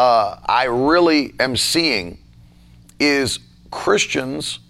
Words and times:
uh, 0.00 0.40
I 0.46 0.64
really 0.64 1.34
am 1.38 1.58
seeing 1.58 2.16
is 2.98 3.38
Christians 3.70 4.60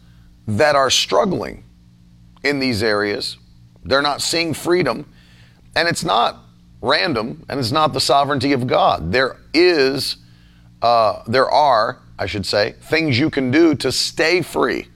that 0.48 0.75
are 0.75 0.91
struggling 0.91 1.62
in 2.43 2.59
these 2.59 2.83
areas. 2.83 3.37
They're 3.85 4.02
not 4.02 4.23
seeing 4.23 4.55
freedom, 4.55 5.09
and 5.77 5.87
it's 5.87 6.02
not 6.02 6.41
random, 6.83 7.47
and 7.48 7.61
it's 7.61 7.71
not 7.71 7.93
the 7.93 8.01
sovereignty 8.01 8.52
of 8.52 8.66
God. 8.66 9.12
There 9.12 9.37
is, 9.55 10.16
uh, 10.83 11.23
there 11.29 11.49
are, 11.49 12.01
I 12.19 12.27
should 12.27 12.45
say, 12.45 12.73
things 12.73 13.16
you 13.16 13.30
can 13.30 13.52
do 13.52 13.77
to 13.77 13.93
stay 13.93 14.43
free 14.43 14.88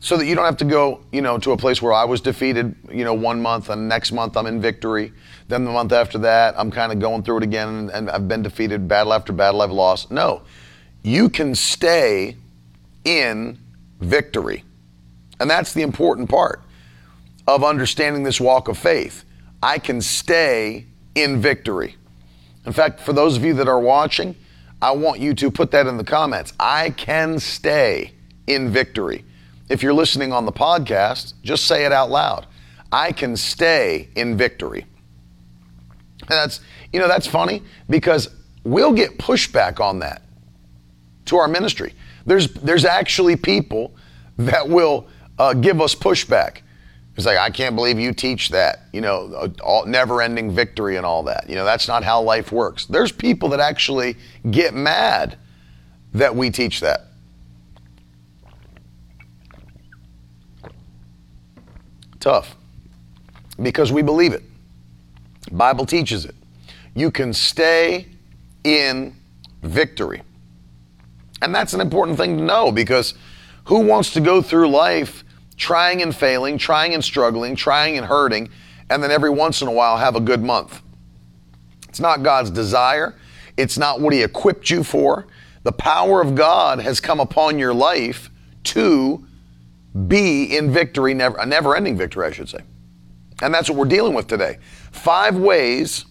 so 0.00 0.16
that 0.16 0.24
you 0.24 0.34
don't 0.34 0.46
have 0.46 0.56
to 0.56 0.64
go, 0.64 1.02
you 1.12 1.20
know, 1.20 1.36
to 1.36 1.52
a 1.52 1.58
place 1.58 1.82
where 1.82 1.92
I 1.92 2.04
was 2.04 2.22
defeated, 2.22 2.74
you 2.90 3.04
know, 3.04 3.12
one 3.12 3.42
month 3.42 3.68
and 3.68 3.86
next 3.86 4.12
month 4.12 4.34
I'm 4.34 4.46
in 4.46 4.62
victory. 4.62 5.12
Then 5.48 5.64
the 5.64 5.70
month 5.70 5.92
after 5.92 6.18
that, 6.18 6.54
I'm 6.56 6.70
kind 6.70 6.90
of 6.90 7.00
going 7.00 7.22
through 7.22 7.38
it 7.38 7.42
again 7.42 7.90
and, 7.92 8.10
I've 8.10 8.28
been 8.28 8.42
defeated 8.42 8.88
battle 8.88 9.12
after 9.12 9.32
battle 9.32 9.62
I've 9.62 9.70
lost. 9.70 10.10
No. 10.10 10.42
You 11.02 11.28
can 11.28 11.54
stay 11.54 12.36
in 13.04 13.58
victory. 14.00 14.64
And 15.40 15.50
that's 15.50 15.74
the 15.74 15.82
important 15.82 16.30
part 16.30 16.62
of 17.46 17.62
understanding 17.62 18.22
this 18.22 18.40
walk 18.40 18.68
of 18.68 18.78
faith. 18.78 19.24
I 19.62 19.78
can 19.78 20.00
stay 20.00 20.86
in 21.14 21.40
victory. 21.40 21.96
In 22.64 22.72
fact, 22.72 23.00
for 23.00 23.12
those 23.12 23.36
of 23.36 23.44
you 23.44 23.52
that 23.54 23.68
are 23.68 23.80
watching, 23.80 24.34
I 24.80 24.92
want 24.92 25.20
you 25.20 25.34
to 25.34 25.50
put 25.50 25.70
that 25.72 25.86
in 25.86 25.96
the 25.96 26.04
comments. 26.04 26.52
I 26.58 26.90
can 26.90 27.38
stay 27.38 28.12
in 28.46 28.70
victory. 28.70 29.24
If 29.68 29.82
you're 29.82 29.94
listening 29.94 30.32
on 30.32 30.46
the 30.46 30.52
podcast, 30.52 31.34
just 31.42 31.66
say 31.66 31.84
it 31.84 31.92
out 31.92 32.10
loud. 32.10 32.46
I 32.92 33.12
can 33.12 33.36
stay 33.36 34.08
in 34.14 34.36
victory. 34.36 34.86
And 36.28 36.38
that's, 36.38 36.60
you 36.92 37.00
know, 37.00 37.08
that's 37.08 37.26
funny 37.26 37.62
because 37.88 38.28
we'll 38.64 38.92
get 38.92 39.18
pushback 39.18 39.80
on 39.80 39.98
that 40.00 40.22
to 41.26 41.36
our 41.36 41.48
ministry. 41.48 41.94
There's, 42.26 42.52
there's 42.54 42.84
actually 42.84 43.36
people 43.36 43.94
that 44.38 44.68
will 44.68 45.06
uh, 45.38 45.54
give 45.54 45.80
us 45.80 45.94
pushback. 45.94 46.62
It's 47.16 47.26
like, 47.26 47.38
I 47.38 47.50
can't 47.50 47.76
believe 47.76 47.98
you 47.98 48.12
teach 48.12 48.48
that, 48.48 48.80
you 48.92 49.00
know, 49.00 49.52
all, 49.62 49.86
never 49.86 50.20
ending 50.20 50.50
victory 50.50 50.96
and 50.96 51.06
all 51.06 51.22
that. 51.24 51.48
You 51.48 51.54
know, 51.54 51.64
that's 51.64 51.86
not 51.86 52.02
how 52.02 52.22
life 52.22 52.50
works. 52.50 52.86
There's 52.86 53.12
people 53.12 53.50
that 53.50 53.60
actually 53.60 54.16
get 54.50 54.74
mad 54.74 55.36
that 56.14 56.34
we 56.34 56.50
teach 56.50 56.80
that. 56.80 57.02
Tough. 62.18 62.56
Because 63.62 63.92
we 63.92 64.02
believe 64.02 64.32
it. 64.32 64.42
Bible 65.50 65.86
teaches 65.86 66.24
it. 66.24 66.34
You 66.94 67.10
can 67.10 67.32
stay 67.32 68.06
in 68.62 69.14
victory. 69.62 70.22
And 71.42 71.54
that's 71.54 71.74
an 71.74 71.80
important 71.80 72.16
thing 72.16 72.38
to 72.38 72.42
know 72.42 72.72
because 72.72 73.14
who 73.64 73.80
wants 73.80 74.12
to 74.12 74.20
go 74.20 74.40
through 74.40 74.68
life 74.68 75.24
trying 75.56 76.02
and 76.02 76.14
failing, 76.14 76.58
trying 76.58 76.94
and 76.94 77.04
struggling, 77.04 77.54
trying 77.54 77.96
and 77.96 78.06
hurting, 78.06 78.48
and 78.90 79.02
then 79.02 79.10
every 79.10 79.30
once 79.30 79.62
in 79.62 79.68
a 79.68 79.72
while 79.72 79.96
have 79.96 80.16
a 80.16 80.20
good 80.20 80.42
month? 80.42 80.82
It's 81.88 82.00
not 82.00 82.22
God's 82.22 82.50
desire. 82.50 83.14
It's 83.56 83.78
not 83.78 84.00
what 84.00 84.12
He 84.12 84.22
equipped 84.22 84.70
you 84.70 84.82
for. 84.82 85.26
The 85.62 85.72
power 85.72 86.20
of 86.20 86.34
God 86.34 86.80
has 86.80 87.00
come 87.00 87.20
upon 87.20 87.58
your 87.58 87.72
life 87.72 88.30
to 88.64 89.24
be 90.08 90.56
in 90.56 90.72
victory, 90.72 91.14
never, 91.14 91.38
a 91.38 91.46
never 91.46 91.76
ending 91.76 91.96
victory, 91.96 92.26
I 92.26 92.32
should 92.32 92.48
say. 92.48 92.58
And 93.42 93.52
that's 93.52 93.68
what 93.68 93.78
we're 93.78 93.84
dealing 93.86 94.14
with 94.14 94.26
today. 94.26 94.58
Five 94.92 95.36
ways, 95.36 96.04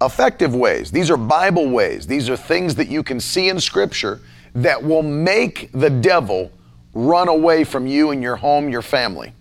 effective 0.00 0.54
ways. 0.54 0.90
These 0.90 1.10
are 1.10 1.16
Bible 1.16 1.68
ways. 1.68 2.06
These 2.06 2.28
are 2.28 2.36
things 2.36 2.74
that 2.74 2.88
you 2.88 3.02
can 3.02 3.20
see 3.20 3.48
in 3.48 3.58
Scripture 3.58 4.20
that 4.54 4.82
will 4.82 5.02
make 5.02 5.70
the 5.72 5.90
devil 5.90 6.50
run 6.94 7.28
away 7.28 7.64
from 7.64 7.86
you 7.86 8.10
and 8.10 8.22
your 8.22 8.36
home, 8.36 8.68
your 8.68 8.82
family, 8.82 9.32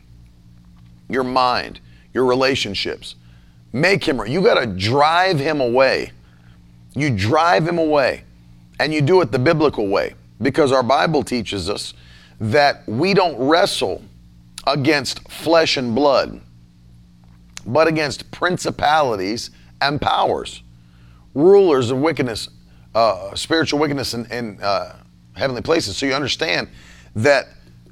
your 1.10 1.24
mind, 1.24 1.80
your 2.14 2.26
relationships. 2.26 3.16
Make 3.74 4.04
him, 4.04 4.26
you 4.26 4.42
got 4.42 4.60
to 4.60 4.66
drive 4.66 5.40
him 5.40 5.62
away. 5.62 6.12
You 6.94 7.10
drive 7.10 7.68
him 7.68 7.78
away. 7.78 8.24
And 8.80 8.94
you 8.94 9.02
do 9.02 9.22
it 9.22 9.32
the 9.32 9.40
biblical 9.40 9.88
way 9.88 10.16
because 10.42 10.72
our 10.72 10.84
Bible 10.84 11.24
teaches 11.24 11.70
us 11.70 11.94
that 12.40 12.88
we 12.88 13.14
don't 13.14 13.38
wrestle 13.38 14.02
against 14.66 15.28
flesh 15.30 15.78
and 15.78 15.94
blood, 15.94 16.42
but 17.66 17.88
against 17.88 18.32
principalities 18.32 19.52
and 19.82 20.02
powers, 20.02 20.64
rulers 21.34 21.92
of 21.92 21.98
wickedness, 21.98 22.50
uh, 22.94 23.34
spiritual 23.36 23.80
wickedness 23.80 24.14
in, 24.14 24.26
in 24.32 24.62
uh, 24.62 24.96
heavenly 25.36 25.62
places. 25.62 25.98
So 25.98 26.06
you 26.06 26.14
understand 26.14 26.68
that 27.16 27.48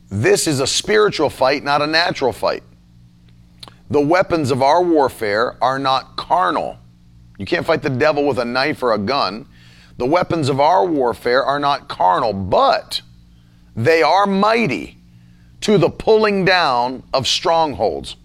this 0.10 0.48
is 0.48 0.60
a 0.60 0.68
spiritual 0.68 1.30
fight, 1.30 1.64
not 1.64 1.82
a 1.82 1.88
natural 1.88 2.34
fight. 2.34 2.64
The 3.90 4.02
weapons 4.02 4.52
of 4.52 4.62
our 4.62 4.84
warfare 4.84 5.56
are 5.64 5.80
not 5.80 6.16
carnal. 6.16 6.78
You 7.38 7.46
can't 7.46 7.66
fight 7.66 7.82
the 7.82 7.90
devil 7.90 8.28
with 8.28 8.38
a 8.38 8.46
knife 8.46 8.84
or 8.84 8.94
a 8.94 8.98
gun. 8.98 9.48
The 9.98 10.06
weapons 10.06 10.50
of 10.50 10.60
our 10.60 10.86
warfare 10.86 11.44
are 11.44 11.60
not 11.60 11.88
carnal, 11.90 12.34
but 12.34 13.02
they 13.76 14.02
are 14.02 14.26
mighty 14.26 14.98
to 15.62 15.78
the 15.78 15.90
pulling 15.90 16.46
down 16.46 17.04
of 17.14 17.28
strongholds. 17.28 18.16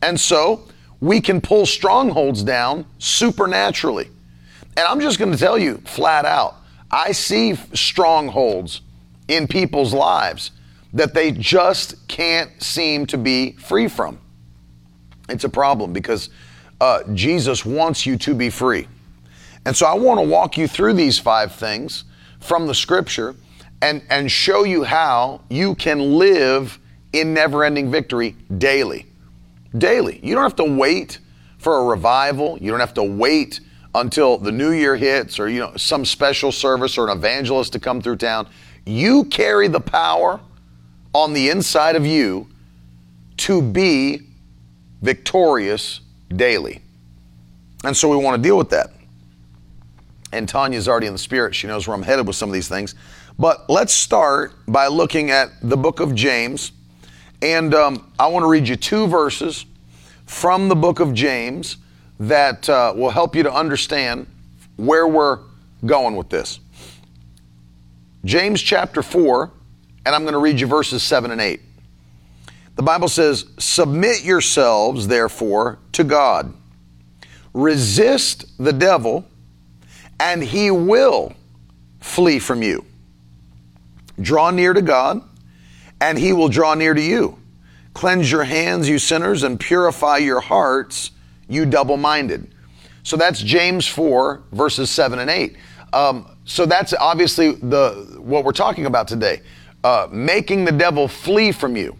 And 0.00 0.18
so 0.18 0.68
we 1.02 1.20
can 1.20 1.40
pull 1.40 1.66
strongholds 1.66 2.44
down 2.44 2.86
supernaturally. 2.98 4.08
And 4.76 4.86
I'm 4.86 5.00
just 5.00 5.18
going 5.18 5.32
to 5.32 5.36
tell 5.36 5.58
you 5.58 5.78
flat 5.84 6.24
out 6.24 6.54
I 6.90 7.12
see 7.12 7.54
strongholds 7.74 8.82
in 9.26 9.48
people's 9.48 9.92
lives 9.94 10.52
that 10.92 11.14
they 11.14 11.32
just 11.32 12.06
can't 12.06 12.62
seem 12.62 13.06
to 13.06 13.16
be 13.16 13.52
free 13.52 13.88
from. 13.88 14.20
It's 15.28 15.44
a 15.44 15.48
problem 15.48 15.94
because 15.94 16.28
uh, 16.82 17.02
Jesus 17.14 17.64
wants 17.64 18.04
you 18.04 18.18
to 18.18 18.34
be 18.34 18.50
free. 18.50 18.86
And 19.64 19.74
so 19.74 19.86
I 19.86 19.94
want 19.94 20.20
to 20.20 20.26
walk 20.26 20.58
you 20.58 20.68
through 20.68 20.92
these 20.92 21.18
five 21.18 21.54
things 21.54 22.04
from 22.40 22.66
the 22.66 22.74
scripture 22.74 23.34
and, 23.80 24.02
and 24.10 24.30
show 24.30 24.64
you 24.64 24.84
how 24.84 25.40
you 25.48 25.74
can 25.76 26.18
live 26.18 26.78
in 27.14 27.32
never 27.32 27.64
ending 27.64 27.90
victory 27.90 28.36
daily. 28.58 29.06
Daily. 29.76 30.20
You 30.22 30.34
don't 30.34 30.42
have 30.42 30.56
to 30.56 30.64
wait 30.64 31.18
for 31.58 31.78
a 31.78 31.84
revival. 31.84 32.58
You 32.60 32.70
don't 32.70 32.80
have 32.80 32.94
to 32.94 33.02
wait 33.02 33.60
until 33.94 34.38
the 34.38 34.52
new 34.52 34.72
year 34.72 34.96
hits 34.96 35.38
or 35.38 35.48
you 35.48 35.60
know 35.60 35.76
some 35.76 36.04
special 36.04 36.50
service 36.50 36.96
or 36.96 37.08
an 37.08 37.16
evangelist 37.16 37.72
to 37.74 37.80
come 37.80 38.00
through 38.00 38.16
town. 38.16 38.48
You 38.84 39.24
carry 39.24 39.68
the 39.68 39.80
power 39.80 40.40
on 41.14 41.32
the 41.32 41.50
inside 41.50 41.94
of 41.96 42.06
you 42.06 42.48
to 43.38 43.60
be 43.60 44.22
victorious 45.02 46.00
daily. 46.34 46.82
And 47.84 47.96
so 47.96 48.08
we 48.08 48.16
want 48.16 48.40
to 48.40 48.42
deal 48.42 48.56
with 48.56 48.70
that. 48.70 48.90
And 50.32 50.48
Tanya's 50.48 50.88
already 50.88 51.06
in 51.06 51.12
the 51.12 51.18
spirit. 51.18 51.54
She 51.54 51.66
knows 51.66 51.86
where 51.86 51.94
I'm 51.94 52.02
headed 52.02 52.26
with 52.26 52.36
some 52.36 52.48
of 52.48 52.54
these 52.54 52.68
things. 52.68 52.94
But 53.38 53.68
let's 53.68 53.92
start 53.92 54.54
by 54.66 54.86
looking 54.86 55.30
at 55.30 55.50
the 55.62 55.76
book 55.76 56.00
of 56.00 56.14
James. 56.14 56.72
And 57.42 57.74
um, 57.74 58.12
I 58.20 58.28
want 58.28 58.44
to 58.44 58.46
read 58.46 58.68
you 58.68 58.76
two 58.76 59.08
verses 59.08 59.66
from 60.26 60.68
the 60.68 60.76
book 60.76 61.00
of 61.00 61.12
James 61.12 61.76
that 62.20 62.68
uh, 62.68 62.92
will 62.94 63.10
help 63.10 63.34
you 63.34 63.42
to 63.42 63.52
understand 63.52 64.28
where 64.76 65.08
we're 65.08 65.40
going 65.84 66.14
with 66.14 66.28
this. 66.28 66.60
James 68.24 68.62
chapter 68.62 69.02
4, 69.02 69.50
and 70.06 70.14
I'm 70.14 70.22
going 70.22 70.34
to 70.34 70.38
read 70.38 70.60
you 70.60 70.68
verses 70.68 71.02
7 71.02 71.32
and 71.32 71.40
8. 71.40 71.60
The 72.76 72.82
Bible 72.82 73.08
says, 73.08 73.46
Submit 73.58 74.22
yourselves, 74.22 75.08
therefore, 75.08 75.80
to 75.92 76.04
God. 76.04 76.54
Resist 77.52 78.56
the 78.56 78.72
devil, 78.72 79.26
and 80.20 80.44
he 80.44 80.70
will 80.70 81.34
flee 82.00 82.38
from 82.38 82.62
you. 82.62 82.84
Draw 84.20 84.52
near 84.52 84.72
to 84.72 84.82
God, 84.82 85.22
and 86.02 86.18
he 86.18 86.32
will 86.32 86.48
draw 86.48 86.74
near 86.74 86.94
to 86.94 87.00
you. 87.00 87.38
Cleanse 87.94 88.30
your 88.30 88.42
hands, 88.42 88.88
you 88.88 88.98
sinners, 88.98 89.44
and 89.44 89.58
purify 89.58 90.16
your 90.16 90.40
hearts, 90.40 91.12
you 91.48 91.64
double 91.64 91.96
minded. 91.96 92.52
So 93.04 93.16
that's 93.16 93.40
James 93.40 93.86
4, 93.86 94.42
verses 94.50 94.90
7 94.90 95.20
and 95.20 95.30
8. 95.30 95.56
um, 95.92 96.26
so 96.44 96.66
that's 96.66 96.92
obviously 96.92 97.52
the 97.52 98.18
what 98.18 98.44
we're 98.44 98.50
talking 98.50 98.86
about 98.86 99.06
today. 99.06 99.42
Uh, 99.84 100.08
making 100.10 100.64
the 100.64 100.72
devil 100.72 101.06
flee 101.06 101.52
from 101.52 101.76
you. 101.76 101.96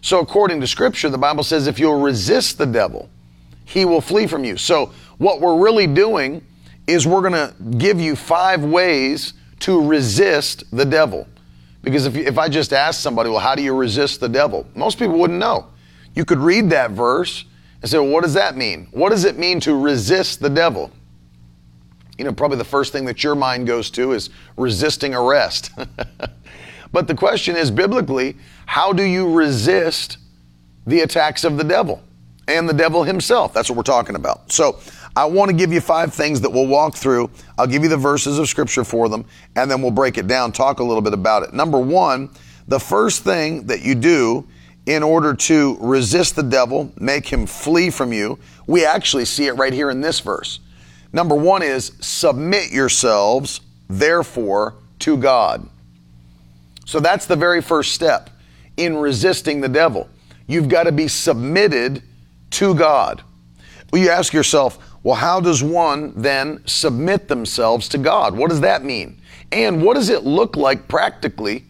So 0.00 0.20
according 0.20 0.62
to 0.62 0.66
Scripture, 0.66 1.10
the 1.10 1.18
Bible 1.18 1.44
says 1.44 1.66
if 1.66 1.78
you'll 1.78 2.00
resist 2.00 2.56
the 2.56 2.66
devil, 2.66 3.10
he 3.66 3.84
will 3.84 4.00
flee 4.00 4.26
from 4.26 4.42
you. 4.42 4.56
So 4.56 4.90
what 5.18 5.42
we're 5.42 5.58
really 5.58 5.86
doing 5.86 6.42
is 6.86 7.06
we're 7.06 7.20
going 7.20 7.32
to 7.32 7.54
give 7.76 8.00
you 8.00 8.16
five 8.16 8.64
ways 8.64 9.34
to 9.60 9.86
resist 9.86 10.64
the 10.70 10.86
devil. 10.86 11.28
Because 11.84 12.06
if, 12.06 12.16
if 12.16 12.38
I 12.38 12.48
just 12.48 12.72
ask 12.72 13.00
somebody, 13.00 13.28
well, 13.28 13.38
how 13.38 13.54
do 13.54 13.62
you 13.62 13.74
resist 13.74 14.20
the 14.20 14.28
devil? 14.28 14.66
Most 14.74 14.98
people 14.98 15.18
wouldn't 15.18 15.38
know. 15.38 15.68
You 16.14 16.24
could 16.24 16.38
read 16.38 16.70
that 16.70 16.92
verse 16.92 17.44
and 17.82 17.90
say, 17.90 17.98
well, 17.98 18.08
what 18.08 18.22
does 18.22 18.34
that 18.34 18.56
mean? 18.56 18.88
What 18.92 19.10
does 19.10 19.24
it 19.24 19.38
mean 19.38 19.60
to 19.60 19.78
resist 19.78 20.40
the 20.40 20.48
devil? 20.48 20.90
You 22.16 22.24
know, 22.24 22.32
probably 22.32 22.56
the 22.56 22.64
first 22.64 22.92
thing 22.92 23.04
that 23.04 23.22
your 23.22 23.34
mind 23.34 23.66
goes 23.66 23.90
to 23.90 24.12
is 24.12 24.30
resisting 24.56 25.14
arrest. 25.14 25.72
but 26.92 27.06
the 27.06 27.14
question 27.14 27.56
is 27.56 27.70
biblically, 27.70 28.36
how 28.66 28.92
do 28.92 29.02
you 29.02 29.30
resist 29.30 30.18
the 30.86 31.00
attacks 31.00 31.44
of 31.44 31.58
the 31.58 31.64
devil 31.64 32.02
and 32.48 32.68
the 32.68 32.72
devil 32.72 33.02
himself? 33.02 33.52
That's 33.52 33.68
what 33.68 33.76
we're 33.76 33.82
talking 33.82 34.16
about. 34.16 34.50
So 34.50 34.78
I 35.16 35.24
want 35.26 35.50
to 35.50 35.56
give 35.56 35.72
you 35.72 35.80
five 35.80 36.12
things 36.12 36.40
that 36.40 36.50
we'll 36.50 36.66
walk 36.66 36.96
through. 36.96 37.30
I'll 37.56 37.66
give 37.66 37.82
you 37.82 37.88
the 37.88 37.96
verses 37.96 38.38
of 38.38 38.48
scripture 38.48 38.84
for 38.84 39.08
them, 39.08 39.24
and 39.54 39.70
then 39.70 39.80
we'll 39.80 39.92
break 39.92 40.18
it 40.18 40.26
down, 40.26 40.50
talk 40.50 40.80
a 40.80 40.84
little 40.84 41.02
bit 41.02 41.12
about 41.12 41.44
it. 41.44 41.52
Number 41.52 41.78
one, 41.78 42.30
the 42.66 42.80
first 42.80 43.22
thing 43.22 43.66
that 43.66 43.82
you 43.82 43.94
do 43.94 44.46
in 44.86 45.02
order 45.02 45.34
to 45.34 45.78
resist 45.80 46.36
the 46.36 46.42
devil, 46.42 46.92
make 46.98 47.26
him 47.26 47.46
flee 47.46 47.90
from 47.90 48.12
you, 48.12 48.38
we 48.66 48.84
actually 48.84 49.24
see 49.24 49.46
it 49.46 49.52
right 49.52 49.72
here 49.72 49.90
in 49.90 50.00
this 50.00 50.20
verse. 50.20 50.60
Number 51.12 51.34
one 51.34 51.62
is 51.62 51.92
submit 52.00 52.72
yourselves, 52.72 53.60
therefore, 53.88 54.74
to 55.00 55.16
God. 55.16 55.68
So 56.86 57.00
that's 57.00 57.26
the 57.26 57.36
very 57.36 57.62
first 57.62 57.92
step 57.92 58.30
in 58.76 58.96
resisting 58.96 59.60
the 59.60 59.68
devil. 59.68 60.08
You've 60.46 60.68
got 60.68 60.82
to 60.84 60.92
be 60.92 61.08
submitted 61.08 62.02
to 62.50 62.74
God. 62.74 63.22
Well, 63.90 64.02
you 64.02 64.10
ask 64.10 64.32
yourself, 64.32 64.78
well, 65.04 65.16
how 65.16 65.38
does 65.38 65.62
one 65.62 66.14
then 66.16 66.66
submit 66.66 67.28
themselves 67.28 67.88
to 67.90 67.98
God? 67.98 68.34
What 68.34 68.48
does 68.48 68.62
that 68.62 68.82
mean? 68.82 69.20
And 69.52 69.82
what 69.84 69.94
does 69.94 70.08
it 70.08 70.24
look 70.24 70.56
like 70.56 70.88
practically 70.88 71.66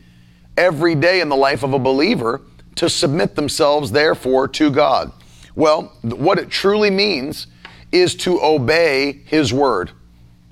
every 0.57 0.95
day 0.95 1.21
in 1.21 1.29
the 1.29 1.37
life 1.37 1.65
of 1.65 1.73
a 1.73 1.79
believer 1.79 2.41
to 2.77 2.89
submit 2.89 3.35
themselves, 3.35 3.91
therefore, 3.91 4.47
to 4.49 4.71
God? 4.71 5.13
Well, 5.57 5.93
what 6.03 6.39
it 6.39 6.49
truly 6.49 6.91
means 6.91 7.49
is 7.91 8.15
to 8.17 8.41
obey 8.41 9.21
His 9.27 9.53
Word. 9.53 9.91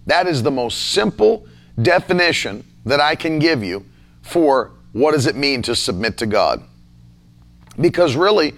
That 0.07 0.27
is 0.27 0.43
the 0.43 0.51
most 0.51 0.91
simple 0.91 1.47
definition 1.81 2.65
that 2.85 3.01
I 3.01 3.15
can 3.15 3.39
give 3.39 3.63
you 3.63 3.87
for 4.23 4.73
what 4.91 5.13
does 5.13 5.27
it 5.27 5.37
mean 5.37 5.63
to 5.63 5.77
submit 5.77 6.19
to 6.19 6.27
God. 6.27 6.65
Because 7.81 8.17
really, 8.17 8.55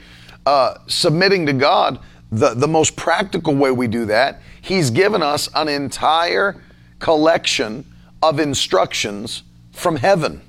uh, 0.46 0.78
submitting 0.86 1.44
to 1.46 1.52
God 1.52 1.98
the, 2.38 2.54
the 2.54 2.68
most 2.68 2.96
practical 2.96 3.54
way 3.54 3.70
we 3.70 3.86
do 3.86 4.06
that, 4.06 4.40
He's 4.60 4.90
given 4.90 5.22
us 5.22 5.48
an 5.54 5.68
entire 5.68 6.60
collection 6.98 7.84
of 8.22 8.40
instructions 8.40 9.42
from 9.72 9.96
heaven. 9.96 10.40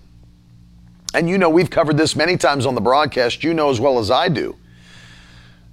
And 1.14 1.30
you 1.30 1.38
know, 1.38 1.50
we've 1.50 1.70
covered 1.70 1.98
this 1.98 2.16
many 2.16 2.38
times 2.38 2.66
on 2.66 2.76
the 2.76 2.82
broadcast, 2.82 3.44
you 3.44 3.54
know 3.54 3.70
as 3.70 3.80
well 3.80 4.00
as 4.00 4.10
I 4.10 4.30
do, 4.30 4.56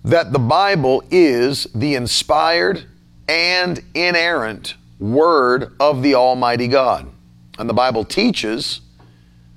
that 0.05 0.33
the 0.33 0.39
Bible 0.39 1.03
is 1.11 1.67
the 1.75 1.95
inspired 1.95 2.85
and 3.29 3.81
inerrant 3.95 4.75
Word 4.99 5.73
of 5.81 6.03
the 6.03 6.15
Almighty 6.15 6.69
God. 6.69 7.09
And 7.59 7.69
the 7.69 7.75
Bible 7.75 8.05
teaches 8.05 8.81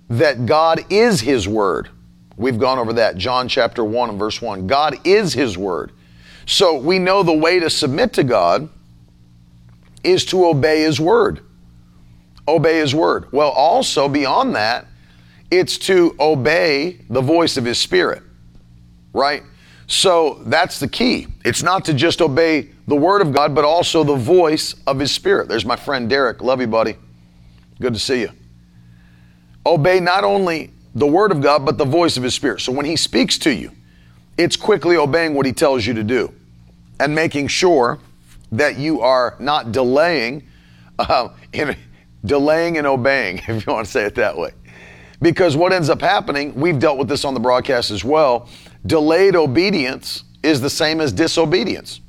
that 0.09 0.45
God 0.45 0.85
is 0.91 1.21
His 1.21 1.47
Word. 1.47 1.89
We've 2.37 2.59
gone 2.59 2.79
over 2.79 2.93
that, 2.93 3.17
John 3.17 3.47
chapter 3.47 3.83
1 3.83 4.09
and 4.09 4.19
verse 4.19 4.41
1. 4.41 4.67
God 4.67 4.99
is 5.05 5.33
His 5.33 5.57
Word. 5.57 5.91
So 6.45 6.77
we 6.77 6.99
know 6.99 7.23
the 7.23 7.33
way 7.33 7.59
to 7.59 7.69
submit 7.69 8.13
to 8.13 8.23
God 8.23 8.69
is 10.03 10.25
to 10.25 10.45
obey 10.45 10.81
His 10.81 10.99
word. 10.99 11.41
Obey 12.47 12.77
His 12.77 12.93
word. 12.93 13.31
Well, 13.31 13.49
also 13.49 14.07
beyond 14.07 14.55
that, 14.55 14.85
it's 15.49 15.77
to 15.79 16.15
obey 16.19 17.01
the 17.09 17.21
voice 17.21 17.57
of 17.57 17.65
His 17.65 17.77
Spirit, 17.77 18.21
right? 19.13 19.43
So 19.87 20.41
that's 20.45 20.79
the 20.79 20.87
key. 20.87 21.27
It's 21.43 21.63
not 21.63 21.85
to 21.85 21.93
just 21.93 22.21
obey 22.21 22.69
the 22.87 22.95
word 22.95 23.21
of 23.21 23.33
God, 23.33 23.53
but 23.55 23.65
also 23.65 24.03
the 24.03 24.15
voice 24.15 24.75
of 24.85 24.99
His 24.99 25.11
Spirit. 25.11 25.47
There's 25.47 25.65
my 25.65 25.75
friend 25.75 26.09
Derek. 26.09 26.41
Love 26.41 26.61
you, 26.61 26.67
buddy. 26.67 26.95
Good 27.79 27.93
to 27.93 27.99
see 27.99 28.21
you. 28.21 28.29
Obey 29.65 29.99
not 29.99 30.23
only 30.23 30.71
the 30.93 31.07
word 31.07 31.31
of 31.31 31.41
God, 31.41 31.65
but 31.65 31.77
the 31.77 31.85
voice 31.85 32.17
of 32.17 32.23
His 32.23 32.35
Spirit. 32.35 32.61
So 32.61 32.71
when 32.71 32.85
He 32.85 32.95
speaks 32.95 33.37
to 33.39 33.53
you, 33.53 33.71
it's 34.37 34.55
quickly 34.55 34.97
obeying 34.97 35.33
what 35.33 35.45
he 35.45 35.53
tells 35.53 35.85
you 35.85 35.93
to 35.93 36.03
do 36.03 36.33
and 36.99 37.13
making 37.13 37.47
sure 37.47 37.99
that 38.51 38.77
you 38.77 39.01
are 39.01 39.35
not 39.39 39.71
delaying 39.71 40.47
uh, 40.99 41.29
in 41.53 41.75
delaying 42.25 42.77
and 42.77 42.87
obeying 42.87 43.37
if 43.47 43.65
you 43.65 43.73
want 43.73 43.85
to 43.85 43.91
say 43.91 44.03
it 44.05 44.15
that 44.15 44.37
way. 44.37 44.51
Because 45.21 45.55
what 45.55 45.71
ends 45.71 45.89
up 45.89 46.01
happening 46.01 46.53
we've 46.55 46.79
dealt 46.79 46.97
with 46.97 47.07
this 47.07 47.25
on 47.25 47.33
the 47.33 47.39
broadcast 47.39 47.91
as 47.91 48.03
well 48.03 48.49
delayed 48.85 49.35
obedience 49.35 50.23
is 50.43 50.61
the 50.61 50.69
same 50.69 51.01
as 51.01 51.11
disobedience. 51.11 52.01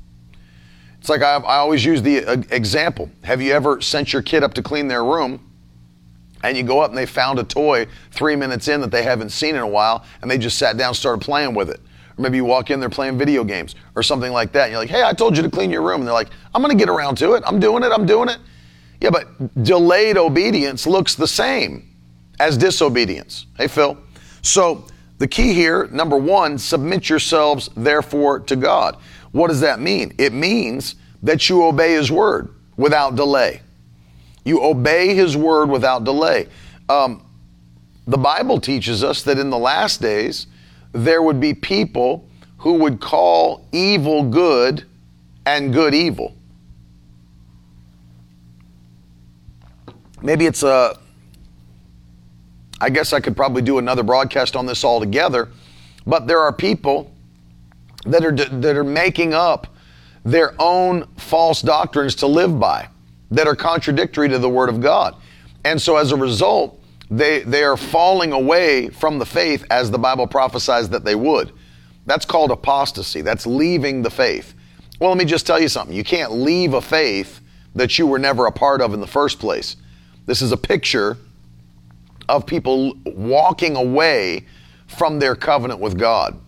It's 0.99 1.09
like 1.09 1.21
i, 1.21 1.35
I 1.37 1.57
always 1.57 1.83
use 1.83 2.01
the 2.01 2.25
uh, 2.25 2.43
example. 2.51 3.09
Have 3.23 3.41
you 3.41 3.53
ever 3.53 3.81
sent 3.81 4.13
your 4.13 4.21
kid 4.21 4.43
up 4.43 4.53
to 4.55 4.63
clean 4.63 4.87
their 4.87 5.03
room 5.03 5.43
and 6.43 6.55
you 6.55 6.63
go 6.63 6.79
up 6.81 6.89
and 6.89 6.97
they 6.97 7.05
found 7.05 7.39
a 7.39 7.43
toy 7.43 7.87
three 8.11 8.35
minutes 8.35 8.67
in 8.67 8.81
that 8.81 8.91
they 8.91 9.03
haven't 9.03 9.29
seen 9.29 9.55
in 9.55 9.61
a 9.61 9.67
while 9.67 10.05
and 10.21 10.29
they 10.29 10.37
just 10.37 10.57
sat 10.57 10.77
down 10.77 10.93
started 10.93 11.23
playing 11.23 11.55
with 11.55 11.69
it 11.69 11.79
or 12.17 12.21
maybe 12.21 12.37
you 12.37 12.45
walk 12.45 12.71
in 12.71 12.79
there 12.79 12.89
playing 12.89 13.17
video 13.17 13.43
games 13.43 13.75
or 13.95 14.03
something 14.03 14.31
like 14.31 14.51
that. 14.53 14.63
And 14.63 14.71
you're 14.71 14.81
like, 14.81 14.89
hey, 14.89 15.03
I 15.03 15.13
told 15.13 15.37
you 15.37 15.43
to 15.43 15.49
clean 15.49 15.69
your 15.69 15.81
room. 15.81 16.01
And 16.01 16.07
they're 16.07 16.13
like, 16.13 16.29
I'm 16.53 16.61
going 16.61 16.75
to 16.75 16.83
get 16.83 16.89
around 16.89 17.15
to 17.17 17.33
it. 17.33 17.43
I'm 17.45 17.59
doing 17.59 17.83
it. 17.83 17.91
I'm 17.91 18.05
doing 18.05 18.29
it. 18.29 18.37
Yeah, 18.99 19.11
but 19.11 19.63
delayed 19.63 20.17
obedience 20.17 20.87
looks 20.87 21.15
the 21.15 21.27
same 21.27 21.95
as 22.39 22.57
disobedience. 22.57 23.45
Hey, 23.57 23.67
Phil. 23.67 23.97
So 24.41 24.87
the 25.19 25.27
key 25.27 25.53
here, 25.53 25.87
number 25.87 26.17
one, 26.17 26.57
submit 26.57 27.09
yourselves 27.09 27.69
therefore 27.75 28.39
to 28.41 28.55
God. 28.55 28.97
What 29.31 29.49
does 29.49 29.61
that 29.61 29.79
mean? 29.79 30.13
It 30.17 30.33
means 30.33 30.95
that 31.23 31.49
you 31.49 31.63
obey 31.63 31.93
His 31.93 32.11
word 32.11 32.53
without 32.75 33.15
delay. 33.15 33.61
You 34.45 34.63
obey 34.63 35.13
His 35.13 35.35
word 35.35 35.69
without 35.69 36.03
delay. 36.03 36.47
Um, 36.89 37.25
the 38.07 38.17
Bible 38.17 38.59
teaches 38.59 39.03
us 39.03 39.21
that 39.23 39.37
in 39.37 39.49
the 39.49 39.57
last 39.57 40.01
days, 40.01 40.47
there 40.93 41.21
would 41.21 41.39
be 41.39 41.53
people 41.53 42.27
who 42.57 42.73
would 42.73 42.99
call 42.99 43.65
evil 43.71 44.23
good 44.23 44.85
and 45.45 45.73
good 45.73 45.93
evil. 45.93 46.35
Maybe 50.21 50.45
it's 50.45 50.63
a, 50.63 50.97
I 52.81 52.89
guess 52.89 53.13
I 53.13 53.19
could 53.19 53.35
probably 53.35 53.61
do 53.61 53.77
another 53.77 54.03
broadcast 54.03 54.55
on 54.55 54.65
this 54.65 54.83
altogether, 54.83 55.49
but 56.05 56.27
there 56.27 56.39
are 56.39 56.51
people 56.51 57.11
that 58.05 58.25
are, 58.25 58.31
that 58.31 58.75
are 58.75 58.83
making 58.83 59.33
up 59.33 59.67
their 60.25 60.53
own 60.59 61.07
false 61.17 61.61
doctrines 61.61 62.15
to 62.15 62.27
live 62.27 62.59
by 62.59 62.87
that 63.31 63.47
are 63.47 63.55
contradictory 63.55 64.27
to 64.29 64.39
the 64.39 64.49
Word 64.49 64.69
of 64.69 64.81
God. 64.81 65.15
And 65.63 65.81
so 65.81 65.97
as 65.97 66.11
a 66.11 66.15
result, 66.15 66.81
they, 67.09 67.39
they 67.41 67.63
are 67.63 67.77
falling 67.77 68.33
away 68.33 68.89
from 68.89 69.19
the 69.19 69.25
faith 69.25 69.65
as 69.69 69.91
the 69.91 69.97
Bible 69.97 70.27
prophesies 70.27 70.89
that 70.89 71.05
they 71.05 71.15
would. 71.15 71.53
That's 72.05 72.25
called 72.25 72.51
apostasy. 72.51 73.21
That's 73.21 73.45
leaving 73.45 74.01
the 74.01 74.09
faith. 74.09 74.53
Well, 74.99 75.09
let 75.09 75.17
me 75.17 75.25
just 75.25 75.45
tell 75.45 75.59
you 75.59 75.69
something. 75.69 75.95
You 75.95 76.03
can't 76.03 76.31
leave 76.31 76.73
a 76.73 76.81
faith 76.81 77.41
that 77.75 77.97
you 77.99 78.07
were 78.07 78.19
never 78.19 78.45
a 78.45 78.51
part 78.51 78.81
of 78.81 78.93
in 78.93 78.99
the 78.99 79.07
first 79.07 79.39
place. 79.39 79.75
This 80.25 80.41
is 80.41 80.51
a 80.51 80.57
picture 80.57 81.17
of 82.27 82.45
people 82.45 82.93
walking 83.05 83.75
away 83.75 84.45
from 84.87 85.19
their 85.19 85.35
covenant 85.35 85.79
with 85.79 85.97
God. 85.97 86.39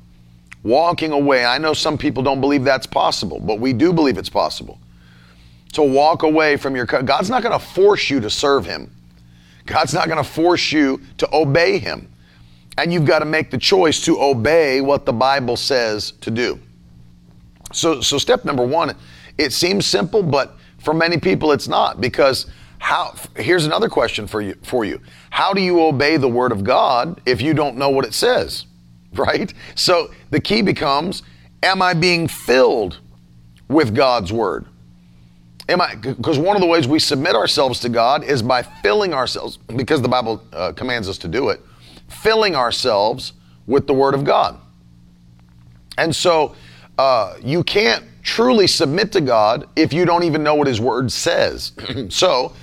Walking 0.63 1.11
away. 1.11 1.45
I 1.45 1.57
know 1.57 1.73
some 1.73 1.97
people 1.97 2.21
don't 2.23 2.41
believe 2.41 2.63
that's 2.63 2.87
possible, 2.87 3.39
but 3.39 3.59
we 3.59 3.71
do 3.71 3.93
believe 3.93 4.17
it's 4.17 4.29
possible. 4.29 4.79
To 5.73 5.83
walk 5.83 6.23
away 6.23 6.57
from 6.57 6.75
your 6.75 6.85
God's 6.85 7.29
not 7.29 7.43
going 7.43 7.57
to 7.57 7.65
force 7.65 8.09
you 8.09 8.19
to 8.19 8.29
serve 8.29 8.65
him. 8.65 8.93
God's 9.69 9.93
not 9.93 10.07
going 10.07 10.17
to 10.17 10.29
force 10.29 10.71
you 10.71 10.99
to 11.19 11.29
obey 11.33 11.77
Him. 11.77 12.11
And 12.77 12.91
you've 12.91 13.05
got 13.05 13.19
to 13.19 13.25
make 13.25 13.51
the 13.51 13.57
choice 13.57 14.03
to 14.05 14.19
obey 14.19 14.81
what 14.81 15.05
the 15.05 15.13
Bible 15.13 15.55
says 15.55 16.11
to 16.21 16.31
do. 16.31 16.59
So, 17.71 18.01
so 18.01 18.17
step 18.17 18.45
number 18.45 18.65
one, 18.65 18.95
it 19.37 19.53
seems 19.53 19.85
simple, 19.85 20.23
but 20.23 20.57
for 20.79 20.93
many 20.93 21.17
people 21.17 21.51
it's 21.51 21.67
not 21.67 22.01
because 22.01 22.47
how 22.79 23.13
here's 23.35 23.65
another 23.65 23.89
question 23.89 24.25
for 24.25 24.41
you 24.41 24.55
for 24.63 24.85
you. 24.85 25.01
How 25.29 25.53
do 25.53 25.61
you 25.61 25.81
obey 25.83 26.17
the 26.17 26.27
word 26.27 26.51
of 26.51 26.63
God 26.63 27.21
if 27.25 27.41
you 27.41 27.53
don't 27.53 27.77
know 27.77 27.89
what 27.89 28.05
it 28.05 28.13
says? 28.13 28.65
Right? 29.15 29.51
So 29.73 30.11
the 30.29 30.39
key 30.39 30.61
becomes 30.61 31.23
am 31.63 31.81
I 31.81 31.95
being 31.95 32.27
filled 32.27 32.99
with 33.67 33.95
God's 33.95 34.31
word? 34.31 34.67
Am 35.69 35.81
I? 35.81 35.93
Because 35.93 36.39
one 36.39 36.55
of 36.55 36.61
the 36.61 36.67
ways 36.67 36.87
we 36.87 36.97
submit 36.97 37.35
ourselves 37.35 37.79
to 37.81 37.89
God 37.89 38.23
is 38.23 38.41
by 38.41 38.63
filling 38.63 39.13
ourselves, 39.13 39.57
because 39.57 40.01
the 40.01 40.07
Bible 40.07 40.43
uh, 40.51 40.73
commands 40.73 41.07
us 41.07 41.19
to 41.19 41.27
do 41.27 41.49
it, 41.49 41.61
filling 42.07 42.55
ourselves 42.55 43.33
with 43.67 43.85
the 43.85 43.93
Word 43.93 44.15
of 44.15 44.23
God. 44.23 44.59
And 45.99 46.15
so 46.15 46.55
uh, 46.97 47.35
you 47.43 47.63
can't 47.63 48.03
truly 48.23 48.65
submit 48.65 49.11
to 49.11 49.21
God 49.21 49.69
if 49.75 49.93
you 49.93 50.05
don't 50.05 50.23
even 50.23 50.41
know 50.41 50.55
what 50.55 50.65
His 50.65 50.81
Word 50.81 51.11
says. 51.11 51.73
so 52.09 52.53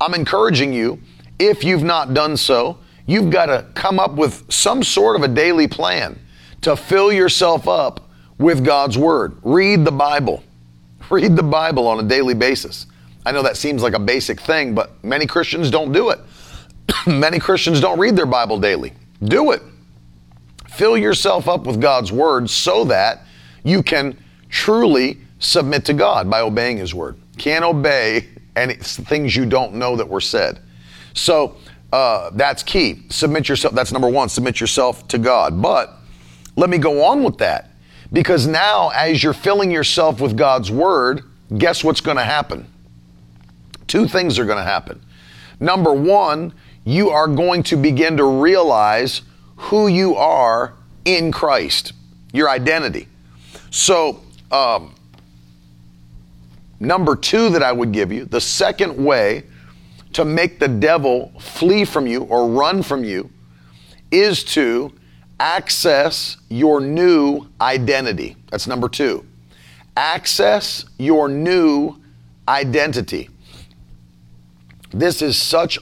I'm 0.00 0.14
encouraging 0.14 0.72
you, 0.72 1.00
if 1.40 1.64
you've 1.64 1.82
not 1.82 2.14
done 2.14 2.36
so, 2.36 2.78
you've 3.06 3.30
got 3.30 3.46
to 3.46 3.66
come 3.74 3.98
up 3.98 4.12
with 4.12 4.50
some 4.52 4.84
sort 4.84 5.16
of 5.16 5.22
a 5.22 5.28
daily 5.28 5.66
plan 5.66 6.16
to 6.60 6.76
fill 6.76 7.12
yourself 7.12 7.66
up 7.66 8.08
with 8.38 8.64
God's 8.64 8.96
Word. 8.96 9.36
Read 9.42 9.84
the 9.84 9.90
Bible. 9.90 10.44
Read 11.12 11.36
the 11.36 11.42
Bible 11.42 11.86
on 11.86 12.00
a 12.00 12.08
daily 12.08 12.32
basis. 12.32 12.86
I 13.26 13.32
know 13.32 13.42
that 13.42 13.58
seems 13.58 13.82
like 13.82 13.92
a 13.92 13.98
basic 13.98 14.40
thing, 14.40 14.74
but 14.74 15.04
many 15.04 15.26
Christians 15.26 15.70
don't 15.70 15.92
do 15.92 16.08
it. 16.08 16.18
many 17.06 17.38
Christians 17.38 17.82
don't 17.82 17.98
read 17.98 18.16
their 18.16 18.24
Bible 18.24 18.58
daily. 18.58 18.94
Do 19.22 19.52
it. 19.52 19.60
Fill 20.70 20.96
yourself 20.96 21.48
up 21.48 21.66
with 21.66 21.82
God's 21.82 22.10
Word 22.10 22.48
so 22.48 22.84
that 22.84 23.26
you 23.62 23.82
can 23.82 24.16
truly 24.48 25.18
submit 25.38 25.84
to 25.84 25.92
God 25.92 26.30
by 26.30 26.40
obeying 26.40 26.78
His 26.78 26.94
Word. 26.94 27.20
Can't 27.36 27.62
obey 27.62 28.28
any 28.56 28.76
things 28.76 29.36
you 29.36 29.44
don't 29.44 29.74
know 29.74 29.96
that 29.96 30.08
were 30.08 30.22
said. 30.22 30.60
So 31.12 31.56
uh, 31.92 32.30
that's 32.32 32.62
key. 32.62 33.02
Submit 33.10 33.50
yourself. 33.50 33.74
That's 33.74 33.92
number 33.92 34.08
one. 34.08 34.30
Submit 34.30 34.60
yourself 34.60 35.06
to 35.08 35.18
God. 35.18 35.60
But 35.60 35.94
let 36.56 36.70
me 36.70 36.78
go 36.78 37.04
on 37.04 37.22
with 37.22 37.36
that 37.36 37.71
because 38.12 38.46
now, 38.46 38.90
as 38.90 39.22
you're 39.22 39.32
filling 39.32 39.70
yourself 39.70 40.20
with 40.20 40.36
God's 40.36 40.70
Word, 40.70 41.22
guess 41.56 41.82
what's 41.82 42.00
going 42.00 42.18
to 42.18 42.24
happen? 42.24 42.66
Two 43.86 44.06
things 44.06 44.38
are 44.38 44.44
going 44.44 44.58
to 44.58 44.64
happen. 44.64 45.00
Number 45.60 45.92
one, 45.92 46.52
you 46.84 47.10
are 47.10 47.28
going 47.28 47.62
to 47.64 47.76
begin 47.76 48.16
to 48.16 48.24
realize 48.24 49.22
who 49.56 49.86
you 49.86 50.16
are 50.16 50.74
in 51.04 51.32
Christ, 51.32 51.92
your 52.32 52.48
identity. 52.48 53.08
So, 53.70 54.20
um, 54.50 54.94
number 56.80 57.16
two 57.16 57.48
that 57.50 57.62
I 57.62 57.72
would 57.72 57.92
give 57.92 58.12
you, 58.12 58.24
the 58.24 58.40
second 58.40 59.02
way 59.02 59.44
to 60.12 60.24
make 60.24 60.58
the 60.58 60.68
devil 60.68 61.32
flee 61.38 61.84
from 61.84 62.06
you 62.06 62.24
or 62.24 62.48
run 62.48 62.82
from 62.82 63.04
you 63.04 63.30
is 64.10 64.44
to 64.44 64.92
access 65.42 66.36
your 66.48 66.80
new 66.80 67.48
identity. 67.60 68.36
That's 68.48 68.68
number 68.68 68.88
two. 68.88 69.26
Access 69.96 70.84
your 70.98 71.28
new 71.28 71.96
identity. 72.46 73.28
This 74.92 75.20
is 75.20 75.36
such, 75.36 75.80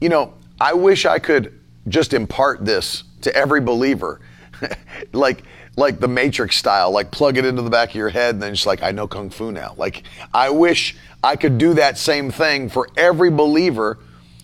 you 0.00 0.08
know, 0.08 0.32
I 0.58 0.72
wish 0.72 1.04
I 1.04 1.18
could 1.18 1.60
just 1.86 2.14
impart 2.14 2.64
this 2.64 3.04
to 3.20 3.36
every 3.36 3.60
believer. 3.60 4.22
like, 5.12 5.42
like 5.76 6.00
the 6.00 6.08
Matrix 6.08 6.56
style, 6.56 6.90
like 6.90 7.10
plug 7.10 7.36
it 7.36 7.44
into 7.44 7.60
the 7.60 7.68
back 7.68 7.90
of 7.90 7.96
your 7.96 8.08
head 8.08 8.36
and 8.36 8.42
then 8.42 8.54
just 8.54 8.66
like, 8.66 8.82
I 8.82 8.90
know 8.90 9.06
Kung 9.06 9.28
Fu 9.28 9.52
now. 9.52 9.74
Like, 9.76 10.04
I 10.32 10.48
wish 10.48 10.96
I 11.22 11.36
could 11.36 11.58
do 11.58 11.74
that 11.74 11.98
same 11.98 12.30
thing 12.30 12.70
for 12.70 12.88
every 12.96 13.30
believer 13.30 13.98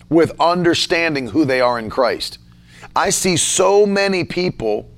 with 0.07 0.39
understanding 0.39 1.29
who 1.29 1.45
they 1.45 1.61
are 1.61 1.79
in 1.79 1.89
Christ. 1.89 2.37
I 2.95 3.09
see 3.09 3.37
so 3.37 3.85
many 3.85 4.23
people 4.23 4.89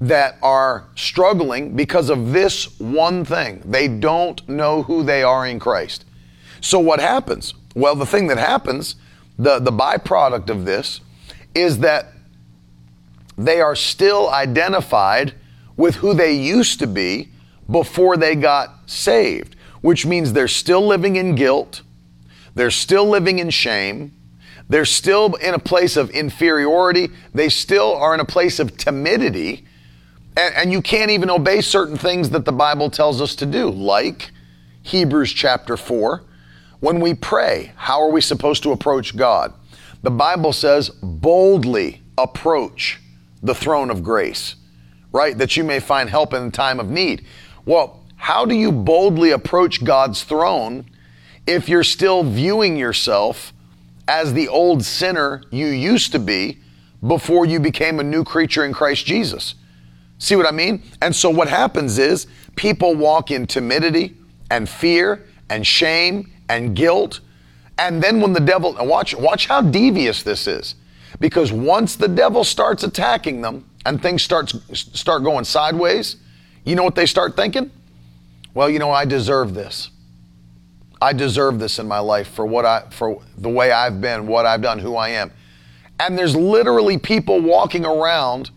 that 0.00 0.38
are 0.42 0.86
struggling 0.94 1.76
because 1.76 2.08
of 2.08 2.32
this 2.32 2.78
one 2.80 3.24
thing. 3.24 3.62
They 3.64 3.86
don't 3.88 4.46
know 4.48 4.82
who 4.82 5.02
they 5.02 5.22
are 5.22 5.46
in 5.46 5.58
Christ. 5.58 6.04
So 6.60 6.78
what 6.78 7.00
happens? 7.00 7.54
Well, 7.74 7.94
the 7.94 8.06
thing 8.06 8.28
that 8.28 8.38
happens, 8.38 8.96
the, 9.38 9.58
the 9.58 9.70
byproduct 9.72 10.48
of 10.48 10.64
this, 10.64 11.00
is 11.54 11.78
that 11.80 12.12
they 13.36 13.60
are 13.60 13.76
still 13.76 14.30
identified 14.30 15.34
with 15.76 15.96
who 15.96 16.14
they 16.14 16.32
used 16.32 16.78
to 16.80 16.86
be 16.86 17.28
before 17.70 18.16
they 18.16 18.34
got 18.34 18.90
saved, 18.90 19.56
which 19.80 20.04
means 20.04 20.32
they're 20.32 20.48
still 20.48 20.86
living 20.86 21.16
in 21.16 21.34
guilt, 21.34 21.82
they're 22.54 22.70
still 22.70 23.08
living 23.08 23.38
in 23.38 23.50
shame, 23.50 24.12
they're 24.70 24.84
still 24.84 25.34
in 25.34 25.52
a 25.52 25.58
place 25.58 25.96
of 25.96 26.10
inferiority. 26.10 27.08
They 27.34 27.48
still 27.48 27.92
are 27.96 28.14
in 28.14 28.20
a 28.20 28.24
place 28.24 28.60
of 28.60 28.76
timidity. 28.76 29.64
And, 30.36 30.54
and, 30.54 30.72
you 30.72 30.80
can't 30.80 31.10
even 31.10 31.28
obey 31.28 31.60
certain 31.60 31.98
things 31.98 32.30
that 32.30 32.44
the 32.44 32.52
Bible 32.52 32.88
tells 32.88 33.20
us 33.20 33.34
to 33.36 33.46
do, 33.46 33.68
like 33.68 34.30
Hebrews 34.84 35.32
chapter 35.32 35.76
4. 35.76 36.22
When 36.78 37.00
we 37.00 37.14
pray, 37.14 37.72
how 37.74 38.00
are 38.00 38.10
we 38.10 38.20
supposed 38.20 38.62
to 38.62 38.70
approach 38.70 39.16
God? 39.16 39.52
The 40.04 40.10
Bible 40.10 40.52
says, 40.52 40.88
boldly 41.02 42.00
approach 42.16 43.00
the 43.42 43.56
throne 43.56 43.90
of 43.90 44.04
grace, 44.04 44.54
right? 45.10 45.36
That 45.36 45.56
you 45.56 45.64
may 45.64 45.80
find 45.80 46.08
help 46.08 46.32
in 46.32 46.52
time 46.52 46.78
of 46.78 46.88
need. 46.88 47.26
Well, 47.64 48.04
how 48.14 48.44
do 48.44 48.54
you 48.54 48.70
boldly 48.70 49.32
approach 49.32 49.82
God's 49.82 50.22
throne 50.22 50.86
if 51.44 51.68
you're 51.68 51.82
still 51.82 52.22
viewing 52.22 52.76
yourself 52.76 53.52
as 54.10 54.34
the 54.34 54.48
old 54.48 54.84
sinner 54.84 55.40
you 55.52 55.68
used 55.68 56.10
to 56.10 56.18
be 56.18 56.58
before 57.06 57.46
you 57.46 57.60
became 57.60 58.00
a 58.00 58.02
new 58.02 58.24
creature 58.24 58.64
in 58.64 58.72
Christ 58.72 59.06
Jesus. 59.06 59.54
See 60.18 60.34
what 60.34 60.46
I 60.46 60.50
mean? 60.50 60.82
And 61.00 61.14
so 61.14 61.30
what 61.30 61.46
happens 61.46 61.96
is 61.96 62.26
people 62.56 62.96
walk 62.96 63.30
in 63.30 63.46
timidity 63.46 64.16
and 64.50 64.68
fear 64.68 65.28
and 65.48 65.64
shame 65.64 66.32
and 66.48 66.74
guilt. 66.74 67.20
And 67.78 68.02
then 68.02 68.20
when 68.20 68.32
the 68.32 68.40
devil, 68.40 68.76
watch, 68.80 69.14
watch 69.14 69.46
how 69.46 69.60
devious 69.60 70.24
this 70.24 70.48
is. 70.48 70.74
Because 71.20 71.52
once 71.52 71.94
the 71.94 72.08
devil 72.08 72.42
starts 72.42 72.82
attacking 72.82 73.40
them 73.40 73.64
and 73.86 74.02
things 74.02 74.24
start, 74.24 74.52
start 74.72 75.22
going 75.22 75.44
sideways, 75.44 76.16
you 76.64 76.74
know 76.74 76.82
what 76.82 76.96
they 76.96 77.06
start 77.06 77.36
thinking? 77.36 77.70
Well, 78.54 78.68
you 78.68 78.80
know, 78.80 78.90
I 78.90 79.04
deserve 79.04 79.54
this. 79.54 79.90
I 81.02 81.12
deserve 81.12 81.58
this 81.58 81.78
in 81.78 81.88
my 81.88 81.98
life 81.98 82.28
for 82.28 82.44
what 82.44 82.66
I 82.66 82.82
for 82.90 83.22
the 83.38 83.48
way 83.48 83.72
I've 83.72 84.00
been, 84.00 84.26
what 84.26 84.46
I've 84.46 84.62
done, 84.62 84.78
who 84.78 84.96
I 84.96 85.10
am. 85.10 85.30
And 85.98 86.18
there's 86.18 86.36
literally 86.36 86.98
people 86.98 87.40
walking 87.40 87.84
around 87.84 88.50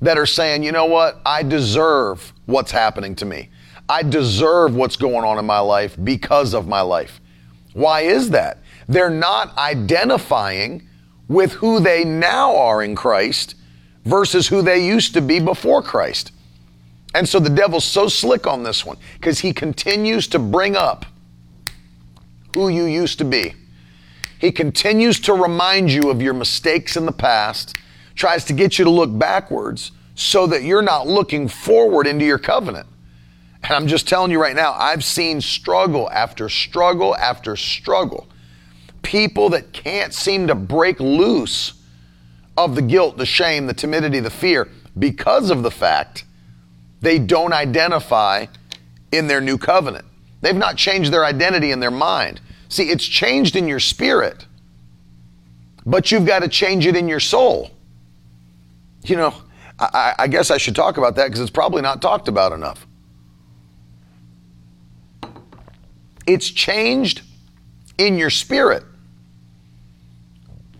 that 0.00 0.16
are 0.16 0.26
saying, 0.26 0.62
"You 0.62 0.72
know 0.72 0.86
what? 0.86 1.20
I 1.26 1.42
deserve 1.42 2.32
what's 2.46 2.70
happening 2.70 3.14
to 3.16 3.24
me. 3.24 3.50
I 3.88 4.02
deserve 4.02 4.74
what's 4.74 4.96
going 4.96 5.24
on 5.24 5.38
in 5.38 5.46
my 5.46 5.58
life 5.58 5.96
because 6.02 6.54
of 6.54 6.68
my 6.68 6.80
life." 6.80 7.20
Why 7.72 8.02
is 8.02 8.30
that? 8.30 8.58
They're 8.88 9.10
not 9.10 9.56
identifying 9.58 10.88
with 11.28 11.52
who 11.52 11.80
they 11.80 12.04
now 12.04 12.56
are 12.56 12.82
in 12.82 12.94
Christ 12.94 13.54
versus 14.04 14.48
who 14.48 14.62
they 14.62 14.84
used 14.84 15.14
to 15.14 15.20
be 15.20 15.38
before 15.38 15.82
Christ. 15.82 16.32
And 17.14 17.28
so 17.28 17.38
the 17.38 17.50
devil's 17.50 17.84
so 17.84 18.08
slick 18.08 18.46
on 18.46 18.62
this 18.62 18.84
one 18.84 18.96
because 19.14 19.40
he 19.40 19.52
continues 19.52 20.26
to 20.28 20.38
bring 20.38 20.76
up 20.76 21.04
who 22.54 22.68
you 22.68 22.84
used 22.84 23.18
to 23.18 23.24
be. 23.24 23.54
He 24.38 24.52
continues 24.52 25.18
to 25.20 25.32
remind 25.32 25.90
you 25.90 26.10
of 26.10 26.22
your 26.22 26.34
mistakes 26.34 26.96
in 26.96 27.06
the 27.06 27.12
past, 27.12 27.76
tries 28.14 28.44
to 28.46 28.52
get 28.52 28.78
you 28.78 28.84
to 28.84 28.90
look 28.90 29.16
backwards 29.16 29.92
so 30.14 30.46
that 30.46 30.62
you're 30.62 30.82
not 30.82 31.06
looking 31.06 31.48
forward 31.48 32.06
into 32.06 32.24
your 32.24 32.38
covenant. 32.38 32.86
And 33.62 33.72
I'm 33.72 33.86
just 33.86 34.08
telling 34.08 34.30
you 34.30 34.40
right 34.40 34.54
now, 34.54 34.72
I've 34.72 35.04
seen 35.04 35.40
struggle 35.40 36.08
after 36.10 36.48
struggle 36.48 37.16
after 37.16 37.56
struggle. 37.56 38.28
People 39.02 39.48
that 39.50 39.72
can't 39.72 40.14
seem 40.14 40.46
to 40.46 40.54
break 40.54 41.00
loose 41.00 41.74
of 42.56 42.74
the 42.74 42.82
guilt, 42.82 43.16
the 43.16 43.26
shame, 43.26 43.66
the 43.66 43.74
timidity, 43.74 44.20
the 44.20 44.30
fear 44.30 44.68
because 44.98 45.50
of 45.50 45.62
the 45.62 45.70
fact 45.70 46.24
they 47.00 47.18
don't 47.18 47.52
identify 47.52 48.46
in 49.12 49.28
their 49.28 49.40
new 49.40 49.56
covenant. 49.56 50.04
They've 50.40 50.56
not 50.56 50.76
changed 50.76 51.12
their 51.12 51.24
identity 51.24 51.72
in 51.72 51.80
their 51.80 51.90
mind. 51.90 52.40
See, 52.68 52.90
it's 52.90 53.04
changed 53.04 53.56
in 53.56 53.66
your 53.66 53.80
spirit, 53.80 54.46
but 55.84 56.12
you've 56.12 56.26
got 56.26 56.40
to 56.40 56.48
change 56.48 56.86
it 56.86 56.96
in 56.96 57.08
your 57.08 57.20
soul. 57.20 57.70
You 59.04 59.16
know, 59.16 59.34
I, 59.78 60.14
I 60.18 60.28
guess 60.28 60.50
I 60.50 60.58
should 60.58 60.76
talk 60.76 60.96
about 60.96 61.16
that 61.16 61.26
because 61.26 61.40
it's 61.40 61.50
probably 61.50 61.82
not 61.82 62.02
talked 62.02 62.28
about 62.28 62.52
enough. 62.52 62.86
It's 66.26 66.50
changed 66.50 67.22
in 67.96 68.18
your 68.18 68.30
spirit. 68.30 68.84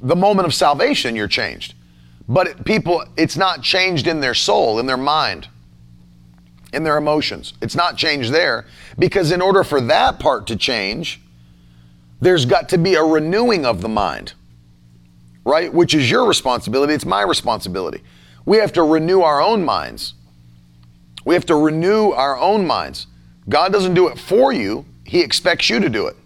The 0.03 0.15
moment 0.15 0.47
of 0.47 0.55
salvation, 0.55 1.17
you're 1.17 1.27
changed. 1.27 1.75
But 2.29 2.49
it, 2.49 2.65
people, 2.65 3.03
it's 3.17 3.37
not 3.37 3.63
changed 3.63 4.07
in 4.07 4.21
their 4.21 4.35
soul, 4.35 4.79
in 4.79 4.87
their 4.87 4.99
mind 4.99 5.49
in 6.73 6.85
their 6.85 6.97
emotions. 6.97 7.55
It's 7.63 7.75
not 7.75 7.97
changed 7.97 8.33
there 8.33 8.67
because 8.99 9.33
in 9.33 9.41
order 9.41 9.65
for 9.65 9.81
that 9.83 10.19
part 10.19 10.47
to 10.49 10.57
change, 10.57 11.21
there's 12.21 12.45
got 12.45 12.69
to 12.71 12.79
be 12.79 12.95
a 12.95 13.03
renewing 13.03 13.65
of 13.65 13.81
the 13.81 13.89
mind, 13.89 14.35
right? 15.45 15.73
Which 15.73 15.95
is 15.95 16.11
your 16.11 16.27
responsibility. 16.27 16.95
It's 16.95 17.07
my 17.07 17.23
responsibility. 17.23 18.03
We 18.45 18.59
have 18.59 18.73
to 18.75 18.83
renew 18.83 19.21
our 19.21 19.41
own 19.41 19.65
minds. 19.65 20.15
We 21.25 21.35
have 21.35 21.47
to 21.47 21.55
renew 21.55 22.11
our 22.11 22.39
own 22.39 22.67
minds. 22.67 23.07
God 23.49 23.73
doesn't 23.73 23.95
do 23.95 24.09
it 24.09 24.19
for 24.19 24.53
you, 24.53 24.85
He 25.05 25.21
expects 25.21 25.71
you 25.71 25.81
to 25.81 25.89
do 25.89 26.07
it. 26.07 26.17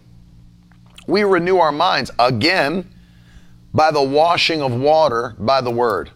We 1.07 1.23
renew 1.23 1.57
our 1.57 1.71
minds 1.71 2.11
again 2.17 2.89
by 3.73 3.91
the 3.91 4.01
washing 4.01 4.61
of 4.61 4.73
water 4.73 5.35
by 5.39 5.61
the 5.61 5.71
word. 5.71 6.11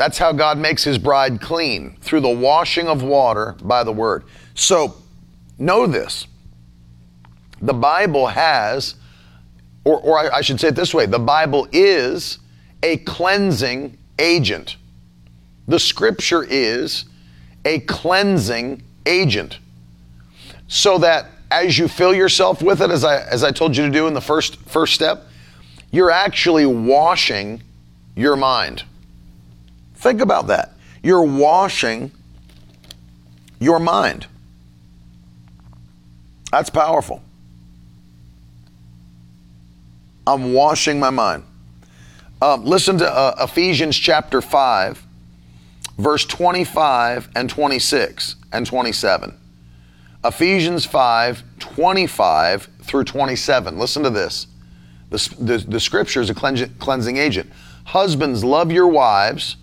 That's 0.00 0.16
how 0.16 0.32
God 0.32 0.56
makes 0.56 0.82
his 0.82 0.96
bride 0.96 1.42
clean, 1.42 1.94
through 2.00 2.20
the 2.20 2.30
washing 2.30 2.88
of 2.88 3.02
water 3.02 3.54
by 3.62 3.84
the 3.84 3.92
word. 3.92 4.24
So, 4.54 4.96
know 5.58 5.86
this. 5.86 6.26
The 7.60 7.74
Bible 7.74 8.28
has, 8.28 8.94
or, 9.84 10.00
or 10.00 10.18
I, 10.18 10.38
I 10.38 10.40
should 10.40 10.58
say 10.58 10.68
it 10.68 10.74
this 10.74 10.94
way 10.94 11.04
the 11.04 11.18
Bible 11.18 11.68
is 11.70 12.38
a 12.82 12.96
cleansing 12.96 13.98
agent. 14.18 14.78
The 15.68 15.78
scripture 15.78 16.44
is 16.44 17.04
a 17.66 17.80
cleansing 17.80 18.82
agent. 19.04 19.58
So 20.66 20.96
that 20.96 21.26
as 21.50 21.76
you 21.76 21.88
fill 21.88 22.14
yourself 22.14 22.62
with 22.62 22.80
it, 22.80 22.90
as 22.90 23.04
I, 23.04 23.20
as 23.24 23.44
I 23.44 23.50
told 23.50 23.76
you 23.76 23.84
to 23.84 23.92
do 23.92 24.06
in 24.06 24.14
the 24.14 24.22
first, 24.22 24.56
first 24.60 24.94
step, 24.94 25.26
you're 25.90 26.10
actually 26.10 26.64
washing 26.64 27.62
your 28.16 28.36
mind. 28.36 28.84
Think 30.00 30.22
about 30.22 30.46
that. 30.46 30.72
You're 31.02 31.22
washing 31.22 32.10
your 33.58 33.78
mind. 33.78 34.26
That's 36.50 36.70
powerful. 36.70 37.22
I'm 40.26 40.54
washing 40.54 40.98
my 40.98 41.10
mind. 41.10 41.44
Um, 42.40 42.64
listen 42.64 42.96
to 42.98 43.08
uh, 43.10 43.34
Ephesians 43.40 43.94
chapter 43.94 44.40
5, 44.40 45.06
verse 45.98 46.24
25 46.24 47.28
and 47.36 47.50
26 47.50 48.36
and 48.52 48.66
27. 48.66 49.36
Ephesians 50.24 50.86
5, 50.86 51.42
25 51.58 52.68
through 52.80 53.04
27. 53.04 53.78
Listen 53.78 54.02
to 54.02 54.10
this. 54.10 54.46
The, 55.10 55.34
the, 55.38 55.58
the 55.58 55.80
scripture 55.80 56.22
is 56.22 56.30
a 56.30 56.34
cleansing, 56.34 56.74
cleansing 56.78 57.18
agent. 57.18 57.52
Husbands, 57.84 58.42
love 58.42 58.72
your 58.72 58.88
wives 58.88 59.56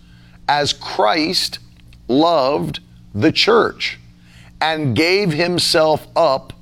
as 0.47 0.73
Christ 0.73 1.59
loved 2.07 2.79
the 3.13 3.31
church 3.31 3.99
and 4.61 4.95
gave 4.95 5.31
himself 5.31 6.07
up 6.15 6.53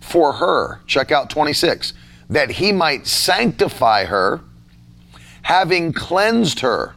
for 0.00 0.34
her. 0.34 0.80
Check 0.86 1.12
out 1.12 1.30
26. 1.30 1.94
That 2.28 2.50
he 2.52 2.72
might 2.72 3.06
sanctify 3.06 4.04
her, 4.04 4.40
having 5.42 5.92
cleansed 5.92 6.60
her 6.60 6.94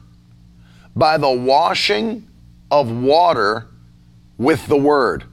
by 0.95 1.17
the 1.17 1.31
washing 1.31 2.27
of 2.69 2.91
water 2.91 3.67
with 4.37 4.67
the 4.67 4.77
word, 4.77 5.23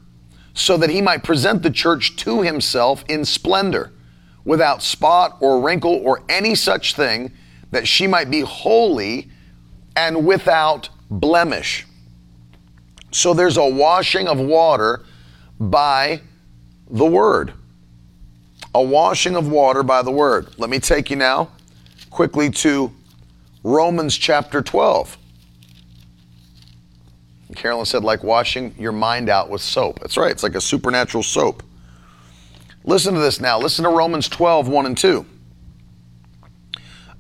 so 0.55 0.77
that 0.77 0.91
he 0.91 1.01
might 1.01 1.23
present 1.23 1.63
the 1.63 1.71
church 1.71 2.17
to 2.17 2.43
himself 2.43 3.05
in 3.09 3.25
splendor, 3.25 3.93
without 4.45 4.83
spot 4.83 5.37
or 5.41 5.61
wrinkle 5.61 6.01
or 6.05 6.23
any 6.29 6.55
such 6.55 6.95
thing, 6.95 7.33
that 7.71 7.87
she 7.87 8.07
might 8.07 8.31
be 8.31 8.41
holy 8.41 9.31
and 9.97 10.25
without 10.25 10.89
blemish. 11.11 11.87
So 13.11 13.35
there's 13.35 13.57
a 13.57 13.67
washing 13.67 14.29
of 14.29 14.39
water 14.39 15.05
by 15.59 16.21
the 16.89 17.07
word. 17.07 17.53
A 18.75 18.83
washing 18.83 19.37
of 19.37 19.49
water 19.49 19.83
by 19.83 20.03
the 20.03 20.13
word. 20.13 20.55
Let 20.59 20.71
me 20.71 20.79
take 20.79 21.11
you 21.11 21.17
now 21.17 21.51
quickly 22.11 22.51
to 22.51 22.93
Romans 23.63 24.17
chapter 24.17 24.63
12. 24.63 25.17
Carolyn 27.57 27.85
said, 27.85 28.05
like 28.05 28.23
washing 28.23 28.75
your 28.79 28.93
mind 28.93 29.29
out 29.29 29.51
with 29.51 29.61
soap. 29.61 29.99
That's 30.01 30.17
right, 30.17 30.31
it's 30.31 30.43
like 30.43 30.55
a 30.55 30.61
supernatural 30.61 31.23
soap. 31.23 31.63
Listen 32.85 33.15
to 33.15 33.21
this 33.21 33.41
now. 33.41 33.59
Listen 33.59 33.85
to 33.85 33.91
Romans 33.91 34.29
12, 34.29 34.69
1 34.69 34.87
and 34.87 34.97
2. 34.97 35.27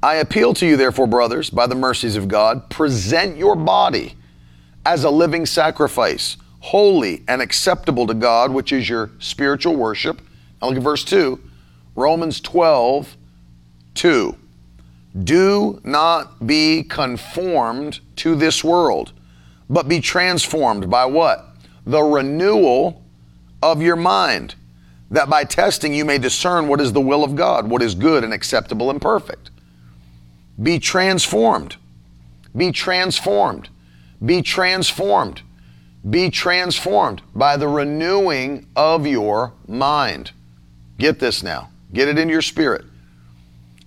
I 0.02 0.16
appeal 0.16 0.54
to 0.54 0.66
you, 0.66 0.76
therefore, 0.76 1.06
brothers, 1.06 1.50
by 1.50 1.66
the 1.66 1.74
mercies 1.74 2.16
of 2.16 2.26
God, 2.26 2.70
present 2.70 3.36
your 3.36 3.54
body 3.54 4.14
as 4.86 5.04
a 5.04 5.10
living 5.10 5.44
sacrifice, 5.44 6.38
holy 6.60 7.22
and 7.28 7.42
acceptable 7.42 8.06
to 8.06 8.14
God, 8.14 8.50
which 8.50 8.72
is 8.72 8.88
your 8.88 9.10
spiritual 9.18 9.76
worship. 9.76 10.22
Now 10.60 10.68
look 10.68 10.78
at 10.78 10.82
verse 10.82 11.04
2, 11.04 11.38
Romans 11.96 12.40
12, 12.40 13.16
2. 13.94 14.36
Do 15.24 15.80
not 15.84 16.46
be 16.46 16.82
conformed 16.82 18.00
to 18.16 18.34
this 18.34 18.64
world, 18.64 19.12
but 19.68 19.88
be 19.88 20.00
transformed 20.00 20.88
by 20.88 21.04
what? 21.04 21.46
The 21.84 22.02
renewal 22.02 23.02
of 23.62 23.82
your 23.82 23.96
mind, 23.96 24.54
that 25.10 25.28
by 25.28 25.44
testing 25.44 25.92
you 25.92 26.04
may 26.04 26.16
discern 26.18 26.68
what 26.68 26.80
is 26.80 26.92
the 26.92 27.00
will 27.00 27.24
of 27.24 27.34
God, 27.34 27.68
what 27.68 27.82
is 27.82 27.94
good 27.94 28.24
and 28.24 28.32
acceptable 28.32 28.88
and 28.88 29.00
perfect. 29.00 29.49
Be 30.62 30.78
transformed. 30.78 31.76
Be 32.56 32.72
transformed. 32.72 33.68
Be 34.24 34.42
transformed. 34.42 35.42
Be 36.08 36.30
transformed 36.30 37.22
by 37.34 37.56
the 37.56 37.68
renewing 37.68 38.66
of 38.74 39.06
your 39.06 39.52
mind. 39.66 40.32
Get 40.98 41.18
this 41.18 41.42
now. 41.42 41.70
Get 41.92 42.08
it 42.08 42.18
in 42.18 42.28
your 42.28 42.42
spirit. 42.42 42.84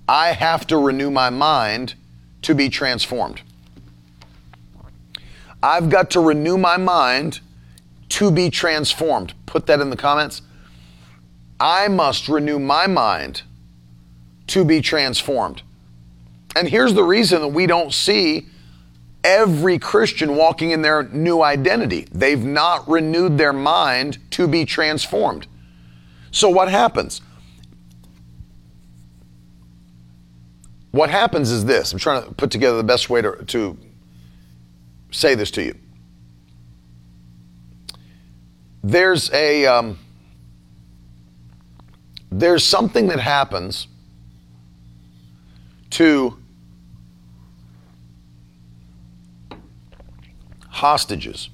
I 0.08 0.34
have 0.34 0.68
to 0.68 0.78
renew 0.78 1.12
my 1.12 1.30
mind 1.30 1.96
to 2.42 2.54
be 2.54 2.70
transformed. 2.70 3.42
I've 5.62 5.90
got 5.90 6.12
to 6.12 6.20
renew 6.20 6.58
my 6.58 6.78
mind 6.78 7.40
to 8.10 8.32
be 8.32 8.50
transformed. 8.50 9.34
Put 9.46 9.66
that 9.68 9.80
in 9.80 9.90
the 9.90 9.96
comments. 9.96 10.42
I 11.60 11.88
must 11.88 12.28
renew 12.28 12.60
my 12.60 12.86
mind 12.88 13.44
to 14.48 14.66
be 14.66 14.82
transformed. 14.82 15.62
And 16.56 16.68
here's 16.68 16.94
the 16.94 17.04
reason 17.04 17.42
that 17.42 17.48
we 17.48 17.66
don't 17.66 17.94
see 17.94 18.48
every 19.24 19.80
Christian 19.80 20.36
walking 20.36 20.72
in 20.72 20.82
their 20.82 21.04
new 21.04 21.42
identity. 21.42 22.08
They've 22.12 22.44
not 22.44 22.88
renewed 22.90 23.38
their 23.38 23.54
mind 23.54 24.18
to 24.32 24.48
be 24.48 24.66
transformed. 24.66 25.48
So 26.32 26.50
what 26.50 26.70
happens? 26.70 27.22
What 30.92 31.10
happens 31.10 31.50
is 31.50 31.66
this. 31.66 31.92
I'm 31.92 32.00
trying 32.00 32.24
to 32.24 32.34
put 32.34 32.52
together 32.52 32.78
the 32.78 32.84
best 32.84 33.10
way 33.10 33.22
to, 33.22 33.44
to 33.46 33.78
say 35.12 35.36
this 35.36 35.50
to 35.52 35.64
you. 35.64 35.76
There's 38.84 39.32
a 39.32 39.66
um, 39.66 39.98
there's 42.30 42.66
something 42.66 43.08
that 43.08 43.20
happens 43.20 43.88
to 45.92 46.38
hostages. 50.74 51.50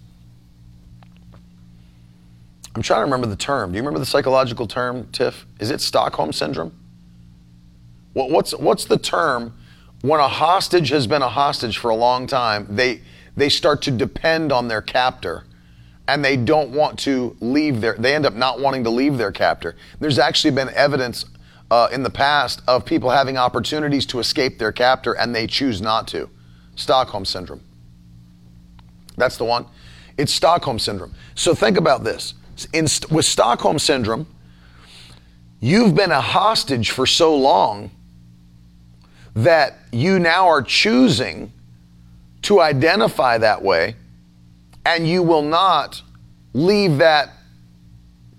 I'm 2.74 2.82
trying 2.82 3.00
to 3.00 3.04
remember 3.04 3.28
the 3.28 3.36
term. 3.36 3.72
Do 3.72 3.76
you 3.76 3.82
remember 3.82 4.00
the 4.00 4.06
psychological 4.06 4.66
term, 4.66 5.08
Tiff? 5.12 5.46
Is 5.60 5.72
it 5.72 5.82
Stockholm 5.82 6.32
syndrome? 6.32 6.74
what's 8.14 8.52
what's 8.56 8.86
the 8.86 8.98
term 8.98 9.54
when 10.02 10.20
a 10.20 10.28
hostage 10.28 10.90
has 10.90 11.08
been 11.08 11.22
a 11.22 11.30
hostage 11.30 11.78
for 11.78 11.90
a 11.90 11.96
long 11.96 12.28
time? 12.28 12.66
They 12.70 13.02
they 13.36 13.50
start 13.50 13.82
to 13.84 13.92
depend 13.92 14.52
on 14.52 14.68
their 14.68 14.82
captor, 14.82 15.44
and 16.08 16.24
they 16.24 16.38
don't 16.38 16.72
want 16.72 16.98
to 17.00 17.36
leave 17.42 17.82
their. 17.82 17.96
They 17.96 18.16
end 18.16 18.26
up 18.26 18.34
not 18.34 18.60
wanting 18.60 18.86
to 18.86 18.90
leave 18.90 19.18
their 19.18 19.32
captor. 19.32 19.76
There's 20.00 20.20
actually 20.20 20.52
been 20.52 20.70
evidence 20.70 21.26
uh, 21.70 21.90
in 21.92 22.04
the 22.04 22.10
past 22.10 22.62
of 22.68 22.86
people 22.86 23.10
having 23.10 23.38
opportunities 23.38 24.06
to 24.08 24.20
escape 24.20 24.60
their 24.60 24.72
captor, 24.72 25.14
and 25.14 25.36
they 25.36 25.46
choose 25.46 25.82
not 25.82 26.08
to. 26.10 26.30
Stockholm 26.76 27.26
syndrome. 27.26 27.62
That's 29.20 29.38
the 29.38 29.46
one. 29.46 29.66
It's 30.18 30.34
Stockholm 30.34 30.80
syndrome. 30.80 31.14
So 31.36 31.54
think 31.54 31.78
about 31.78 32.04
this. 32.04 32.34
In, 32.74 32.88
with 33.12 33.26
Stockholm 33.26 33.80
syndrome, 33.80 34.28
you've 35.60 35.96
been 35.96 36.12
a 36.12 36.22
hostage 36.22 36.92
for 36.92 37.06
so 37.06 37.36
long 37.36 37.92
that 39.36 39.78
you 39.92 40.20
now 40.20 40.48
are 40.48 40.62
choosing 40.62 41.52
to 42.42 42.62
identify 42.62 43.38
that 43.38 43.62
way 43.62 43.96
and 44.86 45.08
you 45.08 45.22
will 45.22 45.42
not 45.42 46.02
leave 46.54 46.98
that 46.98 47.30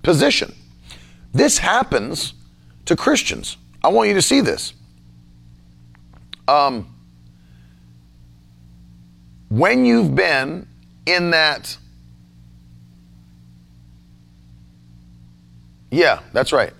position. 0.02 0.54
This 1.32 1.58
happens 1.58 2.34
to 2.86 2.96
Christians. 2.96 3.56
I 3.84 3.88
want 3.88 4.08
you 4.08 4.14
to 4.14 4.22
see 4.22 4.40
this. 4.40 4.74
Um, 6.48 6.94
when 9.48 9.84
you've 9.84 10.14
been 10.14 10.66
in 11.10 11.30
that. 11.30 11.76
Yeah, 15.90 16.20
that's 16.32 16.52
right. 16.52 16.72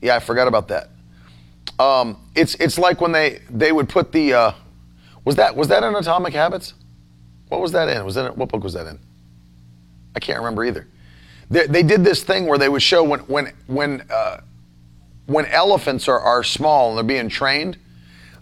Yeah, 0.00 0.16
I 0.16 0.20
forgot 0.20 0.48
about 0.48 0.68
that. 0.68 0.90
Um, 1.78 2.18
it's 2.34 2.54
it's 2.56 2.78
like 2.78 3.00
when 3.00 3.12
they 3.12 3.40
they 3.50 3.72
would 3.72 3.88
put 3.88 4.12
the 4.12 4.34
uh, 4.34 4.52
was 5.24 5.36
that 5.36 5.54
was 5.56 5.68
that 5.68 5.82
in 5.82 5.94
Atomic 5.94 6.34
Habits? 6.34 6.74
What 7.48 7.60
was 7.60 7.72
that 7.72 7.88
in? 7.88 8.04
Was 8.04 8.14
that 8.16 8.36
what 8.36 8.48
book 8.48 8.64
was 8.64 8.72
that 8.74 8.86
in? 8.86 8.98
I 10.14 10.20
can't 10.20 10.38
remember 10.38 10.64
either. 10.64 10.86
They, 11.50 11.66
they 11.66 11.82
did 11.82 12.02
this 12.02 12.24
thing 12.24 12.46
where 12.46 12.58
they 12.58 12.68
would 12.68 12.82
show 12.82 13.04
when 13.04 13.20
when 13.20 13.52
when 13.66 14.02
uh, 14.10 14.40
when 15.26 15.46
elephants 15.46 16.08
are, 16.08 16.18
are 16.18 16.42
small 16.42 16.90
and 16.90 16.96
they're 16.98 17.04
being 17.04 17.28
trained, 17.28 17.76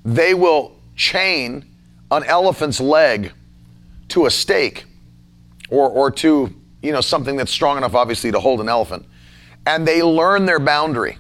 they 0.05 0.35
will 0.35 0.77
chain 0.97 1.65
an 2.11 2.23
elephant's 2.25 2.81
leg 2.81 3.33
to 4.09 4.27
a 4.27 4.31
stake 4.31 4.85
or, 5.71 5.89
or 5.89 6.11
to 6.11 6.55
you 6.83 6.93
know 6.93 7.01
something 7.01 7.37
that's 7.37 7.51
strong 7.51 7.79
enough 7.79 7.95
obviously 7.95 8.31
to 8.33 8.41
hold 8.41 8.61
an 8.61 8.69
elephant. 8.69 9.07
And 9.67 9.89
they 9.89 10.03
learn 10.03 10.45
their 10.45 10.59
boundary. 10.59 11.19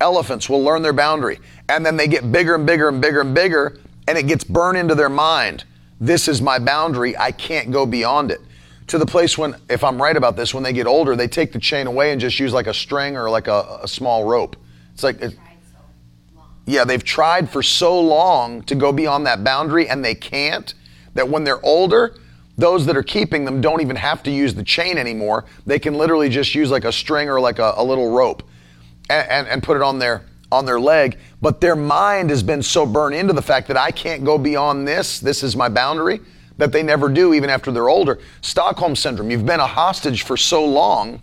Elephants 0.00 0.48
will 0.48 0.62
learn 0.62 0.82
their 0.82 0.92
boundary. 0.92 1.38
And 1.68 1.86
then 1.86 1.96
they 1.96 2.08
get 2.08 2.30
bigger 2.30 2.56
and 2.56 2.66
bigger 2.66 2.88
and 2.88 3.00
bigger 3.00 3.20
and 3.20 3.34
bigger 3.34 3.78
and 4.08 4.18
it 4.18 4.26
gets 4.26 4.44
burned 4.44 4.78
into 4.78 4.94
their 4.94 5.08
mind. 5.08 5.64
This 6.00 6.28
is 6.28 6.42
my 6.42 6.58
boundary. 6.58 7.16
I 7.16 7.32
can't 7.32 7.70
go 7.70 7.86
beyond 7.86 8.30
it. 8.30 8.40
To 8.88 8.98
the 8.98 9.06
place 9.06 9.36
when 9.36 9.56
if 9.68 9.82
i'm 9.82 10.00
right 10.00 10.16
about 10.16 10.36
this 10.36 10.54
when 10.54 10.62
they 10.62 10.72
get 10.72 10.86
older 10.86 11.16
they 11.16 11.26
take 11.26 11.52
the 11.52 11.58
chain 11.58 11.88
away 11.88 12.12
and 12.12 12.20
just 12.20 12.38
use 12.38 12.52
like 12.52 12.68
a 12.68 12.74
string 12.74 13.16
or 13.16 13.28
like 13.28 13.48
a, 13.48 13.80
a 13.82 13.88
small 13.88 14.24
rope. 14.24 14.56
It's 14.94 15.02
like 15.02 15.20
it, 15.20 15.36
yeah 16.66 16.84
they've 16.84 17.02
tried 17.02 17.50
for 17.50 17.62
so 17.62 18.00
long 18.00 18.62
to 18.62 18.74
go 18.74 18.92
beyond 18.92 19.26
that 19.26 19.42
boundary 19.42 19.88
and 19.88 20.04
they 20.04 20.14
can't 20.14 20.74
that 21.16 21.28
when 21.28 21.44
they're 21.44 21.64
older 21.64 22.14
those 22.58 22.86
that 22.86 22.96
are 22.96 23.02
keeping 23.02 23.44
them 23.44 23.60
don't 23.60 23.80
even 23.80 23.96
have 23.96 24.22
to 24.22 24.30
use 24.30 24.54
the 24.54 24.62
chain 24.62 24.98
anymore. 24.98 25.44
They 25.66 25.78
can 25.78 25.94
literally 25.94 26.28
just 26.28 26.54
use 26.54 26.70
like 26.70 26.84
a 26.84 26.92
string 26.92 27.28
or 27.28 27.40
like 27.40 27.58
a, 27.58 27.74
a 27.76 27.84
little 27.84 28.10
rope 28.10 28.42
and, 29.10 29.28
and, 29.28 29.48
and 29.48 29.62
put 29.62 29.76
it 29.76 29.82
on 29.82 29.98
their 29.98 30.24
on 30.52 30.64
their 30.64 30.80
leg. 30.80 31.18
But 31.42 31.60
their 31.60 31.76
mind 31.76 32.30
has 32.30 32.42
been 32.42 32.62
so 32.62 32.86
burned 32.86 33.16
into 33.16 33.32
the 33.32 33.42
fact 33.42 33.68
that 33.68 33.76
I 33.76 33.90
can't 33.90 34.24
go 34.24 34.38
beyond 34.38 34.86
this. 34.86 35.18
This 35.18 35.42
is 35.42 35.56
my 35.56 35.68
boundary 35.68 36.20
that 36.56 36.72
they 36.72 36.82
never 36.82 37.08
do 37.08 37.34
even 37.34 37.50
after 37.50 37.70
they're 37.70 37.88
older. 37.88 38.20
Stockholm 38.40 38.96
syndrome. 38.96 39.30
You've 39.30 39.44
been 39.44 39.60
a 39.60 39.66
hostage 39.66 40.22
for 40.22 40.36
so 40.36 40.64
long. 40.64 41.20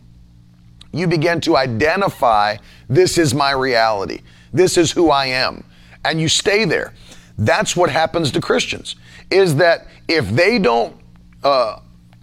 You 0.91 1.07
begin 1.07 1.41
to 1.41 1.57
identify 1.57 2.57
this 2.87 3.17
is 3.17 3.33
my 3.33 3.51
reality. 3.51 4.21
This 4.51 4.77
is 4.77 4.91
who 4.91 5.09
I 5.09 5.27
am. 5.27 5.63
And 6.05 6.21
you 6.21 6.27
stay 6.29 6.65
there. 6.65 6.93
That's 7.37 7.75
what 7.75 7.89
happens 7.89 8.29
to 8.31 8.41
Christians 8.41 8.95
is 9.33 9.55
that 9.55 9.87
if 10.07 10.29
they 10.29 10.59
don't 10.59 10.95
uh, 11.43 11.79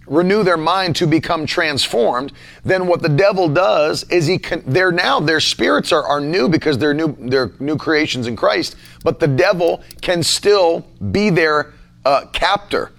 renew 0.07 0.43
their 0.43 0.57
mind 0.57 0.95
to 0.97 1.07
become 1.07 1.45
transformed, 1.45 2.33
then 2.63 2.87
what 2.87 3.01
the 3.01 3.09
devil 3.09 3.47
does 3.47 4.03
is 4.09 4.27
he 4.27 4.37
they're 4.65 4.91
now 4.91 5.19
their 5.19 5.39
spirits 5.39 5.91
are, 5.91 6.03
are 6.03 6.19
new 6.19 6.49
because 6.49 6.77
they're 6.77 6.93
new 6.93 7.15
they're 7.19 7.51
new 7.59 7.77
creations 7.77 8.27
in 8.27 8.35
Christ, 8.35 8.75
but 9.03 9.19
the 9.19 9.27
devil 9.27 9.83
can 10.01 10.23
still 10.23 10.85
be 11.11 11.29
their 11.29 11.73
uh, 12.05 12.25
captor 12.33 12.91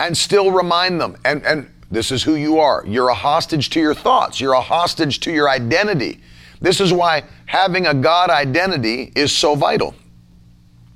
and 0.00 0.16
still 0.16 0.50
remind 0.50 1.00
them 1.00 1.16
and 1.24 1.44
and 1.44 1.68
this 1.92 2.10
is 2.10 2.22
who 2.22 2.36
you 2.36 2.58
are. 2.58 2.82
You're 2.86 3.10
a 3.10 3.14
hostage 3.14 3.68
to 3.70 3.80
your 3.80 3.94
thoughts. 3.94 4.40
You're 4.40 4.54
a 4.54 4.60
hostage 4.62 5.20
to 5.20 5.30
your 5.30 5.50
identity. 5.50 6.20
This 6.58 6.80
is 6.80 6.90
why 6.90 7.24
having 7.44 7.86
a 7.86 7.92
God 7.92 8.30
identity 8.30 9.12
is 9.14 9.30
so 9.30 9.54
vital. 9.54 9.94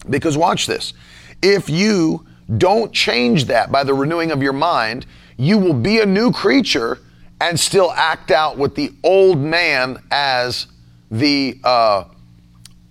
Because 0.08 0.38
watch 0.38 0.66
this. 0.66 0.94
If 1.42 1.68
you 1.68 2.25
don't 2.56 2.92
change 2.92 3.46
that 3.46 3.72
by 3.72 3.84
the 3.84 3.94
renewing 3.94 4.30
of 4.30 4.42
your 4.42 4.52
mind. 4.52 5.06
You 5.36 5.58
will 5.58 5.74
be 5.74 6.00
a 6.00 6.06
new 6.06 6.32
creature 6.32 6.98
and 7.40 7.58
still 7.58 7.92
act 7.92 8.30
out 8.30 8.56
with 8.56 8.74
the 8.74 8.92
old 9.02 9.38
man 9.38 9.98
as 10.10 10.66
the 11.10 11.58
uh, 11.64 12.04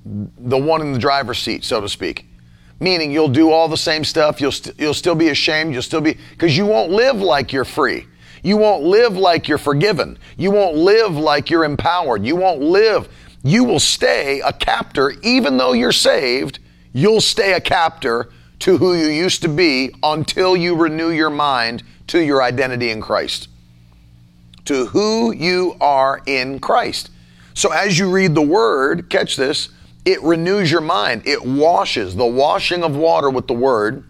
the 0.05 0.57
one 0.57 0.81
in 0.81 0.93
the 0.93 0.99
driver's 0.99 1.39
seat, 1.39 1.63
so 1.63 1.81
to 1.81 1.89
speak. 1.89 2.25
Meaning 2.79 3.11
you'll 3.11 3.29
do 3.29 3.51
all 3.51 3.67
the 3.67 3.77
same 3.77 4.03
stuff. 4.03 4.39
You'll 4.39 4.49
you 4.49 4.51
st- 4.51 4.79
you'll 4.79 4.93
still 4.93 5.15
be 5.15 5.29
ashamed. 5.29 5.73
You'll 5.73 5.81
still 5.81 6.01
be 6.01 6.17
because 6.31 6.55
you 6.55 6.65
won't 6.65 6.91
live 6.91 7.17
like 7.17 7.53
you're 7.53 7.65
free. 7.65 8.05
You 8.43 8.57
won't 8.57 8.83
live 8.83 9.17
like 9.17 9.47
you're 9.47 9.57
forgiven. 9.57 10.19
You 10.37 10.51
won't 10.51 10.75
live 10.75 11.15
like 11.15 11.49
you're 11.49 11.63
empowered. 11.63 12.23
You 12.23 12.35
won't 12.35 12.61
live. 12.61 13.09
You 13.43 13.63
will 13.63 13.79
stay 13.79 14.41
a 14.41 14.53
captor 14.53 15.13
even 15.23 15.57
though 15.57 15.73
you're 15.73 15.91
saved. 15.91 16.59
You'll 16.93 17.21
stay 17.21 17.53
a 17.53 17.61
captor 17.61 18.29
to 18.59 18.77
who 18.77 18.93
you 18.93 19.07
used 19.07 19.41
to 19.41 19.49
be 19.49 19.93
until 20.03 20.55
you 20.55 20.75
renew 20.75 21.09
your 21.09 21.29
mind 21.29 21.83
to 22.07 22.19
your 22.19 22.41
identity 22.41 22.89
in 22.89 23.01
Christ. 23.01 23.49
To 24.65 24.85
who 24.87 25.33
you 25.33 25.75
are 25.79 26.21
in 26.25 26.59
Christ. 26.59 27.11
So 27.53 27.71
as 27.71 27.97
you 27.97 28.09
read 28.09 28.35
the 28.35 28.41
word, 28.41 29.09
catch 29.09 29.35
this, 29.35 29.69
it 30.05 30.21
renews 30.21 30.71
your 30.71 30.81
mind. 30.81 31.23
It 31.25 31.43
washes, 31.43 32.15
the 32.15 32.25
washing 32.25 32.83
of 32.83 32.95
water 32.95 33.29
with 33.29 33.47
the 33.47 33.53
word, 33.53 34.03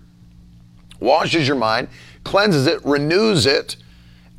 washes 1.00 1.48
your 1.48 1.58
mind, 1.58 1.88
cleanses 2.24 2.68
it, 2.68 2.84
renews 2.86 3.46
it, 3.46 3.78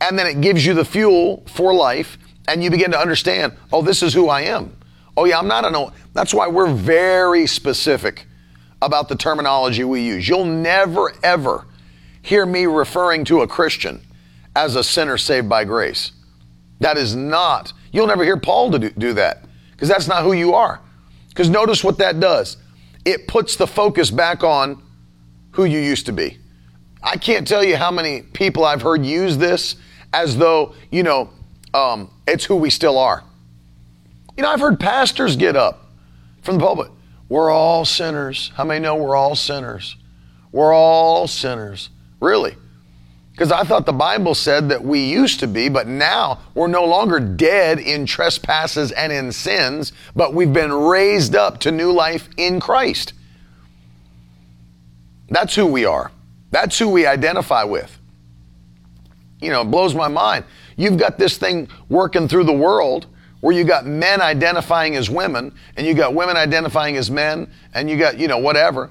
and 0.01 0.19
then 0.19 0.27
it 0.27 0.41
gives 0.41 0.67
you 0.67 0.75
the 0.75 0.85
fuel 0.85 1.43
for 1.47 1.73
life, 1.73 2.19
and 2.49 2.63
you 2.63 2.71
begin 2.71 2.91
to 2.91 2.99
understand, 2.99 3.55
oh, 3.73 3.83
this 3.83 4.03
is 4.03 4.13
who 4.13 4.29
I 4.29 4.43
am. 4.43 4.77
Oh, 5.17 5.25
yeah, 5.25 5.39
I'm 5.39 5.49
not 5.49 5.65
an. 5.65 5.93
That's 6.13 6.35
why 6.35 6.49
we're 6.49 6.73
very 6.73 7.47
specific 7.47 8.26
about 8.83 9.09
the 9.09 9.17
terminology 9.17 9.85
we 9.85 10.03
use. 10.03 10.29
You'll 10.29 10.45
never, 10.45 11.13
ever 11.23 11.67
hear 12.23 12.45
me 12.45 12.67
referring 12.67 13.25
to 13.27 13.41
a 13.43 13.47
Christian 13.47 14.01
as 14.55 14.77
a 14.77 14.85
sinner 14.85 15.19
saved 15.19 15.49
by 15.49 15.65
grace. 15.65 16.13
That 16.81 16.97
is 16.99 17.17
not, 17.17 17.73
you'll 17.93 18.07
never 18.07 18.25
hear 18.25 18.37
Paul 18.37 18.71
to 18.73 18.79
do, 18.79 18.91
do 18.91 19.13
that 19.15 19.45
because 19.73 19.89
that's 19.89 20.09
not 20.09 20.23
who 20.23 20.33
you 20.33 20.55
are. 20.55 20.81
Because 21.29 21.49
notice 21.51 21.85
what 21.85 21.99
that 21.99 22.21
does 22.21 22.57
it 23.05 23.29
puts 23.29 23.55
the 23.55 23.69
focus 23.69 24.11
back 24.11 24.43
on 24.43 24.83
who 25.53 25.65
you 25.65 25.79
used 25.79 26.07
to 26.07 26.13
be. 26.13 26.39
I 27.03 27.17
can't 27.17 27.47
tell 27.47 27.63
you 27.63 27.77
how 27.77 27.93
many 27.93 28.23
people 28.23 28.65
I've 28.65 28.83
heard 28.83 29.07
use 29.07 29.39
this 29.39 29.77
as 30.13 30.37
though, 30.37 30.75
you 30.91 31.05
know, 31.05 31.31
um, 31.73 32.11
it's 32.27 32.45
who 32.45 32.57
we 32.57 32.69
still 32.69 32.99
are. 32.99 33.23
You 34.37 34.43
know, 34.43 34.51
I've 34.51 34.61
heard 34.61 34.81
pastors 34.81 35.37
get 35.37 35.55
up 35.55 35.93
from 36.43 36.57
the 36.57 36.65
pulpit. 36.65 36.91
We're 37.29 37.51
all 37.51 37.85
sinners. 37.85 38.53
How 38.55 38.65
many 38.65 38.81
know 38.81 38.97
we're 38.97 39.17
all 39.17 39.35
sinners? 39.35 39.97
We're 40.53 40.73
all 40.73 41.27
sinners. 41.27 41.91
Really? 42.21 42.57
Because 43.33 43.53
I 43.53 43.65
thought 43.65 43.85
the 43.85 43.93
Bible 43.93 44.35
said 44.35 44.71
that 44.71 44.83
we 44.83 45.01
used 45.05 45.41
to 45.41 45.47
be, 45.47 45.69
but 45.69 45.87
now 45.87 46.41
we're 46.55 46.69
no 46.69 46.87
longer 46.87 47.21
dead 47.21 47.79
in 47.79 48.07
trespasses 48.07 48.93
and 48.93 49.13
in 49.13 49.31
sins, 49.31 49.93
but 50.15 50.33
we've 50.33 50.53
been 50.53 50.73
raised 50.73 51.37
up 51.37 51.61
to 51.61 51.71
new 51.71 51.93
life 51.93 52.31
in 52.39 52.61
Christ. 52.61 53.13
That's 55.29 55.55
who 55.55 55.67
we 55.67 55.85
are. 55.85 56.11
That's 56.51 56.79
who 56.79 56.89
we 56.89 57.05
identify 57.05 57.65
with. 57.65 57.99
You 59.41 59.51
know, 59.51 59.63
it 59.63 59.71
blows 59.71 59.95
my 59.95 60.09
mind. 60.09 60.47
You've 60.77 60.97
got 60.97 61.19
this 61.19 61.37
thing 61.37 61.69
working 61.91 62.29
through 62.29 62.45
the 62.45 62.53
world 62.53 63.07
where 63.47 63.55
you 63.55 63.63
got 63.63 63.87
men 63.87 64.21
identifying 64.21 64.97
as 64.97 65.09
women 65.09 65.55
and 65.77 65.87
you 65.87 65.95
got 65.95 66.13
women 66.13 66.37
identifying 66.37 66.97
as 66.97 67.13
men 67.13 67.49
and 67.75 67.89
you 67.89 67.97
got, 67.97 68.19
you 68.19 68.27
know, 68.27 68.39
whatever. 68.39 68.91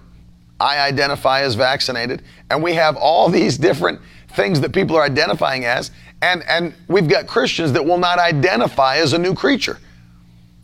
I 0.62 0.80
identify 0.80 1.42
as 1.42 1.56
vaccinated 1.56 2.24
and 2.50 2.64
we 2.64 2.74
have 2.76 2.96
all 2.96 3.28
these 3.28 3.58
different 3.58 4.00
things 4.30 4.62
that 4.62 4.72
people 4.72 4.96
are 4.96 5.04
identifying 5.04 5.66
as 5.66 5.92
and 6.22 6.42
and 6.48 6.74
we've 6.88 7.10
got 7.10 7.28
Christians 7.28 7.74
that 7.74 7.84
will 7.84 7.98
not 7.98 8.18
identify 8.18 8.96
as 8.96 9.12
a 9.12 9.18
new 9.18 9.34
creature. 9.34 9.78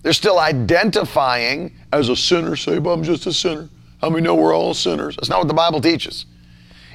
They're 0.04 0.14
still 0.14 0.40
identifying 0.40 1.76
as 1.92 2.08
a 2.08 2.16
sinner, 2.16 2.56
say, 2.56 2.80
but 2.80 2.92
I'm 2.92 3.04
just 3.04 3.26
a 3.28 3.34
sinner. 3.34 3.68
How 4.00 4.10
many 4.10 4.24
know 4.24 4.36
we're 4.36 4.56
all 4.56 4.74
sinners? 4.74 5.18
That's 5.18 5.28
not 5.28 5.40
what 5.40 5.50
the 5.50 5.54
Bible 5.54 5.82
teaches. 5.82 6.28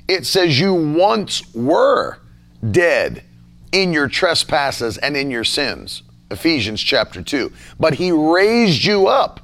It 0.08 0.24
says 0.24 0.58
you 0.58 0.72
once 0.72 1.54
were 1.54 2.20
dead 2.70 3.22
in 3.70 3.92
your 3.92 4.08
trespasses 4.08 4.96
and 4.96 5.14
in 5.14 5.30
your 5.30 5.44
sins. 5.44 6.02
Ephesians 6.30 6.80
chapter 6.80 7.22
2. 7.22 7.52
But 7.78 7.94
he 7.94 8.10
raised 8.12 8.84
you 8.84 9.06
up, 9.06 9.40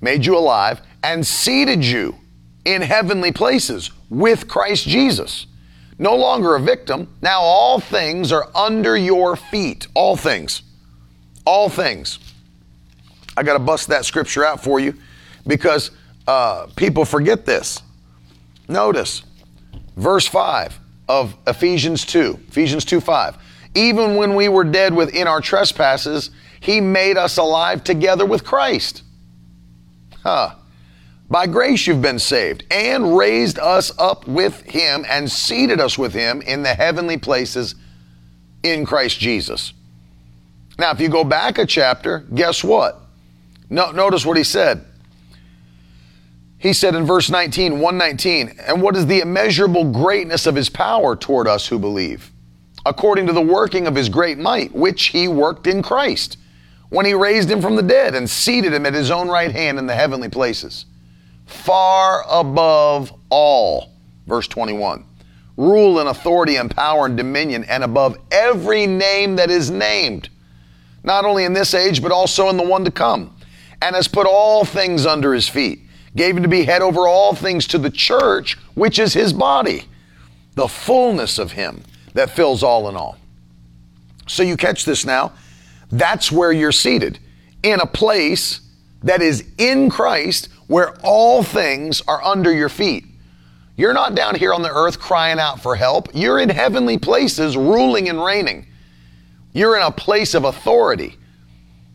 made 0.00 0.26
you 0.26 0.36
alive, 0.36 0.82
and 1.02 1.26
seated 1.26 1.84
you 1.84 2.16
in 2.64 2.82
heavenly 2.82 3.32
places 3.32 3.90
with 4.08 4.48
Christ 4.48 4.86
Jesus. 4.86 5.46
No 5.98 6.16
longer 6.16 6.54
a 6.54 6.60
victim. 6.60 7.08
Now 7.20 7.40
all 7.40 7.80
things 7.80 8.32
are 8.32 8.48
under 8.54 8.96
your 8.96 9.36
feet. 9.36 9.86
All 9.94 10.16
things. 10.16 10.62
All 11.44 11.68
things. 11.68 12.18
I 13.36 13.42
got 13.42 13.54
to 13.54 13.58
bust 13.58 13.88
that 13.88 14.04
scripture 14.04 14.44
out 14.44 14.62
for 14.62 14.80
you 14.80 14.94
because 15.46 15.90
uh, 16.26 16.66
people 16.76 17.04
forget 17.04 17.46
this. 17.46 17.82
Notice 18.68 19.22
verse 19.96 20.26
5 20.26 20.78
of 21.08 21.36
Ephesians 21.46 22.04
2, 22.04 22.38
Ephesians 22.48 22.84
2 22.84 23.00
5. 23.00 23.36
Even 23.74 24.16
when 24.16 24.34
we 24.34 24.48
were 24.48 24.64
dead 24.64 24.94
within 24.94 25.26
our 25.26 25.40
trespasses, 25.40 26.30
he 26.58 26.80
made 26.80 27.16
us 27.16 27.36
alive 27.36 27.84
together 27.84 28.26
with 28.26 28.44
Christ. 28.44 29.02
Huh. 30.22 30.54
By 31.28 31.46
grace 31.46 31.86
you've 31.86 32.02
been 32.02 32.18
saved, 32.18 32.64
and 32.70 33.16
raised 33.16 33.58
us 33.58 33.92
up 33.98 34.26
with 34.26 34.62
him, 34.62 35.04
and 35.08 35.30
seated 35.30 35.80
us 35.80 35.96
with 35.96 36.12
him 36.12 36.42
in 36.42 36.62
the 36.62 36.74
heavenly 36.74 37.16
places 37.16 37.76
in 38.64 38.84
Christ 38.84 39.20
Jesus. 39.20 39.72
Now, 40.78 40.90
if 40.90 41.00
you 41.00 41.08
go 41.08 41.22
back 41.22 41.58
a 41.58 41.66
chapter, 41.66 42.26
guess 42.34 42.64
what? 42.64 43.00
No, 43.68 43.92
notice 43.92 44.26
what 44.26 44.36
he 44.36 44.44
said. 44.44 44.84
He 46.58 46.72
said 46.72 46.94
in 46.94 47.06
verse 47.06 47.30
19, 47.30 47.80
119, 47.80 48.58
and 48.66 48.82
what 48.82 48.96
is 48.96 49.06
the 49.06 49.20
immeasurable 49.20 49.90
greatness 49.92 50.46
of 50.46 50.56
his 50.56 50.68
power 50.68 51.16
toward 51.16 51.46
us 51.46 51.68
who 51.68 51.78
believe? 51.78 52.30
According 52.86 53.26
to 53.26 53.32
the 53.32 53.40
working 53.40 53.86
of 53.86 53.94
his 53.94 54.08
great 54.08 54.38
might, 54.38 54.74
which 54.74 55.06
he 55.06 55.28
worked 55.28 55.66
in 55.66 55.82
Christ, 55.82 56.38
when 56.88 57.06
he 57.06 57.14
raised 57.14 57.50
him 57.50 57.60
from 57.60 57.76
the 57.76 57.82
dead 57.82 58.14
and 58.14 58.28
seated 58.28 58.72
him 58.72 58.86
at 58.86 58.94
his 58.94 59.10
own 59.10 59.28
right 59.28 59.52
hand 59.52 59.78
in 59.78 59.86
the 59.86 59.94
heavenly 59.94 60.28
places, 60.28 60.86
far 61.46 62.24
above 62.28 63.12
all. 63.28 63.92
Verse 64.26 64.48
21 64.48 65.04
rule 65.56 66.00
and 66.00 66.08
authority 66.08 66.56
and 66.56 66.74
power 66.74 67.04
and 67.04 67.18
dominion 67.18 67.64
and 67.64 67.84
above 67.84 68.16
every 68.30 68.86
name 68.86 69.36
that 69.36 69.50
is 69.50 69.70
named, 69.70 70.30
not 71.04 71.26
only 71.26 71.44
in 71.44 71.52
this 71.52 71.74
age, 71.74 72.02
but 72.02 72.10
also 72.10 72.48
in 72.48 72.56
the 72.56 72.62
one 72.62 72.82
to 72.82 72.90
come, 72.90 73.36
and 73.82 73.94
has 73.94 74.08
put 74.08 74.26
all 74.26 74.64
things 74.64 75.04
under 75.04 75.34
his 75.34 75.46
feet, 75.46 75.80
gave 76.16 76.34
him 76.34 76.42
to 76.42 76.48
be 76.48 76.64
head 76.64 76.80
over 76.80 77.06
all 77.06 77.34
things 77.34 77.66
to 77.66 77.76
the 77.76 77.90
church, 77.90 78.56
which 78.72 78.98
is 78.98 79.12
his 79.12 79.34
body, 79.34 79.84
the 80.54 80.66
fullness 80.66 81.38
of 81.38 81.52
him 81.52 81.82
that 82.14 82.30
fills 82.30 82.62
all 82.62 82.88
in 82.88 82.96
all. 82.96 83.16
So 84.26 84.42
you 84.42 84.56
catch 84.56 84.84
this 84.84 85.04
now. 85.04 85.32
That's 85.90 86.30
where 86.30 86.52
you're 86.52 86.72
seated, 86.72 87.18
in 87.62 87.80
a 87.80 87.86
place 87.86 88.60
that 89.02 89.22
is 89.22 89.44
in 89.58 89.90
Christ, 89.90 90.48
where 90.66 90.94
all 91.02 91.42
things 91.42 92.00
are 92.06 92.22
under 92.22 92.52
your 92.52 92.68
feet. 92.68 93.06
You're 93.76 93.94
not 93.94 94.14
down 94.14 94.34
here 94.34 94.52
on 94.52 94.62
the 94.62 94.70
earth 94.70 95.00
crying 95.00 95.38
out 95.38 95.60
for 95.60 95.74
help. 95.74 96.10
You're 96.12 96.38
in 96.38 96.48
heavenly 96.48 96.98
places 96.98 97.56
ruling 97.56 98.08
and 98.08 98.22
reigning. 98.22 98.66
You're 99.52 99.76
in 99.76 99.82
a 99.82 99.90
place 99.90 100.34
of 100.34 100.44
authority. 100.44 101.16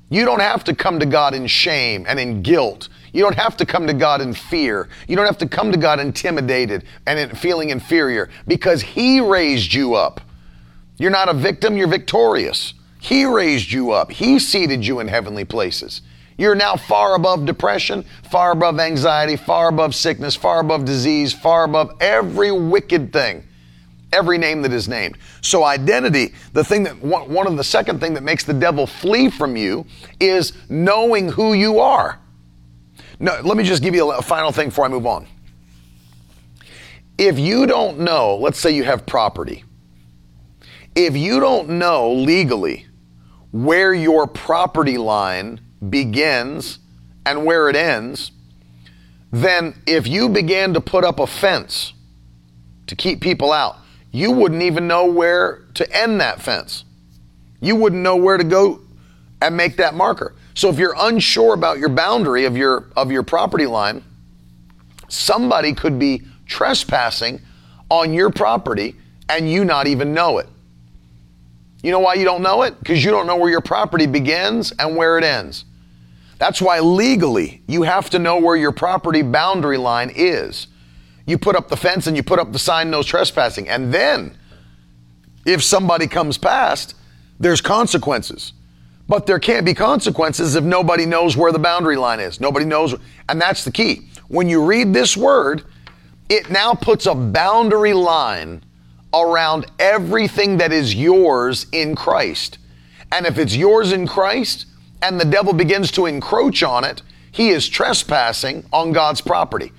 You 0.09 0.25
don't 0.25 0.41
have 0.41 0.63
to 0.65 0.75
come 0.75 0.99
to 0.99 1.05
God 1.05 1.33
in 1.33 1.47
shame 1.47 2.05
and 2.07 2.19
in 2.19 2.41
guilt. 2.41 2.89
You 3.15 3.21
don't 3.21 3.37
have 3.37 3.55
to 3.57 3.65
come 3.65 3.87
to 3.87 3.93
God 3.93 4.19
in 4.19 4.33
fear. 4.33 4.89
You 5.07 5.15
don't 5.15 5.25
have 5.25 5.37
to 5.37 5.47
come 5.47 5.71
to 5.71 5.77
God 5.77 6.01
intimidated 6.01 6.83
and 7.07 7.39
feeling 7.39 7.69
inferior 7.69 8.29
because 8.45 8.81
He 8.81 9.21
raised 9.21 9.73
you 9.73 9.93
up. 9.93 10.19
You're 10.97 11.11
not 11.11 11.29
a 11.29 11.33
victim, 11.33 11.77
you're 11.77 11.87
victorious. 11.87 12.73
He 12.99 13.23
raised 13.23 13.71
you 13.71 13.91
up, 13.91 14.11
He 14.11 14.37
seated 14.37 14.85
you 14.85 14.99
in 14.99 15.07
heavenly 15.07 15.45
places. 15.45 16.01
You're 16.37 16.55
now 16.55 16.75
far 16.75 17.15
above 17.15 17.45
depression, 17.45 18.03
far 18.29 18.51
above 18.51 18.81
anxiety, 18.81 19.37
far 19.37 19.69
above 19.69 19.95
sickness, 19.95 20.35
far 20.35 20.59
above 20.59 20.83
disease, 20.83 21.31
far 21.31 21.63
above 21.63 21.95
every 22.01 22.51
wicked 22.51 23.13
thing, 23.13 23.47
every 24.11 24.37
name 24.37 24.61
that 24.63 24.73
is 24.73 24.89
named. 24.89 25.17
So, 25.39 25.63
identity, 25.63 26.33
the 26.51 26.65
thing 26.65 26.83
that 26.83 27.01
one 27.01 27.47
of 27.47 27.55
the 27.55 27.63
second 27.63 28.01
thing 28.01 28.13
that 28.15 28.23
makes 28.23 28.43
the 28.43 28.53
devil 28.53 28.85
flee 28.85 29.29
from 29.29 29.55
you 29.55 29.85
is 30.19 30.51
knowing 30.67 31.29
who 31.29 31.53
you 31.53 31.79
are. 31.79 32.19
No, 33.19 33.39
let 33.43 33.57
me 33.57 33.63
just 33.63 33.81
give 33.81 33.95
you 33.95 34.11
a 34.11 34.21
final 34.21 34.51
thing 34.51 34.69
before 34.69 34.85
I 34.85 34.87
move 34.89 35.05
on. 35.05 35.27
If 37.17 37.39
you 37.39 37.65
don't 37.65 37.99
know, 37.99 38.35
let's 38.35 38.59
say 38.59 38.71
you 38.71 38.83
have 38.83 39.05
property, 39.05 39.63
if 40.95 41.15
you 41.15 41.39
don't 41.39 41.69
know 41.69 42.11
legally 42.13 42.87
where 43.51 43.93
your 43.93 44.27
property 44.27 44.97
line 44.97 45.61
begins 45.89 46.79
and 47.25 47.45
where 47.45 47.69
it 47.69 47.75
ends, 47.75 48.31
then 49.31 49.75
if 49.85 50.07
you 50.07 50.29
began 50.29 50.73
to 50.73 50.81
put 50.81 51.03
up 51.03 51.19
a 51.19 51.27
fence 51.27 51.93
to 52.87 52.95
keep 52.95 53.21
people 53.21 53.51
out, 53.51 53.77
you 54.11 54.31
wouldn't 54.31 54.61
even 54.61 54.87
know 54.87 55.05
where 55.05 55.65
to 55.73 55.89
end 55.95 56.21
that 56.21 56.41
fence. 56.41 56.85
You 57.59 57.75
wouldn't 57.75 58.01
know 58.01 58.15
where 58.15 58.37
to 58.37 58.43
go 58.43 58.81
and 59.41 59.57
make 59.57 59.77
that 59.77 59.93
marker. 59.93 60.33
So 60.55 60.69
if 60.69 60.79
you're 60.79 60.95
unsure 60.97 61.53
about 61.53 61.77
your 61.77 61.89
boundary 61.89 62.45
of 62.45 62.57
your 62.57 62.85
of 62.95 63.11
your 63.11 63.23
property 63.23 63.65
line, 63.65 64.03
somebody 65.09 65.73
could 65.73 65.99
be 65.99 66.23
trespassing 66.47 67.41
on 67.89 68.13
your 68.13 68.29
property 68.29 68.95
and 69.29 69.51
you 69.51 69.65
not 69.65 69.87
even 69.87 70.13
know 70.13 70.37
it. 70.39 70.47
You 71.83 71.91
know 71.91 71.99
why 71.99 72.15
you 72.15 72.25
don't 72.25 72.41
know 72.41 72.63
it? 72.63 72.79
Because 72.79 73.03
you 73.03 73.11
don't 73.11 73.27
know 73.27 73.35
where 73.35 73.49
your 73.49 73.61
property 73.61 74.07
begins 74.07 74.71
and 74.79 74.95
where 74.95 75.17
it 75.17 75.23
ends. 75.23 75.65
That's 76.37 76.61
why 76.61 76.79
legally 76.79 77.61
you 77.67 77.83
have 77.83 78.09
to 78.11 78.19
know 78.19 78.37
where 78.37 78.55
your 78.55 78.71
property 78.71 79.21
boundary 79.21 79.77
line 79.77 80.11
is. 80.15 80.67
You 81.27 81.37
put 81.37 81.55
up 81.55 81.67
the 81.69 81.77
fence 81.77 82.07
and 82.07 82.15
you 82.15 82.23
put 82.23 82.39
up 82.39 82.51
the 82.51 82.59
sign 82.59 82.89
no 82.89 83.03
trespassing. 83.03 83.67
And 83.67 83.93
then, 83.93 84.37
if 85.45 85.63
somebody 85.63 86.07
comes 86.07 86.37
past, 86.37 86.95
there's 87.39 87.61
consequences. 87.61 88.53
But 89.07 89.27
there 89.27 89.39
can't 89.39 89.65
be 89.65 89.73
consequences 89.73 90.55
if 90.55 90.63
nobody 90.63 91.05
knows 91.05 91.37
where 91.37 91.51
the 91.51 91.59
boundary 91.59 91.95
line 91.95 92.19
is. 92.19 92.41
Nobody 92.41 92.65
knows. 92.65 92.95
And 93.29 93.39
that's 93.39 93.63
the 93.63 93.71
key. 93.71 94.09
When 94.27 94.49
you 94.49 94.65
read 94.65 94.93
this 94.93 95.15
word, 95.15 95.63
it 96.29 96.49
now 96.49 96.73
puts 96.73 97.05
a 97.05 97.13
boundary 97.13 97.93
line 97.93 98.63
around 99.13 99.67
everything 99.79 100.57
that 100.57 100.71
is 100.71 100.95
yours 100.95 101.67
in 101.71 101.95
Christ. 101.95 102.57
And 103.11 103.25
if 103.25 103.37
it's 103.37 103.55
yours 103.55 103.91
in 103.91 104.07
Christ, 104.07 104.65
and 105.01 105.19
the 105.19 105.25
devil 105.25 105.53
begins 105.53 105.91
to 105.91 106.07
encroach 106.07 106.63
on 106.63 106.83
it, 106.83 107.01
he 107.31 107.49
is 107.49 107.69
trespassing 107.69 108.65
on 108.73 108.91
God's 108.91 109.21
property. 109.21 109.71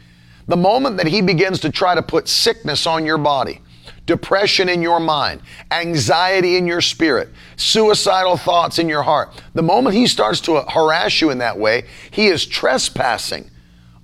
The 0.47 0.57
moment 0.57 0.99
that 0.99 1.09
he 1.09 1.21
begins 1.21 1.59
to 1.61 1.71
try 1.71 1.95
to 1.95 2.03
put 2.03 2.29
sickness 2.29 2.87
on 2.87 3.05
your 3.05 3.19
body, 3.19 3.61
depression 4.07 4.69
in 4.69 4.81
your 4.81 5.01
mind, 5.01 5.43
anxiety 5.71 6.57
in 6.57 6.67
your 6.67 6.81
spirit, 6.81 7.29
suicidal 7.57 8.37
thoughts 8.37 8.79
in 8.79 8.89
your 8.89 9.03
heart, 9.03 9.43
the 9.55 9.63
moment 9.63 9.97
he 9.97 10.07
starts 10.07 10.41
to 10.43 10.63
harass 10.63 11.21
you 11.21 11.31
in 11.31 11.39
that 11.39 11.59
way, 11.59 11.85
he 12.11 12.29
is 12.29 12.47
trespassing 12.47 13.51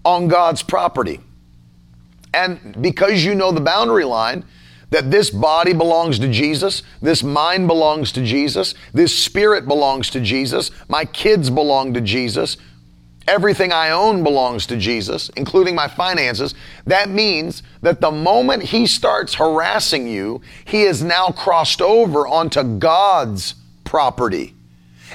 on 0.04 0.28
God's 0.28 0.62
property. 0.62 1.20
And 2.34 2.82
because 2.82 3.24
you 3.24 3.34
know 3.34 3.52
the 3.52 3.60
boundary 3.60 4.04
line, 4.04 4.44
that 4.90 5.10
this 5.10 5.30
body 5.30 5.72
belongs 5.72 6.18
to 6.18 6.30
Jesus, 6.30 6.82
this 7.00 7.22
mind 7.22 7.66
belongs 7.66 8.12
to 8.12 8.22
Jesus, 8.22 8.74
this 8.92 9.16
spirit 9.16 9.66
belongs 9.66 10.10
to 10.10 10.20
Jesus, 10.20 10.70
my 10.86 11.06
kids 11.06 11.48
belong 11.48 11.94
to 11.94 12.00
Jesus, 12.02 12.58
everything 13.28 13.72
I 13.72 13.90
own 13.90 14.22
belongs 14.22 14.66
to 14.66 14.76
Jesus, 14.76 15.28
including 15.36 15.74
my 15.74 15.88
finances. 15.88 16.54
That 16.86 17.08
means 17.08 17.62
that 17.82 18.00
the 18.00 18.10
moment 18.10 18.62
he 18.62 18.86
starts 18.86 19.34
harassing 19.34 20.06
you, 20.06 20.40
he 20.64 20.82
is 20.82 21.02
now 21.02 21.28
crossed 21.28 21.82
over 21.82 22.26
onto 22.26 22.62
God's 22.78 23.54
property. 23.84 24.54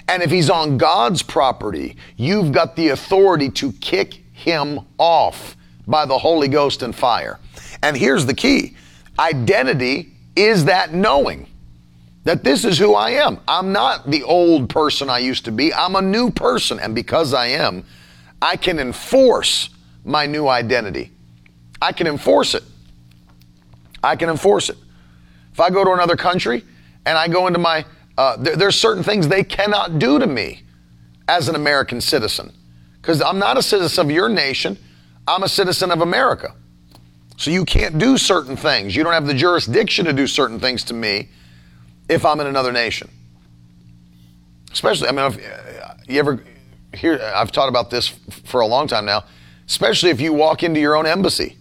And 0.07 0.23
if 0.23 0.31
he's 0.31 0.49
on 0.49 0.77
God's 0.77 1.21
property, 1.23 1.97
you've 2.15 2.51
got 2.51 2.75
the 2.75 2.89
authority 2.89 3.49
to 3.51 3.71
kick 3.73 4.23
him 4.31 4.79
off 4.97 5.55
by 5.87 6.05
the 6.05 6.17
Holy 6.17 6.47
Ghost 6.47 6.83
and 6.83 6.95
fire. 6.95 7.39
And 7.81 7.97
here's 7.97 8.25
the 8.25 8.33
key 8.33 8.75
Identity 9.19 10.13
is 10.35 10.65
that 10.65 10.93
knowing 10.93 11.47
that 12.27 12.43
this 12.43 12.65
is 12.65 12.77
who 12.77 12.93
I 12.93 13.11
am. 13.11 13.39
I'm 13.47 13.71
not 13.71 14.11
the 14.11 14.21
old 14.23 14.69
person 14.69 15.09
I 15.09 15.19
used 15.19 15.45
to 15.45 15.51
be. 15.51 15.73
I'm 15.73 15.95
a 15.95 16.01
new 16.01 16.29
person. 16.29 16.77
And 16.77 16.93
because 16.93 17.33
I 17.33 17.47
am, 17.47 17.85
I 18.41 18.55
can 18.55 18.79
enforce 18.79 19.69
my 20.05 20.25
new 20.25 20.47
identity. 20.47 21.11
I 21.81 21.91
can 21.91 22.07
enforce 22.07 22.53
it. 22.53 22.63
I 24.03 24.15
can 24.15 24.29
enforce 24.29 24.69
it. 24.69 24.77
If 25.51 25.59
I 25.59 25.69
go 25.69 25.83
to 25.83 25.91
another 25.91 26.15
country 26.15 26.63
and 27.05 27.17
I 27.17 27.27
go 27.27 27.47
into 27.47 27.59
my, 27.59 27.85
uh, 28.17 28.37
there, 28.37 28.55
there's 28.55 28.79
certain 28.79 29.03
things 29.03 29.27
they 29.27 29.43
cannot 29.43 29.99
do 29.99 30.19
to 30.19 30.27
me 30.27 30.63
as 31.27 31.49
an 31.49 31.55
American 31.55 31.99
citizen 31.99 32.53
because 33.01 33.21
I'm 33.21 33.39
not 33.39 33.57
a 33.57 33.63
citizen 33.63 34.05
of 34.05 34.11
your 34.11 34.29
nation. 34.29 34.77
I'm 35.27 35.43
a 35.43 35.49
citizen 35.49 35.91
of 35.91 36.01
America. 36.01 36.53
So 37.37 37.51
you 37.51 37.65
can't 37.65 37.97
do 37.99 38.17
certain 38.17 38.55
things. 38.55 38.95
You 38.95 39.03
don't 39.03 39.13
have 39.13 39.27
the 39.27 39.33
jurisdiction 39.33 40.05
to 40.05 40.13
do 40.13 40.25
certain 40.25 40.59
things 40.59 40.83
to 40.85 40.93
me 40.93 41.29
if 42.09 42.25
I'm 42.25 42.39
in 42.39 42.47
another 42.47 42.71
nation. 42.71 43.09
Especially, 44.71 45.07
I 45.07 45.11
mean, 45.11 45.25
if 45.25 45.37
uh, 45.37 45.93
you 46.07 46.19
ever 46.19 46.43
hear, 46.93 47.19
I've 47.35 47.51
taught 47.51 47.69
about 47.69 47.89
this 47.89 48.07
for 48.45 48.61
a 48.61 48.67
long 48.67 48.87
time 48.87 49.05
now, 49.05 49.25
especially 49.67 50.09
if 50.09 50.21
you 50.21 50.33
walk 50.33 50.63
into 50.63 50.79
your 50.79 50.95
own 50.95 51.05
embassy. 51.05 51.57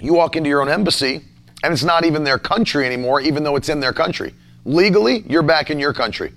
You 0.00 0.14
walk 0.14 0.36
into 0.36 0.48
your 0.48 0.60
own 0.60 0.68
embassy 0.68 1.22
and 1.62 1.72
it's 1.72 1.82
not 1.82 2.04
even 2.04 2.22
their 2.22 2.38
country 2.38 2.86
anymore, 2.86 3.20
even 3.20 3.42
though 3.42 3.56
it's 3.56 3.68
in 3.68 3.80
their 3.80 3.92
country. 3.92 4.34
Legally, 4.64 5.24
you're 5.28 5.42
back 5.42 5.70
in 5.70 5.78
your 5.78 5.92
country. 5.92 6.32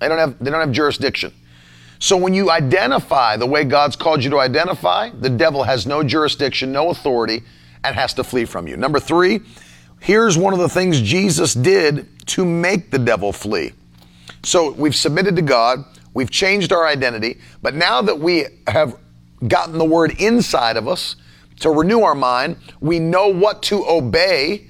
They 0.00 0.08
don't 0.08 0.18
have, 0.18 0.38
they 0.38 0.50
don't 0.50 0.60
have 0.60 0.72
jurisdiction. 0.72 1.32
So 2.00 2.16
when 2.16 2.34
you 2.34 2.50
identify 2.50 3.36
the 3.36 3.46
way 3.46 3.62
God's 3.62 3.94
called 3.94 4.24
you 4.24 4.30
to 4.30 4.40
identify, 4.40 5.10
the 5.10 5.30
devil 5.30 5.62
has 5.62 5.86
no 5.86 6.02
jurisdiction, 6.02 6.72
no 6.72 6.90
authority, 6.90 7.44
and 7.84 7.94
has 7.94 8.12
to 8.14 8.24
flee 8.24 8.44
from 8.44 8.66
you. 8.66 8.76
Number 8.76 8.98
three, 8.98 9.40
here's 10.02 10.36
one 10.36 10.52
of 10.52 10.58
the 10.58 10.68
things 10.68 11.00
Jesus 11.00 11.54
did 11.54 12.26
to 12.26 12.44
make 12.44 12.90
the 12.90 12.98
devil 12.98 13.32
flee. 13.32 13.72
So 14.42 14.72
we've 14.72 14.96
submitted 14.96 15.36
to 15.36 15.42
God, 15.42 15.84
we've 16.12 16.30
changed 16.30 16.72
our 16.72 16.86
identity, 16.86 17.38
but 17.62 17.74
now 17.74 18.02
that 18.02 18.18
we 18.18 18.46
have 18.66 18.98
gotten 19.46 19.78
the 19.78 19.84
word 19.84 20.20
inside 20.20 20.76
of 20.76 20.88
us 20.88 21.16
to 21.60 21.70
renew 21.70 22.00
our 22.00 22.14
mind, 22.14 22.56
we 22.80 22.98
know 22.98 23.28
what 23.28 23.62
to 23.64 23.86
obey 23.86 24.66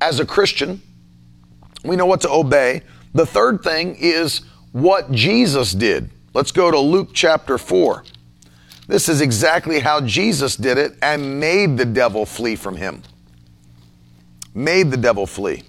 as 0.00 0.20
a 0.20 0.26
Christian. 0.26 0.80
We 1.84 1.96
know 1.96 2.06
what 2.06 2.20
to 2.22 2.30
obey. 2.30 2.82
The 3.14 3.26
third 3.26 3.62
thing 3.62 3.96
is 3.98 4.42
what 4.72 5.10
Jesus 5.10 5.72
did. 5.72 6.10
Let's 6.34 6.52
go 6.52 6.70
to 6.70 6.78
Luke 6.78 7.10
chapter 7.12 7.58
4. 7.58 8.04
This 8.86 9.08
is 9.08 9.20
exactly 9.20 9.80
how 9.80 10.00
Jesus 10.00 10.54
did 10.54 10.78
it 10.78 10.96
and 11.02 11.40
made 11.40 11.76
the 11.76 11.84
devil 11.84 12.24
flee 12.24 12.54
from 12.54 12.76
him. 12.76 13.02
Made 14.56 14.90
the 14.90 14.96
devil 14.96 15.26
flee. 15.26 15.64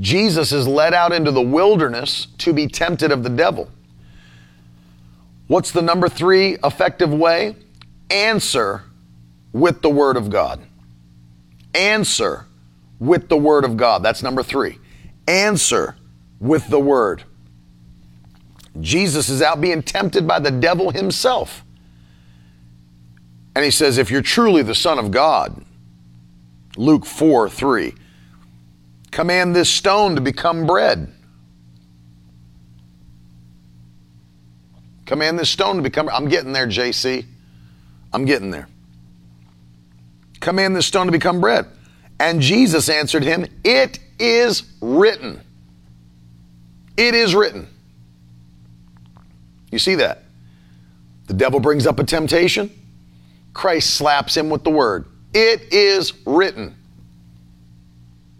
Jesus 0.00 0.52
is 0.52 0.68
led 0.68 0.92
out 0.92 1.10
into 1.10 1.30
the 1.30 1.40
wilderness 1.40 2.26
to 2.38 2.52
be 2.52 2.68
tempted 2.68 3.10
of 3.10 3.22
the 3.22 3.30
devil. 3.30 3.70
What's 5.46 5.70
the 5.70 5.80
number 5.80 6.10
three 6.10 6.58
effective 6.62 7.10
way? 7.10 7.56
Answer 8.10 8.82
with 9.54 9.80
the 9.80 9.88
Word 9.88 10.18
of 10.18 10.28
God. 10.28 10.60
Answer 11.74 12.44
with 12.98 13.30
the 13.30 13.38
Word 13.38 13.64
of 13.64 13.78
God. 13.78 14.02
That's 14.02 14.22
number 14.22 14.42
three. 14.42 14.78
Answer 15.26 15.96
with 16.38 16.68
the 16.68 16.78
Word. 16.78 17.22
Jesus 18.78 19.30
is 19.30 19.40
out 19.40 19.62
being 19.62 19.82
tempted 19.82 20.28
by 20.28 20.38
the 20.38 20.50
devil 20.50 20.90
himself. 20.90 21.64
And 23.56 23.64
he 23.64 23.70
says, 23.70 23.96
If 23.96 24.10
you're 24.10 24.20
truly 24.20 24.62
the 24.62 24.74
Son 24.74 24.98
of 24.98 25.10
God, 25.10 25.64
Luke 26.76 27.04
4 27.04 27.48
3, 27.48 27.94
command 29.10 29.54
this 29.54 29.68
stone 29.68 30.14
to 30.14 30.20
become 30.20 30.66
bread. 30.66 31.12
Command 35.04 35.38
this 35.38 35.50
stone 35.50 35.76
to 35.76 35.82
become. 35.82 36.08
I'm 36.08 36.28
getting 36.28 36.52
there, 36.52 36.66
JC. 36.66 37.26
I'm 38.12 38.24
getting 38.24 38.50
there. 38.50 38.68
Command 40.40 40.74
this 40.74 40.86
stone 40.86 41.06
to 41.06 41.12
become 41.12 41.40
bread. 41.40 41.66
And 42.18 42.40
Jesus 42.40 42.88
answered 42.88 43.22
him, 43.22 43.46
It 43.64 43.98
is 44.18 44.62
written. 44.80 45.40
It 46.96 47.14
is 47.14 47.34
written. 47.34 47.68
You 49.70 49.78
see 49.78 49.96
that? 49.96 50.24
The 51.26 51.34
devil 51.34 51.60
brings 51.60 51.86
up 51.86 51.98
a 51.98 52.04
temptation. 52.04 52.70
Christ 53.54 53.94
slaps 53.94 54.36
him 54.36 54.50
with 54.50 54.64
the 54.64 54.70
word. 54.70 55.06
It 55.34 55.72
is 55.72 56.12
written. 56.26 56.76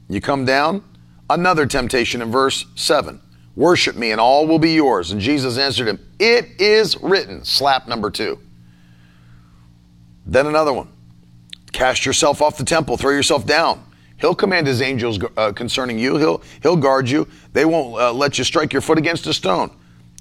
You 0.08 0.20
come 0.20 0.44
down, 0.44 0.84
another 1.30 1.66
temptation 1.66 2.20
in 2.20 2.30
verse 2.30 2.66
7. 2.74 3.20
Worship 3.56 3.96
me 3.96 4.10
and 4.10 4.20
all 4.20 4.46
will 4.46 4.58
be 4.58 4.72
yours. 4.72 5.10
And 5.10 5.20
Jesus 5.20 5.58
answered 5.58 5.88
him, 5.88 5.98
It 6.18 6.60
is 6.60 7.00
written. 7.02 7.44
Slap 7.44 7.86
number 7.86 8.10
two. 8.10 8.38
Then 10.26 10.46
another 10.46 10.72
one. 10.72 10.88
Cast 11.72 12.04
yourself 12.04 12.42
off 12.42 12.56
the 12.56 12.64
temple, 12.64 12.96
throw 12.96 13.12
yourself 13.12 13.46
down. 13.46 13.84
He'll 14.20 14.34
command 14.34 14.66
his 14.66 14.80
angels 14.80 15.18
uh, 15.36 15.52
concerning 15.52 15.98
you. 15.98 16.16
He'll, 16.16 16.42
he'll 16.62 16.76
guard 16.76 17.08
you. 17.08 17.26
They 17.52 17.64
won't 17.64 18.00
uh, 18.00 18.12
let 18.12 18.38
you 18.38 18.44
strike 18.44 18.72
your 18.72 18.82
foot 18.82 18.98
against 18.98 19.26
a 19.26 19.34
stone. 19.34 19.70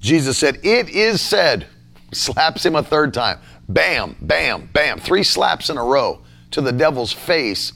Jesus 0.00 0.36
said, 0.36 0.58
It 0.64 0.88
is 0.88 1.20
said. 1.20 1.66
Slaps 2.12 2.66
him 2.66 2.74
a 2.74 2.82
third 2.82 3.14
time. 3.14 3.38
Bam, 3.68 4.16
bam, 4.20 4.68
bam. 4.72 4.98
Three 4.98 5.22
slaps 5.22 5.70
in 5.70 5.78
a 5.78 5.84
row 5.84 6.20
to 6.52 6.60
the 6.60 6.72
devil's 6.72 7.12
face, 7.12 7.72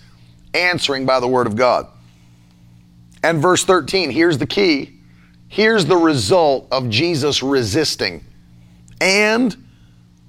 answering 0.54 1.06
by 1.06 1.20
the 1.20 1.28
word 1.28 1.46
of 1.46 1.56
God. 1.56 1.86
And 3.22 3.42
verse 3.42 3.64
13, 3.64 4.10
here's 4.10 4.38
the 4.38 4.46
key. 4.46 5.00
Here's 5.48 5.86
the 5.86 5.96
result 5.96 6.68
of 6.70 6.88
Jesus 6.88 7.42
resisting. 7.42 8.24
And 9.00 9.56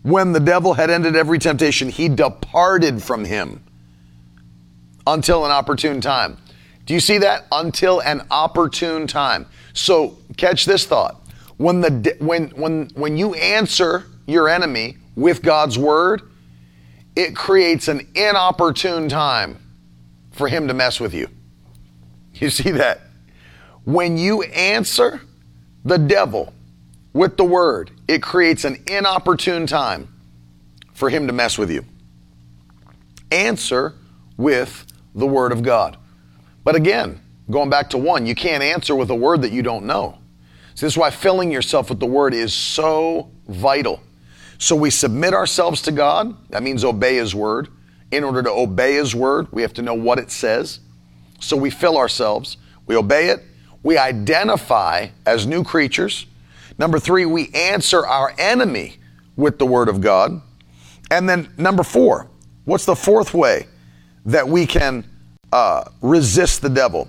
when 0.04 0.32
the 0.32 0.40
devil 0.40 0.74
had 0.74 0.90
ended 0.90 1.16
every 1.16 1.40
temptation, 1.40 1.90
he 1.90 2.10
departed 2.10 3.02
from 3.02 3.26
him 3.26 3.64
until 5.06 5.46
an 5.46 5.52
opportune 5.52 6.02
time. 6.02 6.38
Do 6.86 6.94
you 6.94 7.00
see 7.00 7.18
that? 7.20 7.46
Until 7.52 8.02
an 8.02 8.26
opportune 8.32 9.08
time. 9.08 9.46
So 9.74 10.18
catch 10.38 10.66
this 10.66 10.86
thought. 10.86 11.22
When 11.58 11.82
the 11.82 12.16
when 12.20 12.50
when 12.52 12.90
when 12.94 13.18
you 13.18 13.34
answer 13.34 14.06
your 14.26 14.48
enemy 14.48 14.98
with 15.16 15.42
God's 15.42 15.78
word, 15.78 16.22
it 17.18 17.36
creates 17.36 17.88
an 17.88 18.08
inopportune 18.14 19.10
time 19.10 19.58
for 20.30 20.48
him 20.48 20.68
to 20.68 20.74
mess 20.76 21.00
with 21.00 21.16
you. 21.16 21.28
You 22.36 22.52
see 22.52 22.70
that? 22.70 23.02
When 23.86 24.18
you 24.18 24.44
answer 24.44 25.22
the 25.84 25.98
devil 25.98 26.54
with 27.14 27.36
the 27.36 27.44
word, 27.44 27.90
it 28.08 28.22
creates 28.22 28.66
an 28.66 28.84
inopportune 28.86 29.66
time 29.66 30.14
for 30.94 31.10
him 31.10 31.26
to 31.26 31.34
mess 31.34 31.58
with 31.58 31.72
you. 31.72 31.84
Answer 33.32 33.96
with 34.38 34.86
the 35.16 35.26
word 35.26 35.52
of 35.52 35.64
God. 35.64 35.98
But 36.64 36.76
again, 36.76 37.20
going 37.50 37.72
back 37.72 37.90
to 37.90 37.98
one, 37.98 38.28
you 38.28 38.36
can't 38.36 38.62
answer 38.62 38.96
with 38.96 39.10
a 39.10 39.16
word 39.16 39.42
that 39.42 39.52
you 39.52 39.64
don't 39.64 39.88
know. 39.88 40.20
So 40.76 40.86
this 40.86 40.94
is 40.94 40.98
why 40.98 41.10
filling 41.10 41.52
yourself 41.52 41.90
with 41.90 42.00
the 42.00 42.06
word 42.06 42.36
is 42.36 42.54
so 42.54 43.32
vital. 43.48 44.04
So 44.58 44.76
we 44.76 44.89
submit 44.89 45.34
ourselves 45.34 45.82
to 45.84 45.91
God. 45.91 46.36
That 46.50 46.63
means 46.63 46.84
obey 46.84 47.15
his 47.15 47.36
word. 47.36 47.70
In 48.12 48.24
order 48.24 48.41
to 48.41 48.50
obey 48.50 48.96
his 48.96 49.13
word, 49.13 49.48
we 49.52 49.62
have 49.62 49.74
to 49.74 49.82
know 49.82 49.93
what 49.93 50.17
it 50.17 50.32
says. 50.32 50.80
So 51.39 51.56
we 51.56 51.70
fill 51.70 51.98
ourselves, 51.98 52.58
we 52.88 52.96
obey 52.96 53.30
it, 53.30 53.43
we 53.84 53.98
identify 53.98 55.10
as 55.26 55.46
new 55.46 55.63
creatures. 55.63 56.26
Number 56.80 57.00
three, 57.00 57.26
we 57.26 57.50
answer 57.54 58.06
our 58.06 58.34
enemy 58.38 58.98
with 59.36 59.60
the 59.60 59.65
word 59.65 59.89
of 59.89 60.02
God. 60.02 60.41
And 61.12 61.28
then 61.28 61.50
number 61.58 61.84
four, 61.84 62.30
what's 62.65 62.86
the 62.86 62.96
fourth 62.96 63.34
way 63.34 63.67
that 64.26 64.48
we 64.48 64.65
can 64.65 65.06
uh, 65.52 65.86
resist 66.02 66.62
the 66.62 66.70
devil? 66.70 67.08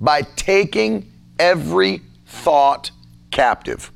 By 0.00 0.22
taking 0.22 1.12
every 1.38 2.02
thought 2.26 2.90
captive. 3.30 3.90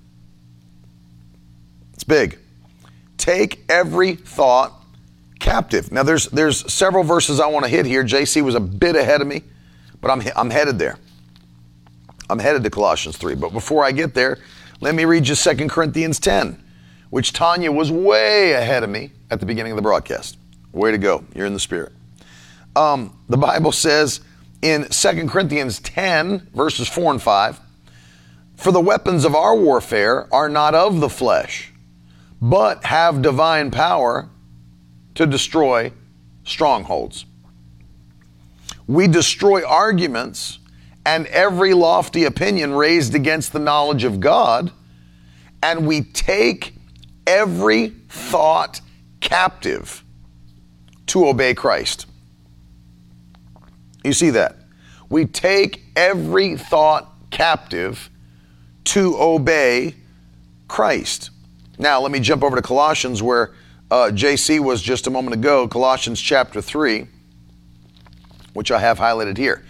It's 1.94 2.04
big. 2.04 2.38
Take 3.18 3.64
every 3.68 4.14
thought 4.14 4.72
captive. 5.38 5.92
Now, 5.92 6.02
there's 6.02 6.26
there's 6.28 6.72
several 6.72 7.04
verses 7.04 7.40
I 7.40 7.46
want 7.48 7.64
to 7.64 7.70
hit 7.70 7.85
here. 7.85 8.02
JC 8.04 8.42
was 8.42 8.54
a 8.54 8.61
bit 8.61 8.96
ahead 8.96 9.20
of 9.20 9.26
me, 9.26 9.42
but 10.00 10.11
I'm 10.11 10.22
I'm 10.35 10.50
headed 10.50 10.78
there. 10.78 10.98
I'm 12.31 12.38
headed 12.38 12.62
to 12.64 12.70
Colossians 12.70 13.16
3. 13.16 13.35
But 13.35 13.52
before 13.52 13.85
I 13.85 13.92
get 13.92 14.14
there, 14.14 14.38
let 14.81 14.94
me 14.94 15.04
read 15.04 15.26
you 15.26 15.35
2 15.35 15.68
Corinthians 15.68 16.20
10, 16.20 16.62
which 17.11 17.33
Tanya 17.33 17.72
was 17.72 17.90
way 17.90 18.52
ahead 18.52 18.85
of 18.85 18.90
me 18.90 19.12
at 19.31 19.40
the 19.40 19.46
beginning 19.46 19.72
of 19.72 19.76
the 19.76 19.83
broadcast. 19.83 20.37
Way 20.72 20.90
to 20.92 20.98
go. 20.98 21.24
You're 21.35 21.46
in 21.46 21.54
the 21.54 21.61
spirit. 21.61 21.92
Um, 22.76 23.18
the 23.28 23.38
Bible 23.38 23.72
says 23.72 24.20
in 24.62 24.87
2 24.88 25.28
Corinthians 25.28 25.81
10, 25.81 26.48
verses 26.54 26.88
4 26.88 27.12
and 27.12 27.22
5, 27.22 27.61
for 28.57 28.72
the 28.72 28.81
weapons 28.81 29.24
of 29.24 29.35
our 29.35 29.57
warfare 29.57 30.33
are 30.33 30.48
not 30.48 30.74
of 30.74 31.00
the 31.00 31.09
flesh, 31.09 31.72
but 32.40 32.85
have 32.85 33.22
divine 33.22 33.70
power 33.70 34.29
to 35.14 35.27
destroy 35.27 35.92
strongholds. 36.44 37.24
We 38.87 39.09
destroy 39.09 39.66
arguments 39.66 40.59
and 41.05 41.27
every 41.27 41.74
lofty 41.74 42.24
opinion 42.24 42.74
raised 42.74 43.14
against 43.14 43.53
the 43.53 43.59
knowledge 43.59 44.05
of 44.05 44.20
God, 44.20 44.70
and 45.62 45.87
we 45.87 46.03
take 46.03 46.74
every 47.27 47.88
thought 48.09 48.81
captive 49.20 50.05
to 51.07 51.27
obey 51.27 51.55
Christ. 51.55 52.07
You 54.05 54.12
see 54.12 54.31
that? 54.31 54.57
We 55.09 55.24
take 55.24 55.83
every 55.96 56.57
thought 56.57 57.12
captive 57.31 58.11
to 58.85 59.16
obey 59.18 59.94
Christ. 60.68 61.31
Now, 61.79 62.01
let 62.01 62.11
me 62.11 62.19
jump 62.19 62.43
over 62.43 62.57
to 62.57 62.62
Colossians 62.62 63.23
where 63.23 63.53
uh, 63.91 64.11
JC 64.12 64.59
was 64.59 64.83
just 64.83 65.07
a 65.07 65.11
moment 65.11 65.35
ago, 65.35 65.69
Colossians 65.69 66.21
chapter 66.21 66.61
3, 66.61 67.07
which 68.53 68.71
I 68.73 68.81
have 68.81 68.99
highlighted 68.99 69.37
here. 69.37 69.64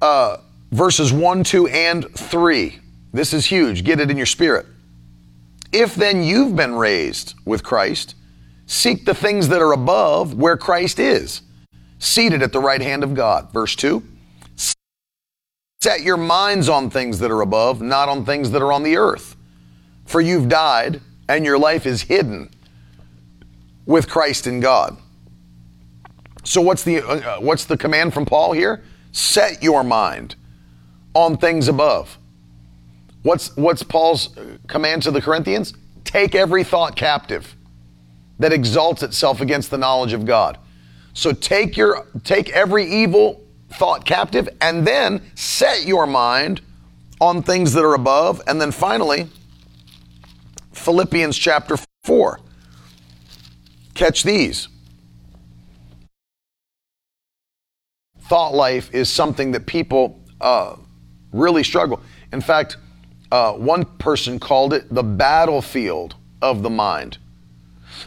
Uh, 0.00 0.38
verses 0.72 1.12
1, 1.12 1.44
2, 1.44 1.66
and 1.68 2.10
3. 2.14 2.78
This 3.12 3.34
is 3.34 3.46
huge. 3.46 3.84
Get 3.84 4.00
it 4.00 4.10
in 4.10 4.16
your 4.16 4.26
spirit. 4.26 4.66
If 5.72 5.94
then 5.94 6.22
you've 6.22 6.56
been 6.56 6.74
raised 6.74 7.34
with 7.44 7.62
Christ, 7.62 8.14
seek 8.66 9.04
the 9.04 9.14
things 9.14 9.48
that 9.48 9.60
are 9.60 9.72
above 9.72 10.34
where 10.34 10.56
Christ 10.56 10.98
is, 10.98 11.42
seated 11.98 12.42
at 12.42 12.52
the 12.52 12.60
right 12.60 12.80
hand 12.80 13.04
of 13.04 13.14
God. 13.14 13.52
Verse 13.52 13.76
2 13.76 14.02
Set 15.80 16.00
your 16.00 16.16
minds 16.16 16.68
on 16.68 16.90
things 16.90 17.18
that 17.20 17.30
are 17.30 17.42
above, 17.42 17.80
not 17.80 18.08
on 18.08 18.24
things 18.24 18.50
that 18.50 18.62
are 18.62 18.72
on 18.72 18.82
the 18.82 18.96
earth. 18.96 19.36
For 20.08 20.22
you've 20.22 20.48
died, 20.48 21.02
and 21.28 21.44
your 21.44 21.58
life 21.58 21.84
is 21.84 22.00
hidden 22.00 22.50
with 23.84 24.08
Christ 24.08 24.46
in 24.46 24.58
God. 24.58 24.96
So 26.44 26.62
what's 26.62 26.82
the 26.82 27.02
uh, 27.02 27.40
what's 27.40 27.66
the 27.66 27.76
command 27.76 28.14
from 28.14 28.24
Paul 28.24 28.52
here? 28.52 28.82
Set 29.12 29.62
your 29.62 29.84
mind 29.84 30.34
on 31.12 31.36
things 31.36 31.68
above. 31.68 32.16
What's 33.22 33.54
what's 33.54 33.82
Paul's 33.82 34.30
command 34.66 35.02
to 35.02 35.10
the 35.10 35.20
Corinthians? 35.20 35.74
Take 36.04 36.34
every 36.34 36.64
thought 36.64 36.96
captive 36.96 37.54
that 38.38 38.50
exalts 38.50 39.02
itself 39.02 39.42
against 39.42 39.70
the 39.70 39.76
knowledge 39.76 40.14
of 40.14 40.24
God. 40.24 40.56
So 41.12 41.32
take 41.32 41.76
your 41.76 42.06
take 42.24 42.48
every 42.48 42.90
evil 42.90 43.42
thought 43.72 44.06
captive 44.06 44.48
and 44.62 44.86
then 44.86 45.20
set 45.34 45.84
your 45.84 46.06
mind 46.06 46.62
on 47.20 47.42
things 47.42 47.74
that 47.74 47.84
are 47.84 47.92
above. 47.92 48.40
And 48.46 48.58
then 48.58 48.70
finally, 48.70 49.28
Philippians 50.78 51.36
chapter 51.36 51.76
4. 52.04 52.40
Catch 53.94 54.22
these. 54.22 54.68
Thought 58.28 58.54
life 58.54 58.94
is 58.94 59.10
something 59.10 59.52
that 59.52 59.66
people 59.66 60.20
uh, 60.40 60.76
really 61.32 61.64
struggle. 61.64 62.00
In 62.32 62.40
fact, 62.40 62.76
uh, 63.32 63.52
one 63.52 63.84
person 63.84 64.38
called 64.38 64.72
it 64.72 64.92
the 64.92 65.02
battlefield 65.02 66.14
of 66.40 66.62
the 66.62 66.70
mind. 66.70 67.18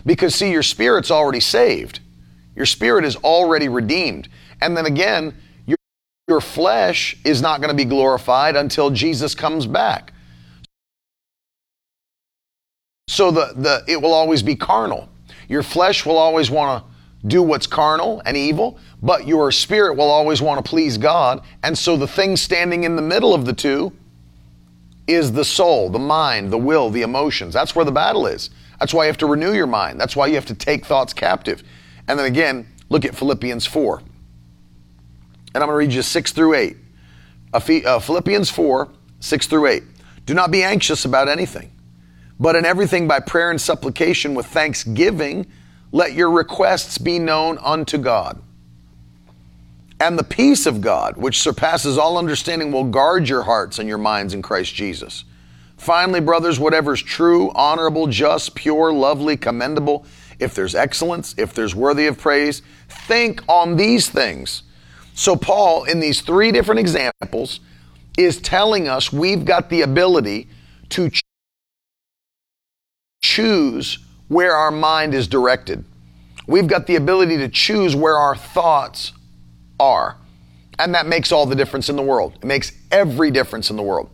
Because, 0.05 0.33
see, 0.33 0.51
your 0.51 0.63
spirit's 0.63 1.11
already 1.11 1.39
saved, 1.39 1.99
your 2.55 2.65
spirit 2.65 3.05
is 3.05 3.15
already 3.17 3.67
redeemed. 3.67 4.29
And 4.61 4.77
then 4.77 4.85
again, 4.85 5.35
your, 5.65 5.77
your 6.27 6.41
flesh 6.41 7.17
is 7.25 7.41
not 7.41 7.61
going 7.61 7.75
to 7.75 7.75
be 7.75 7.85
glorified 7.85 8.55
until 8.55 8.91
Jesus 8.91 9.35
comes 9.35 9.65
back. 9.65 10.10
So 13.07 13.29
the, 13.29 13.53
the, 13.55 13.83
it 13.87 14.01
will 14.01 14.13
always 14.13 14.41
be 14.41 14.55
carnal. 14.55 15.09
Your 15.49 15.63
flesh 15.63 16.05
will 16.05 16.17
always 16.17 16.49
want 16.49 16.83
to 16.83 17.27
do 17.27 17.43
what's 17.43 17.67
carnal 17.67 18.21
and 18.25 18.35
evil, 18.35 18.79
but 19.01 19.27
your 19.27 19.51
spirit 19.51 19.95
will 19.95 20.09
always 20.09 20.41
want 20.41 20.63
to 20.63 20.69
please 20.69 20.97
God. 20.97 21.41
And 21.61 21.77
so 21.77 21.97
the 21.97 22.07
thing 22.07 22.37
standing 22.37 22.83
in 22.83 22.95
the 22.95 23.01
middle 23.01 23.33
of 23.33 23.45
the 23.45 23.53
two 23.53 23.91
is 25.07 25.33
the 25.33 25.43
soul, 25.43 25.89
the 25.89 25.99
mind, 25.99 26.51
the 26.51 26.57
will, 26.57 26.89
the 26.89 27.01
emotions. 27.01 27.53
That's 27.53 27.75
where 27.75 27.85
the 27.85 27.91
battle 27.91 28.27
is. 28.27 28.49
That's 28.79 28.93
why 28.93 29.03
you 29.03 29.07
have 29.07 29.17
to 29.17 29.27
renew 29.27 29.53
your 29.53 29.67
mind. 29.67 29.99
That's 29.99 30.15
why 30.15 30.27
you 30.27 30.35
have 30.35 30.45
to 30.47 30.55
take 30.55 30.85
thoughts 30.85 31.13
captive. 31.13 31.63
And 32.07 32.17
then 32.17 32.25
again, 32.25 32.65
look 32.89 33.05
at 33.05 33.13
Philippians 33.13 33.65
4. 33.65 33.99
And 33.99 34.07
I'm 35.55 35.67
going 35.67 35.69
to 35.69 35.75
read 35.75 35.93
you 35.93 36.01
6 36.01 36.31
through 36.31 36.55
8. 36.55 36.77
Uh, 37.53 37.99
Philippians 37.99 38.49
4, 38.49 38.89
6 39.19 39.47
through 39.47 39.67
8. 39.67 39.83
Do 40.25 40.33
not 40.33 40.49
be 40.49 40.63
anxious 40.63 41.03
about 41.03 41.27
anything, 41.27 41.71
but 42.41 42.55
in 42.55 42.65
everything 42.65 43.07
by 43.07 43.19
prayer 43.19 43.51
and 43.51 43.61
supplication 43.61 44.33
with 44.33 44.47
thanksgiving, 44.47 45.45
let 45.91 46.13
your 46.13 46.31
requests 46.31 46.97
be 46.97 47.19
known 47.19 47.59
unto 47.59 47.99
God. 47.99 48.41
And 49.99 50.17
the 50.17 50.23
peace 50.23 50.65
of 50.65 50.81
God, 50.81 51.17
which 51.17 51.39
surpasses 51.39 51.99
all 51.99 52.17
understanding, 52.17 52.71
will 52.71 52.85
guard 52.85 53.29
your 53.29 53.43
hearts 53.43 53.77
and 53.77 53.87
your 53.87 53.99
minds 53.99 54.33
in 54.33 54.41
Christ 54.41 54.73
Jesus. 54.73 55.23
Finally, 55.77 56.21
brothers, 56.21 56.59
whatever 56.59 56.93
is 56.93 57.01
true, 57.03 57.51
honorable, 57.53 58.07
just, 58.07 58.55
pure, 58.55 58.91
lovely, 58.91 59.37
commendable, 59.37 60.03
if 60.39 60.55
there's 60.55 60.73
excellence, 60.73 61.35
if 61.37 61.53
there's 61.53 61.75
worthy 61.75 62.07
of 62.07 62.17
praise, 62.17 62.63
think 62.89 63.43
on 63.47 63.75
these 63.75 64.09
things. 64.09 64.63
So, 65.13 65.35
Paul, 65.35 65.83
in 65.83 65.99
these 65.99 66.21
three 66.21 66.51
different 66.51 66.79
examples, 66.79 67.59
is 68.17 68.41
telling 68.41 68.87
us 68.87 69.13
we've 69.13 69.45
got 69.45 69.69
the 69.69 69.83
ability 69.83 70.49
to 70.89 71.11
choose 73.21 73.99
where 74.27 74.55
our 74.55 74.71
mind 74.71 75.13
is 75.13 75.27
directed. 75.27 75.85
We've 76.47 76.67
got 76.67 76.87
the 76.87 76.95
ability 76.95 77.37
to 77.37 77.47
choose 77.47 77.95
where 77.95 78.17
our 78.17 78.35
thoughts 78.35 79.13
are. 79.79 80.17
And 80.79 80.95
that 80.95 81.05
makes 81.05 81.31
all 81.31 81.45
the 81.45 81.55
difference 81.55 81.89
in 81.89 81.95
the 81.95 82.01
world. 82.01 82.33
It 82.35 82.45
makes 82.45 82.71
every 82.91 83.29
difference 83.29 83.69
in 83.69 83.75
the 83.75 83.83
world. 83.83 84.09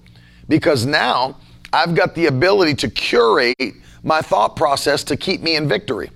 Because 0.50 0.86
now 0.86 1.38
I've 1.72 1.96
got 1.96 2.16
the 2.16 2.26
ability 2.26 2.76
to 2.76 2.90
curate 2.90 3.76
my 4.04 4.22
thought 4.22 4.56
process 4.56 5.04
to 5.06 5.18
keep 5.18 5.42
me 5.42 5.56
in 5.56 5.68
victory. 5.68 6.10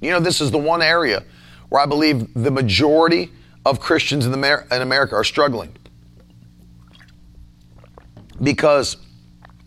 You 0.00 0.10
know, 0.10 0.20
this 0.20 0.40
is 0.40 0.50
the 0.50 0.58
one 0.58 0.82
area 0.82 1.22
where 1.68 1.82
I 1.82 1.86
believe 1.86 2.32
the 2.34 2.50
majority 2.50 3.32
of 3.66 3.80
Christians 3.80 4.26
in, 4.26 4.34
America 4.34 5.14
are 5.14 5.24
struggling. 5.24 5.74
Because 8.42 8.96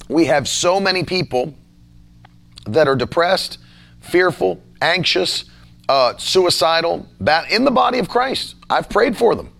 we 0.07 0.25
have 0.25 0.47
so 0.47 0.79
many 0.79 1.03
people 1.03 1.53
that 2.65 2.87
are 2.87 2.95
depressed, 2.95 3.59
fearful, 3.99 4.61
anxious, 4.81 5.45
uh, 5.89 6.17
suicidal, 6.17 7.07
bad, 7.19 7.51
in 7.51 7.65
the 7.65 7.71
body 7.71 7.99
of 7.99 8.09
Christ. 8.09 8.55
I've 8.69 8.89
prayed 8.89 9.17
for 9.17 9.35
them. 9.35 9.53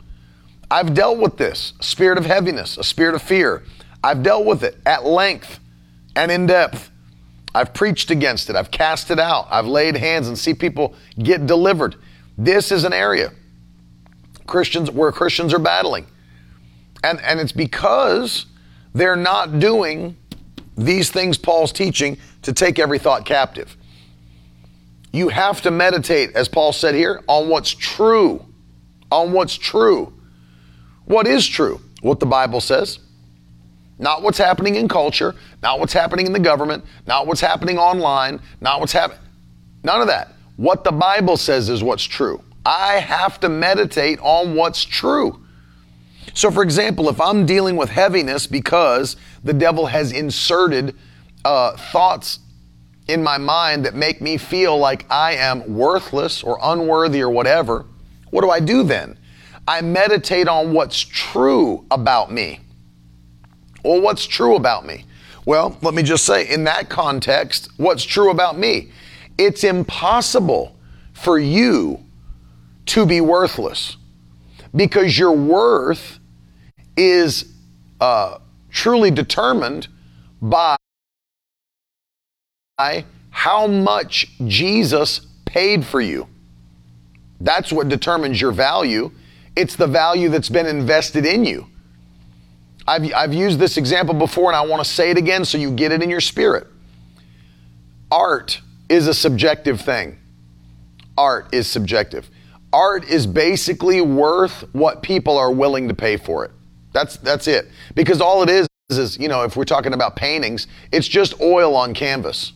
I've 0.70 0.94
dealt 0.94 1.20
with 1.20 1.38
this 1.38 1.74
spirit 1.80 2.18
of 2.18 2.26
heaviness, 2.26 2.78
a 2.78 2.84
spirit 2.84 3.16
of 3.16 3.22
fear. 3.22 3.64
I've 4.04 4.24
dealt 4.24 4.46
with 4.46 4.64
it 4.64 4.78
at 4.86 5.06
length 5.06 5.60
and 6.16 6.32
in 6.32 6.46
depth. 6.46 6.92
I've 7.56 7.74
preached 7.74 8.12
against 8.12 8.50
it. 8.50 8.56
I've 8.56 8.72
cast 8.72 9.10
it 9.10 9.20
out. 9.20 9.48
I've 9.50 9.66
laid 9.66 9.96
hands 9.96 10.28
and 10.28 10.38
see 10.38 10.54
people 10.54 10.96
get 11.18 11.46
delivered. 11.46 11.96
This 12.38 12.72
is 12.72 12.84
an 12.84 12.94
area 12.94 13.32
Christians 14.46 14.92
where 14.92 15.12
Christians 15.12 15.54
are 15.54 15.60
battling. 15.60 16.06
And 17.04 17.22
and 17.22 17.40
it's 17.40 17.52
because 17.52 18.46
they're 18.94 19.16
not 19.16 19.60
doing 19.60 20.18
these 20.78 21.10
things 21.10 21.38
Paul's 21.38 21.72
teaching 21.72 22.18
to 22.44 22.54
take 22.54 22.80
every 22.80 23.00
thought 23.00 23.26
captive. 23.26 23.76
You 25.12 25.30
have 25.30 25.62
to 25.62 25.72
meditate, 25.72 26.36
as 26.36 26.48
Paul 26.48 26.72
said 26.72 26.94
here, 26.94 27.24
on 27.28 27.50
what's 27.50 27.72
true. 27.72 28.46
On 29.12 29.32
what's 29.32 29.56
true. 29.56 30.14
What 31.06 31.28
is 31.28 31.48
true? 31.48 31.82
What 32.02 32.20
the 32.20 32.26
Bible 32.26 32.62
says. 32.62 33.00
Not 34.00 34.22
what's 34.22 34.38
happening 34.38 34.76
in 34.76 34.88
culture, 34.88 35.34
not 35.64 35.80
what's 35.80 35.94
happening 35.94 36.28
in 36.28 36.34
the 36.34 36.40
government, 36.40 36.86
not 37.08 37.26
what's 37.26 37.42
happening 37.42 37.80
online, 37.80 38.40
not 38.62 38.80
what's 38.80 38.92
happening. 38.94 39.24
None 39.84 40.02
of 40.02 40.08
that. 40.08 40.34
What 40.58 40.84
the 40.84 40.92
Bible 40.92 41.38
says 41.38 41.70
is 41.70 41.82
what's 41.82 42.04
true. 42.04 42.44
I 42.66 42.96
have 42.96 43.40
to 43.40 43.50
meditate 43.50 44.20
on 44.22 44.54
what's 44.54 44.84
true. 44.84 45.42
So, 46.34 46.52
for 46.52 46.64
example, 46.64 47.10
if 47.10 47.20
I'm 47.20 47.46
dealing 47.46 47.78
with 47.78 47.90
heaviness 47.90 48.48
because 48.48 49.16
the 49.44 49.54
devil 49.54 49.88
has 49.88 50.12
inserted 50.12 50.96
uh, 51.44 51.76
thoughts 51.78 52.40
in 53.08 53.24
my 53.24 53.38
mind 53.38 53.86
that 53.86 53.96
make 53.96 54.22
me 54.22 54.38
feel 54.38 54.78
like 54.78 55.06
I 55.10 55.34
am 55.34 55.74
worthless 55.74 56.44
or 56.44 56.60
unworthy 56.62 57.22
or 57.22 57.30
whatever, 57.30 57.86
what 58.30 58.42
do 58.42 58.50
I 58.50 58.60
do 58.60 58.84
then? 58.84 59.18
I 59.68 59.82
meditate 59.82 60.48
on 60.48 60.74
what's 60.74 61.00
true 61.00 61.86
about 61.92 62.32
me. 62.32 62.60
Well, 63.84 64.02
what's 64.02 64.26
true 64.26 64.56
about 64.56 64.86
me? 64.86 65.06
Well, 65.46 65.78
let 65.82 65.94
me 65.94 66.04
just 66.04 66.26
say, 66.26 66.48
in 66.48 66.66
that 66.66 66.90
context, 66.90 67.70
what's 67.78 68.04
true 68.04 68.32
about 68.32 68.58
me? 68.58 68.92
It's 69.38 69.64
impossible 69.64 70.76
for 71.14 71.40
you 71.40 72.04
to 72.88 73.06
be 73.06 73.22
worthless 73.22 73.98
because 74.78 75.18
your 75.18 75.34
worth 75.34 76.20
is 76.96 77.54
uh, 78.00 78.38
truly 78.72 79.12
determined 79.12 79.88
by 80.42 80.78
how 83.32 83.68
much 83.68 84.28
Jesus 84.46 85.22
paid 85.46 85.86
for 85.86 86.00
you. 86.00 86.28
That's 87.42 87.72
what 87.72 87.90
determines 87.90 88.40
your 88.40 88.52
value. 88.52 89.12
It's 89.56 89.76
the 89.76 89.88
value 89.88 90.30
that's 90.30 90.50
been 90.50 90.68
invested 90.68 91.26
in 91.26 91.44
you. 91.46 91.68
I've, 92.88 93.12
I've 93.14 93.34
used 93.34 93.60
this 93.60 93.78
example 93.78 94.14
before 94.14 94.50
and 94.50 94.56
I 94.56 94.62
want 94.62 94.84
to 94.84 94.90
say 94.90 95.10
it 95.10 95.18
again 95.18 95.44
so 95.44 95.58
you 95.58 95.72
get 95.72 95.92
it 95.92 96.02
in 96.02 96.10
your 96.10 96.22
spirit. 96.22 96.68
Art 98.10 98.62
is 98.88 99.08
a 99.08 99.14
subjective 99.14 99.82
thing. 99.82 100.20
Art 101.18 101.48
is 101.52 101.68
subjective. 101.68 102.30
Art 102.74 103.06
is 103.06 103.26
basically 103.26 104.02
worth 104.02 104.64
what 104.74 105.02
people 105.02 105.38
are 105.38 105.52
willing 105.52 105.88
to 105.88 105.94
pay 105.94 106.18
for 106.18 106.46
it. 106.46 106.52
That's, 106.94 107.18
that's 107.18 107.48
it. 107.48 107.68
Because 107.96 108.22
all 108.22 108.44
it 108.44 108.50
is 108.50 108.68
is, 108.90 109.18
you 109.18 109.28
know, 109.28 109.44
if 109.44 109.56
we're 109.56 109.66
talking 109.66 109.94
about 109.94 110.16
paintings, 110.16 110.68
it's 110.92 111.08
just 111.08 111.40
oil 111.42 111.76
on 111.76 111.94
canvas. 111.94 112.54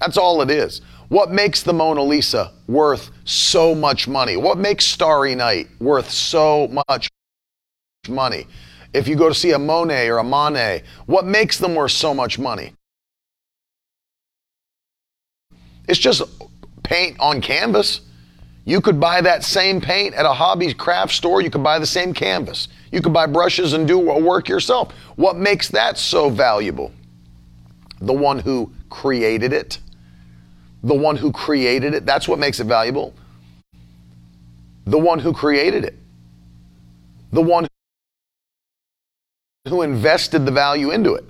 That's 0.00 0.16
all 0.16 0.42
it 0.42 0.50
is. 0.50 0.82
What 1.08 1.30
makes 1.30 1.62
the 1.62 1.72
Mona 1.72 2.02
Lisa 2.02 2.52
worth 2.66 3.10
so 3.24 3.74
much 3.74 4.08
money? 4.08 4.36
What 4.36 4.58
makes 4.58 4.84
Starry 4.84 5.34
Night 5.34 5.68
worth 5.80 6.10
so 6.10 6.68
much 6.88 7.08
money? 8.08 8.46
If 8.92 9.08
you 9.08 9.16
go 9.16 9.28
to 9.28 9.34
see 9.34 9.52
a 9.52 9.58
Monet 9.58 10.08
or 10.08 10.18
a 10.18 10.24
Manet, 10.24 10.82
what 11.06 11.24
makes 11.24 11.58
them 11.58 11.74
worth 11.74 11.92
so 11.92 12.12
much 12.12 12.38
money? 12.38 12.72
It's 15.88 15.98
just 15.98 16.22
paint 16.86 17.18
on 17.20 17.40
canvas. 17.40 18.00
You 18.64 18.80
could 18.80 18.98
buy 18.98 19.20
that 19.20 19.44
same 19.44 19.80
paint 19.80 20.14
at 20.14 20.24
a 20.24 20.32
hobby 20.32 20.72
craft 20.72 21.12
store. 21.12 21.40
You 21.40 21.50
could 21.50 21.62
buy 21.62 21.78
the 21.78 21.86
same 21.86 22.14
canvas. 22.14 22.68
You 22.90 23.02
could 23.02 23.12
buy 23.12 23.26
brushes 23.26 23.74
and 23.74 23.86
do 23.86 23.98
work 23.98 24.48
yourself. 24.48 24.92
What 25.16 25.36
makes 25.36 25.68
that 25.68 25.98
so 25.98 26.30
valuable? 26.30 26.92
The 28.00 28.12
one 28.12 28.38
who 28.38 28.72
created 28.88 29.52
it 29.52 29.78
the 30.86 30.94
one 30.94 31.16
who 31.16 31.32
created 31.32 31.94
it. 31.94 32.06
That's 32.06 32.28
what 32.28 32.38
makes 32.38 32.60
it 32.60 32.64
valuable. 32.64 33.12
The 34.86 34.98
one 34.98 35.18
who 35.18 35.32
created 35.32 35.84
it. 35.84 35.98
The 37.32 37.42
one 37.42 37.66
who 39.68 39.82
invested 39.82 40.46
the 40.46 40.52
value 40.52 40.92
into 40.92 41.14
it. 41.14 41.24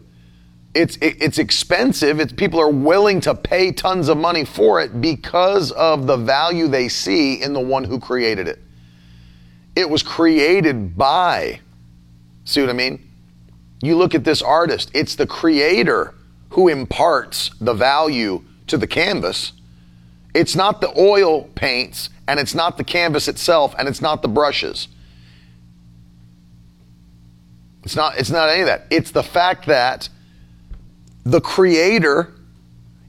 It's, 0.75 0.97
it, 0.97 1.23
it's 1.23 1.39
expensive. 1.39 2.21
It's, 2.21 2.33
people 2.33 2.61
are 2.61 2.71
willing 2.71 3.21
to 3.23 3.35
pay 3.35 3.73
tons 3.73 4.09
of 4.09 4.19
money 4.19 4.45
for 4.45 4.81
it 4.81 5.01
because 5.01 5.73
of 5.73 6.07
the 6.07 6.17
value 6.17 6.69
they 6.69 6.89
see 6.89 7.43
in 7.43 7.53
the 7.53 7.61
one 7.61 7.85
who 7.85 7.99
created 7.99 8.47
it. 8.47 8.59
It 9.75 9.89
was 9.89 10.03
created 10.03 10.97
by, 10.97 11.61
see 12.45 12.61
what 12.61 12.71
I 12.71 12.75
mean? 12.75 13.03
You 13.83 13.97
look 13.97 14.14
at 14.14 14.25
this 14.25 14.43
artist, 14.43 14.91
it's 14.95 15.14
the 15.14 15.27
creator 15.27 16.14
who 16.51 16.69
imparts 16.69 17.51
the 17.61 17.75
value 17.75 18.43
to 18.67 18.79
the 18.79 18.87
canvas. 18.87 19.53
It's 20.35 20.55
not 20.57 20.81
the 20.81 20.99
oil 20.99 21.45
paints, 21.55 22.11
and 22.29 22.39
it's 22.39 22.55
not 22.55 22.77
the 22.77 22.85
canvas 22.85 23.29
itself, 23.29 23.75
and 23.79 23.89
it's 23.89 24.03
not 24.03 24.23
the 24.23 24.29
brushes. 24.29 24.89
It's 27.83 27.97
not, 27.97 28.19
it's 28.19 28.31
not 28.31 28.49
any 28.49 28.62
of 28.62 28.67
that. 28.67 28.87
It's 28.91 29.11
the 29.11 29.23
fact 29.23 29.67
that 29.67 30.09
the 31.27 31.41
Creator 31.41 32.33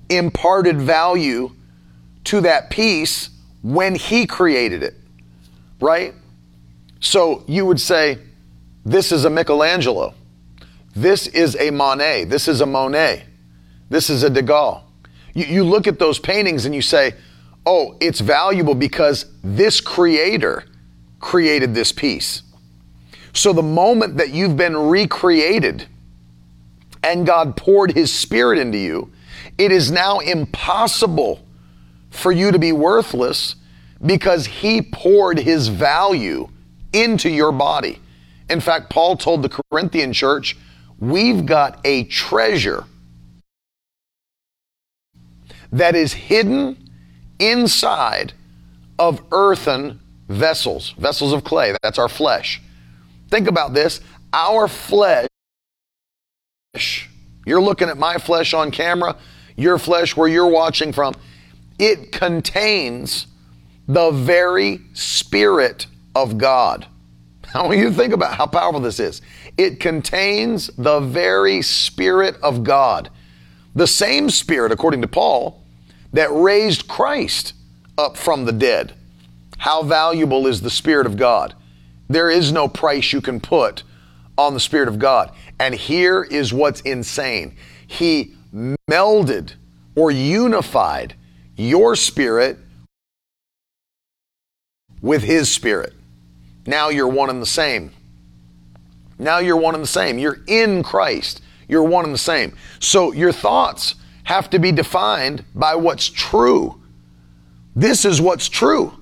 imparted 0.10 0.82
value 0.82 1.52
to 2.26 2.42
that 2.42 2.70
piece 2.70 3.30
when 3.62 3.96
He 3.96 4.26
created 4.26 4.84
it, 4.84 4.96
right? 5.80 6.14
So 7.00 7.44
you 7.48 7.66
would 7.66 7.80
say, 7.80 8.18
This 8.84 9.12
is 9.12 9.24
a 9.24 9.30
Michelangelo. 9.30 10.16
This 10.96 11.28
is 11.28 11.56
a 11.58 11.70
Monet. 11.70 12.24
This 12.26 12.48
is 12.48 12.60
a 12.62 12.66
Manet. 12.66 13.24
This 13.90 14.10
is 14.10 14.24
a 14.24 14.30
Degas. 14.32 14.82
You, 15.36 15.46
you 15.46 15.64
look 15.64 15.86
at 15.86 16.00
those 16.00 16.18
paintings 16.18 16.66
and 16.66 16.74
you 16.74 16.82
say, 16.82 17.14
oh, 17.68 17.96
it's 18.02 18.20
valuable 18.20 18.74
because 18.74 19.26
this 19.44 19.80
creator 19.80 20.64
created 21.20 21.76
this 21.76 21.92
piece. 21.92 22.42
So 23.34 23.54
the 23.54 23.62
moment 23.62 24.18
that 24.18 24.32
you've 24.32 24.58
been 24.58 24.76
recreated 24.76 25.86
and 27.04 27.26
God 27.26 27.56
poured 27.56 27.92
his 27.92 28.14
spirit 28.14 28.60
into 28.60 28.78
you, 28.78 29.12
it 29.58 29.72
is 29.72 29.92
now 29.92 30.20
impossible 30.20 31.44
for 32.10 32.32
you 32.32 32.52
to 32.52 32.60
be 32.60 32.72
worthless 32.72 33.56
because 34.06 34.46
he 34.46 34.82
poured 34.82 35.40
his 35.40 35.68
value 35.68 36.48
into 36.94 37.30
your 37.30 37.52
body. 37.52 38.00
In 38.50 38.60
fact, 38.60 38.90
Paul 38.90 39.18
told 39.18 39.42
the 39.42 39.62
Corinthian 39.72 40.14
church, 40.14 40.58
we've 41.00 41.46
got 41.46 41.80
a 41.86 42.06
treasure 42.06 42.86
that 45.72 45.96
is 45.96 46.14
hidden 46.14 46.90
inside 47.40 48.34
of 48.98 49.22
earthen 49.32 50.00
vessels, 50.28 50.92
vessels 50.98 51.34
of 51.34 51.44
clay. 51.44 51.76
That's 51.84 52.00
our 52.00 52.10
flesh. 52.10 52.62
Think 53.30 53.48
about 53.48 53.74
this. 53.74 54.00
Our 54.34 54.68
flesh, 54.68 55.28
you're 57.46 57.62
looking 57.62 57.90
at 57.90 57.98
my 57.98 58.18
flesh 58.18 58.54
on 58.54 58.72
camera, 58.72 59.16
your 59.56 59.78
flesh 59.78 60.16
where 60.16 60.28
you're 60.28 60.48
watching 60.48 60.92
from, 60.92 61.14
it 61.80 62.12
contains 62.12 63.28
the 63.88 64.12
very 64.12 64.82
Spirit 64.94 65.88
of 66.16 66.38
God. 66.38 66.88
How 67.46 67.72
you 67.72 67.92
think 67.92 68.14
about 68.14 68.34
how 68.34 68.46
powerful 68.46 68.82
this 68.82 69.00
is? 69.00 69.22
It 69.58 69.80
contains 69.80 70.68
the 70.78 71.00
very 71.00 71.62
Spirit 71.62 72.36
of 72.44 72.64
God. 72.64 73.10
The 73.74 73.88
same 73.88 74.30
Spirit, 74.30 74.72
according 74.72 75.02
to 75.02 75.08
Paul, 75.08 75.64
that 76.14 76.30
raised 76.32 76.88
Christ 76.88 77.54
up 77.98 78.18
from 78.18 78.46
the 78.46 78.52
dead. 78.52 78.94
How 79.58 79.82
valuable 79.84 80.46
is 80.48 80.62
the 80.62 80.70
Spirit 80.70 81.08
of 81.08 81.16
God? 81.16 81.56
There 82.10 82.30
is 82.30 82.52
no 82.52 82.68
price 82.68 83.14
you 83.14 83.22
can 83.22 83.40
put 83.40 83.84
on 84.38 84.54
the 84.54 84.60
Spirit 84.60 84.88
of 84.88 85.00
God. 85.00 85.32
And 85.60 85.74
here 85.74 86.24
is 86.24 86.54
what's 86.54 86.82
insane 86.82 87.56
He 87.86 88.36
melded 88.90 89.54
or 89.96 90.12
unified 90.12 91.16
your 91.56 91.96
spirit 91.96 92.60
with 95.02 95.24
His 95.24 95.52
Spirit. 95.52 95.94
Now 96.66 96.90
you're 96.90 97.08
one 97.08 97.30
and 97.30 97.42
the 97.42 97.48
same. 97.48 97.92
Now 99.18 99.40
you're 99.40 99.58
one 99.58 99.74
and 99.74 99.84
the 99.84 99.88
same. 99.88 100.20
You're 100.20 100.40
in 100.48 100.84
Christ. 100.84 101.42
You're 101.68 101.84
one 101.84 102.06
and 102.06 102.14
the 102.14 102.20
same. 102.20 102.56
So 102.80 103.12
your 103.14 103.32
thoughts 103.32 103.96
have 104.26 104.50
to 104.52 104.60
be 104.60 104.72
defined 104.72 105.44
by 105.56 105.76
what's 105.76 106.10
true. 106.10 106.82
This 107.76 108.06
is 108.06 108.22
what's 108.22 108.50
true. 108.50 108.94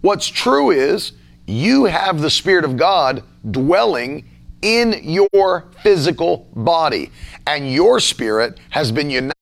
What's 0.00 0.26
true 0.26 0.70
is 0.70 1.12
you 1.46 1.84
have 1.84 2.20
the 2.20 2.30
Spirit 2.30 2.64
of 2.64 2.76
God 2.76 3.22
dwelling 3.50 4.27
in 4.62 5.00
your 5.02 5.66
physical 5.82 6.48
body, 6.54 7.10
and 7.46 7.70
your 7.72 8.00
spirit 8.00 8.58
has 8.70 8.92
been 8.92 9.10
united 9.10 9.34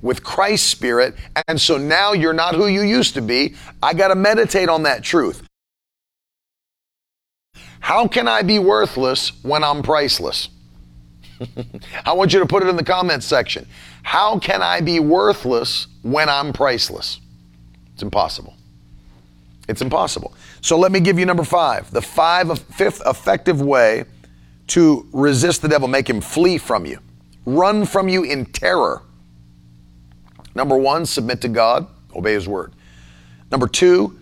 with 0.00 0.22
Christ's 0.22 0.68
spirit, 0.68 1.14
and 1.48 1.60
so 1.60 1.76
now 1.76 2.12
you're 2.12 2.32
not 2.32 2.54
who 2.54 2.66
you 2.66 2.82
used 2.82 3.14
to 3.14 3.22
be. 3.22 3.54
I 3.82 3.94
got 3.94 4.08
to 4.08 4.14
meditate 4.14 4.68
on 4.68 4.84
that 4.84 5.02
truth. 5.02 5.42
How 7.80 8.06
can 8.06 8.28
I 8.28 8.42
be 8.42 8.60
worthless 8.60 9.32
when 9.42 9.64
I'm 9.64 9.82
priceless? 9.82 10.48
I 12.06 12.12
want 12.12 12.32
you 12.32 12.38
to 12.38 12.46
put 12.46 12.62
it 12.62 12.68
in 12.68 12.76
the 12.76 12.84
comments 12.84 13.26
section. 13.26 13.66
How 14.04 14.38
can 14.38 14.62
I 14.62 14.80
be 14.80 15.00
worthless 15.00 15.88
when 16.02 16.28
I'm 16.28 16.52
priceless? 16.52 17.20
It's 17.94 18.02
impossible. 18.02 18.54
It's 19.68 19.82
impossible. 19.82 20.34
So 20.62 20.78
let 20.78 20.92
me 20.92 21.00
give 21.00 21.18
you 21.18 21.26
number 21.26 21.44
five. 21.44 21.90
The 21.90 22.00
five, 22.00 22.56
fifth 22.58 23.02
effective 23.04 23.60
way 23.60 24.04
to 24.68 25.08
resist 25.12 25.60
the 25.60 25.68
devil, 25.68 25.88
make 25.88 26.08
him 26.08 26.20
flee 26.20 26.56
from 26.56 26.86
you, 26.86 27.00
run 27.44 27.84
from 27.84 28.08
you 28.08 28.22
in 28.22 28.46
terror. 28.46 29.02
Number 30.54 30.76
one, 30.76 31.04
submit 31.04 31.40
to 31.42 31.48
God, 31.48 31.88
obey 32.14 32.34
his 32.34 32.46
word. 32.46 32.72
Number 33.50 33.66
two, 33.66 34.18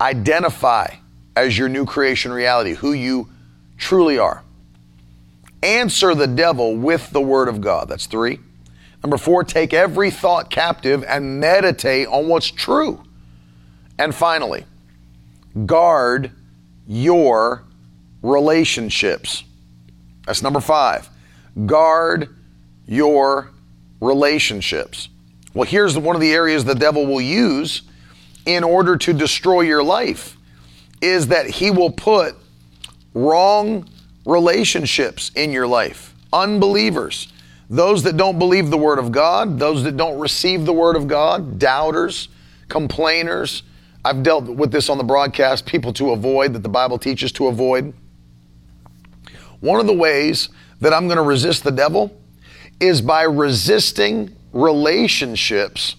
identify 0.00 0.94
as 1.34 1.58
your 1.58 1.68
new 1.68 1.84
creation 1.84 2.32
reality, 2.32 2.74
who 2.74 2.92
you 2.92 3.28
truly 3.76 4.18
are. 4.18 4.44
Answer 5.62 6.14
the 6.14 6.26
devil 6.26 6.76
with 6.76 7.10
the 7.10 7.20
word 7.20 7.48
of 7.48 7.60
God. 7.60 7.88
That's 7.88 8.06
three. 8.06 8.38
Number 9.02 9.18
four, 9.18 9.42
take 9.42 9.74
every 9.74 10.10
thought 10.10 10.48
captive 10.48 11.04
and 11.08 11.40
meditate 11.40 12.06
on 12.06 12.28
what's 12.28 12.50
true. 12.50 13.02
And 13.98 14.14
finally, 14.14 14.64
guard 15.66 16.30
your 16.86 17.64
relationships. 18.22 19.44
That's 20.26 20.42
number 20.42 20.60
five. 20.60 21.08
Guard 21.66 22.34
your 22.86 23.50
relationships. 24.00 25.08
Well, 25.54 25.64
here's 25.64 25.96
one 25.98 26.16
of 26.16 26.20
the 26.20 26.32
areas 26.32 26.64
the 26.64 26.74
devil 26.74 27.06
will 27.06 27.20
use 27.20 27.82
in 28.46 28.64
order 28.64 28.96
to 28.96 29.12
destroy 29.12 29.62
your 29.62 29.82
life 29.82 30.36
is 31.00 31.28
that 31.28 31.46
he 31.46 31.70
will 31.70 31.90
put 31.90 32.36
wrong 33.14 33.88
relationships 34.24 35.30
in 35.34 35.52
your 35.52 35.66
life, 35.66 36.14
unbelievers, 36.32 37.32
those 37.68 38.02
that 38.04 38.16
don't 38.16 38.38
believe 38.38 38.70
the 38.70 38.78
Word 38.78 38.98
of 38.98 39.12
God, 39.12 39.58
those 39.58 39.82
that 39.84 39.96
don't 39.96 40.18
receive 40.18 40.64
the 40.64 40.72
Word 40.72 40.96
of 40.96 41.08
God, 41.08 41.58
doubters, 41.58 42.28
complainers. 42.68 43.62
I've 44.04 44.22
dealt 44.22 44.44
with 44.44 44.72
this 44.72 44.88
on 44.88 44.98
the 44.98 45.04
broadcast, 45.04 45.64
people 45.64 45.92
to 45.94 46.10
avoid, 46.10 46.54
that 46.54 46.62
the 46.62 46.68
Bible 46.68 46.98
teaches 46.98 47.30
to 47.32 47.46
avoid. 47.46 47.94
One 49.60 49.78
of 49.78 49.86
the 49.86 49.92
ways 49.92 50.48
that 50.80 50.92
I'm 50.92 51.06
going 51.06 51.18
to 51.18 51.22
resist 51.22 51.62
the 51.62 51.70
devil 51.70 52.16
is 52.80 53.00
by 53.00 53.22
resisting 53.22 54.36
relationships 54.52 55.94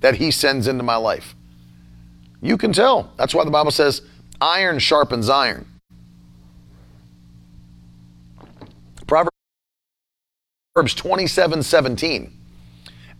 that 0.00 0.16
he 0.16 0.30
sends 0.32 0.66
into 0.66 0.82
my 0.82 0.96
life. 0.96 1.36
You 2.42 2.56
can 2.56 2.72
tell. 2.72 3.12
That's 3.16 3.34
why 3.34 3.44
the 3.44 3.50
Bible 3.50 3.70
says 3.70 4.02
iron 4.40 4.80
sharpens 4.80 5.28
iron. 5.28 5.66
Proverbs 9.06 9.30
27 10.94 11.62
17. 11.62 12.32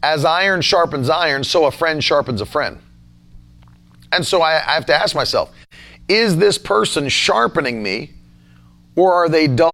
As 0.03 0.25
iron 0.25 0.61
sharpens 0.61 1.09
iron, 1.09 1.43
so 1.43 1.65
a 1.65 1.71
friend 1.71 2.03
sharpens 2.03 2.41
a 2.41 2.47
friend. 2.47 2.79
And 4.13 4.27
so 4.27 4.43
I, 4.43 4.55
I 4.55 4.75
have 4.75 4.87
to 4.87 4.95
ask 4.95 5.15
myself 5.15 5.55
is 6.09 6.37
this 6.37 6.57
person 6.57 7.09
sharpening 7.09 7.83
me 7.83 8.13
or 8.97 9.13
are 9.13 9.29
they 9.29 9.47
dulling 9.47 9.73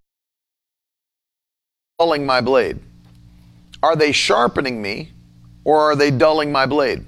my 2.25 2.41
blade? 2.41 2.79
Are 3.81 3.95
they 3.95 4.11
sharpening 4.11 4.81
me 4.81 5.11
or 5.63 5.79
are 5.79 5.95
they 5.95 6.11
dulling 6.11 6.51
my 6.51 6.65
blade? 6.65 7.05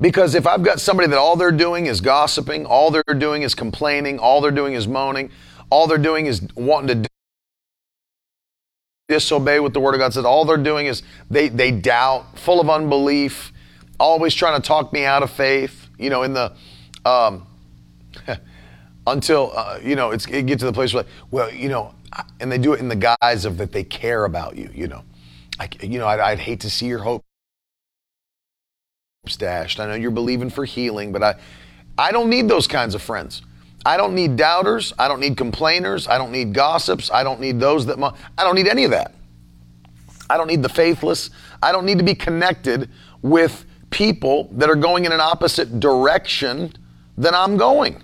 Because 0.00 0.34
if 0.34 0.46
I've 0.46 0.62
got 0.62 0.80
somebody 0.80 1.08
that 1.08 1.18
all 1.18 1.36
they're 1.36 1.52
doing 1.52 1.86
is 1.86 2.00
gossiping, 2.00 2.66
all 2.66 2.90
they're 2.90 3.02
doing 3.16 3.42
is 3.42 3.54
complaining, 3.54 4.18
all 4.18 4.40
they're 4.40 4.50
doing 4.50 4.74
is 4.74 4.88
moaning, 4.88 5.30
all 5.70 5.86
they're 5.86 5.96
doing 5.96 6.26
is 6.26 6.42
wanting 6.56 7.04
to 7.04 7.08
disobey 9.08 9.60
what 9.60 9.72
the 9.74 9.80
Word 9.80 9.94
of 9.94 10.00
God 10.00 10.12
says. 10.12 10.24
All 10.24 10.44
they're 10.44 10.56
doing 10.56 10.86
is 10.86 11.02
they, 11.30 11.48
they 11.48 11.70
doubt, 11.70 12.36
full 12.38 12.60
of 12.60 12.68
unbelief, 12.68 13.51
always 14.02 14.34
trying 14.34 14.60
to 14.60 14.66
talk 14.66 14.92
me 14.92 15.04
out 15.04 15.22
of 15.22 15.30
faith. 15.30 15.88
You 15.98 16.10
know, 16.10 16.24
in 16.24 16.34
the 16.34 16.52
um, 17.04 17.46
until 19.06 19.52
uh, 19.54 19.78
you 19.82 19.96
know 19.96 20.10
it's, 20.10 20.26
it 20.26 20.46
gets 20.46 20.60
to 20.60 20.66
the 20.66 20.72
place 20.72 20.92
where, 20.92 21.04
like, 21.04 21.12
well, 21.30 21.52
you 21.52 21.68
know, 21.68 21.94
and 22.40 22.50
they 22.50 22.58
do 22.58 22.72
it 22.72 22.80
in 22.80 22.88
the 22.88 23.16
guise 23.20 23.44
of 23.44 23.56
that 23.58 23.72
they 23.72 23.84
care 23.84 24.24
about 24.24 24.56
you. 24.56 24.70
You 24.74 24.88
know, 24.88 25.04
I, 25.58 25.68
you 25.80 25.98
know, 25.98 26.06
I'd, 26.06 26.20
I'd 26.20 26.38
hate 26.38 26.60
to 26.60 26.70
see 26.70 26.86
your 26.86 26.98
hope 26.98 27.24
dashed. 29.38 29.78
I 29.78 29.86
know 29.86 29.94
you're 29.94 30.10
believing 30.10 30.50
for 30.50 30.64
healing, 30.64 31.12
but 31.12 31.22
I, 31.22 31.36
I 31.96 32.10
don't 32.10 32.28
need 32.28 32.48
those 32.48 32.66
kinds 32.66 32.96
of 32.96 33.02
friends. 33.02 33.42
I 33.86 33.96
don't 33.96 34.14
need 34.14 34.36
doubters. 34.36 34.92
I 34.98 35.08
don't 35.08 35.20
need 35.20 35.36
complainers. 35.36 36.08
I 36.08 36.18
don't 36.18 36.32
need 36.32 36.52
gossips. 36.52 37.10
I 37.10 37.22
don't 37.22 37.40
need 37.40 37.60
those 37.60 37.86
that. 37.86 37.98
I 38.38 38.44
don't 38.44 38.54
need 38.54 38.68
any 38.68 38.84
of 38.84 38.90
that. 38.90 39.14
I 40.28 40.36
don't 40.36 40.46
need 40.46 40.62
the 40.62 40.68
faithless. 40.68 41.30
I 41.62 41.72
don't 41.72 41.84
need 41.84 41.98
to 41.98 42.04
be 42.04 42.14
connected 42.14 42.90
with 43.22 43.64
people 43.92 44.48
that 44.52 44.68
are 44.68 44.74
going 44.74 45.04
in 45.04 45.12
an 45.12 45.20
opposite 45.20 45.78
direction 45.78 46.72
than 47.16 47.34
I'm 47.34 47.56
going. 47.56 48.02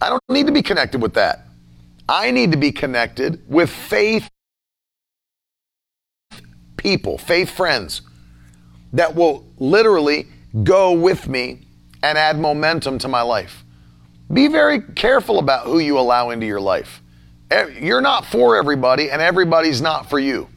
I 0.00 0.10
don't 0.10 0.22
need 0.28 0.46
to 0.46 0.52
be 0.52 0.62
connected 0.62 1.02
with 1.02 1.14
that. 1.14 1.46
I 2.08 2.30
need 2.30 2.52
to 2.52 2.58
be 2.58 2.70
connected 2.70 3.42
with 3.48 3.70
faith 3.70 4.28
people, 6.76 7.18
faith 7.18 7.50
friends 7.50 8.02
that 8.92 9.14
will 9.14 9.46
literally 9.58 10.26
go 10.62 10.92
with 10.92 11.26
me 11.28 11.66
and 12.02 12.18
add 12.18 12.38
momentum 12.38 12.98
to 12.98 13.08
my 13.08 13.22
life. 13.22 13.64
Be 14.32 14.48
very 14.48 14.80
careful 14.80 15.38
about 15.38 15.66
who 15.66 15.78
you 15.78 15.98
allow 15.98 16.30
into 16.30 16.46
your 16.46 16.60
life. 16.60 17.02
Eh, 17.50 17.68
you're 17.80 18.00
not 18.00 18.26
for 18.26 18.56
everybody, 18.56 19.10
and 19.10 19.22
everybody's 19.22 19.80
not 19.80 20.10
for 20.10 20.18
you. 20.18 20.48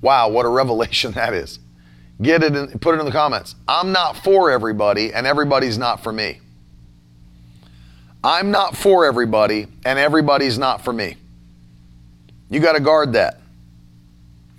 Wow, 0.00 0.28
what 0.30 0.46
a 0.46 0.48
revelation 0.48 1.12
that 1.20 1.34
is. 1.34 1.58
Get 2.20 2.42
it 2.42 2.54
and 2.54 2.80
put 2.80 2.94
it 2.94 2.98
in 2.98 3.06
the 3.06 3.12
comments. 3.12 3.54
I'm 3.66 3.92
not 3.92 4.16
for 4.16 4.50
everybody, 4.50 5.12
and 5.12 5.26
everybody's 5.26 5.78
not 5.78 6.02
for 6.02 6.12
me. 6.12 6.40
I'm 8.22 8.50
not 8.50 8.76
for 8.76 9.06
everybody, 9.06 9.66
and 9.86 9.98
everybody's 9.98 10.58
not 10.58 10.84
for 10.84 10.92
me. 10.92 11.16
You 12.50 12.60
got 12.60 12.72
to 12.72 12.80
guard 12.80 13.14
that. 13.14 13.40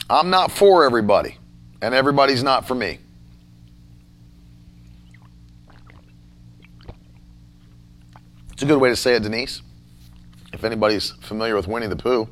I'm 0.10 0.30
not 0.32 0.52
for 0.52 0.86
everybody, 0.86 1.38
and 1.82 1.94
everybody's 1.94 2.42
not 2.42 2.68
for 2.68 2.74
me. 2.74 2.98
It's 8.54 8.64
a 8.64 8.66
good 8.66 8.80
way 8.80 8.90
to 8.90 8.96
say 8.96 9.16
it, 9.16 9.24
Denise. 9.24 9.62
If 10.54 10.64
anybody's 10.64 11.12
familiar 11.22 11.56
with 11.56 11.68
Winnie 11.68 11.88
the 11.88 11.96
Pooh, 11.96 12.28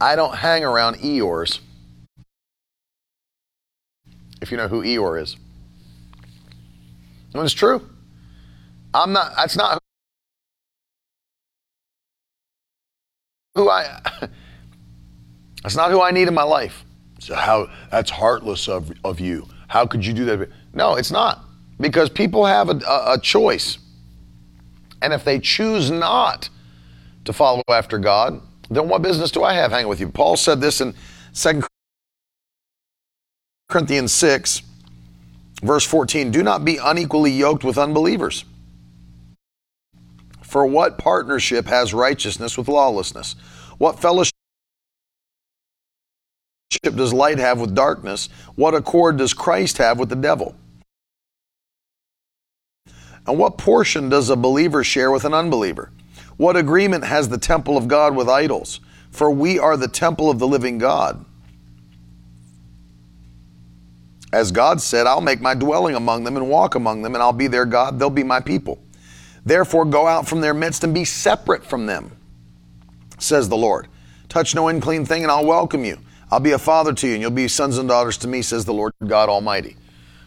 I 0.00 0.16
don't 0.16 0.36
hang 0.36 0.64
around 0.64 0.96
Eeyores. 0.96 1.60
If 4.42 4.50
you 4.50 4.56
know 4.56 4.66
who 4.66 4.82
Eeyore 4.82 5.22
is. 5.22 5.36
And 7.32 7.42
it's 7.44 7.54
true. 7.54 7.88
I'm 8.92 9.12
not, 9.12 9.34
that's 9.36 9.56
not 9.56 9.78
who 13.54 13.70
I, 13.70 14.00
that's 15.62 15.76
not 15.76 15.92
who 15.92 16.02
I 16.02 16.10
need 16.10 16.26
in 16.26 16.34
my 16.34 16.42
life. 16.42 16.84
So 17.20 17.36
how, 17.36 17.70
that's 17.90 18.10
heartless 18.10 18.68
of, 18.68 18.92
of 19.04 19.20
you. 19.20 19.46
How 19.68 19.86
could 19.86 20.04
you 20.04 20.12
do 20.12 20.24
that? 20.24 20.50
No, 20.74 20.96
it's 20.96 21.12
not. 21.12 21.44
Because 21.78 22.10
people 22.10 22.44
have 22.44 22.68
a, 22.68 22.80
a, 22.86 23.14
a 23.14 23.20
choice. 23.22 23.78
And 25.00 25.12
if 25.12 25.24
they 25.24 25.38
choose 25.38 25.90
not 25.90 26.48
to 27.24 27.32
follow 27.32 27.62
after 27.70 27.96
God, 27.96 28.42
then 28.68 28.88
what 28.88 29.02
business 29.02 29.30
do 29.30 29.44
I 29.44 29.54
have 29.54 29.70
hanging 29.70 29.88
with 29.88 30.00
you? 30.00 30.08
Paul 30.08 30.36
said 30.36 30.60
this 30.60 30.80
in 30.80 30.94
2 31.32 31.62
Corinthians 33.72 34.12
6, 34.12 34.60
verse 35.62 35.86
14 35.86 36.30
Do 36.30 36.42
not 36.42 36.62
be 36.62 36.76
unequally 36.76 37.30
yoked 37.30 37.64
with 37.64 37.78
unbelievers. 37.78 38.44
For 40.42 40.66
what 40.66 40.98
partnership 40.98 41.64
has 41.68 41.94
righteousness 41.94 42.58
with 42.58 42.68
lawlessness? 42.68 43.34
What 43.78 43.98
fellowship 43.98 44.34
does 46.82 47.14
light 47.14 47.38
have 47.38 47.62
with 47.62 47.74
darkness? 47.74 48.28
What 48.56 48.74
accord 48.74 49.16
does 49.16 49.32
Christ 49.32 49.78
have 49.78 49.98
with 49.98 50.10
the 50.10 50.16
devil? 50.16 50.54
And 53.26 53.38
what 53.38 53.56
portion 53.56 54.10
does 54.10 54.28
a 54.28 54.36
believer 54.36 54.84
share 54.84 55.10
with 55.10 55.24
an 55.24 55.32
unbeliever? 55.32 55.90
What 56.36 56.58
agreement 56.58 57.04
has 57.04 57.30
the 57.30 57.38
temple 57.38 57.78
of 57.78 57.88
God 57.88 58.14
with 58.14 58.28
idols? 58.28 58.80
For 59.10 59.30
we 59.30 59.58
are 59.58 59.78
the 59.78 59.88
temple 59.88 60.28
of 60.28 60.38
the 60.38 60.46
living 60.46 60.76
God. 60.76 61.24
As 64.32 64.50
God 64.50 64.80
said, 64.80 65.06
I'll 65.06 65.20
make 65.20 65.40
my 65.40 65.54
dwelling 65.54 65.94
among 65.94 66.24
them 66.24 66.36
and 66.36 66.48
walk 66.48 66.74
among 66.74 67.02
them, 67.02 67.14
and 67.14 67.22
I'll 67.22 67.32
be 67.32 67.48
their 67.48 67.66
God, 67.66 67.98
they'll 67.98 68.10
be 68.10 68.24
my 68.24 68.40
people. 68.40 68.82
Therefore, 69.44 69.84
go 69.84 70.06
out 70.06 70.26
from 70.26 70.40
their 70.40 70.54
midst 70.54 70.84
and 70.84 70.94
be 70.94 71.04
separate 71.04 71.64
from 71.64 71.86
them, 71.86 72.16
says 73.18 73.48
the 73.48 73.56
Lord. 73.56 73.88
Touch 74.28 74.54
no 74.54 74.68
unclean 74.68 75.04
thing, 75.04 75.22
and 75.22 75.30
I'll 75.30 75.44
welcome 75.44 75.84
you. 75.84 75.98
I'll 76.30 76.40
be 76.40 76.52
a 76.52 76.58
father 76.58 76.94
to 76.94 77.06
you, 77.06 77.12
and 77.14 77.20
you'll 77.20 77.30
be 77.30 77.48
sons 77.48 77.76
and 77.76 77.88
daughters 77.88 78.16
to 78.18 78.28
me, 78.28 78.40
says 78.40 78.64
the 78.64 78.72
Lord 78.72 78.94
God 79.06 79.28
Almighty. 79.28 79.76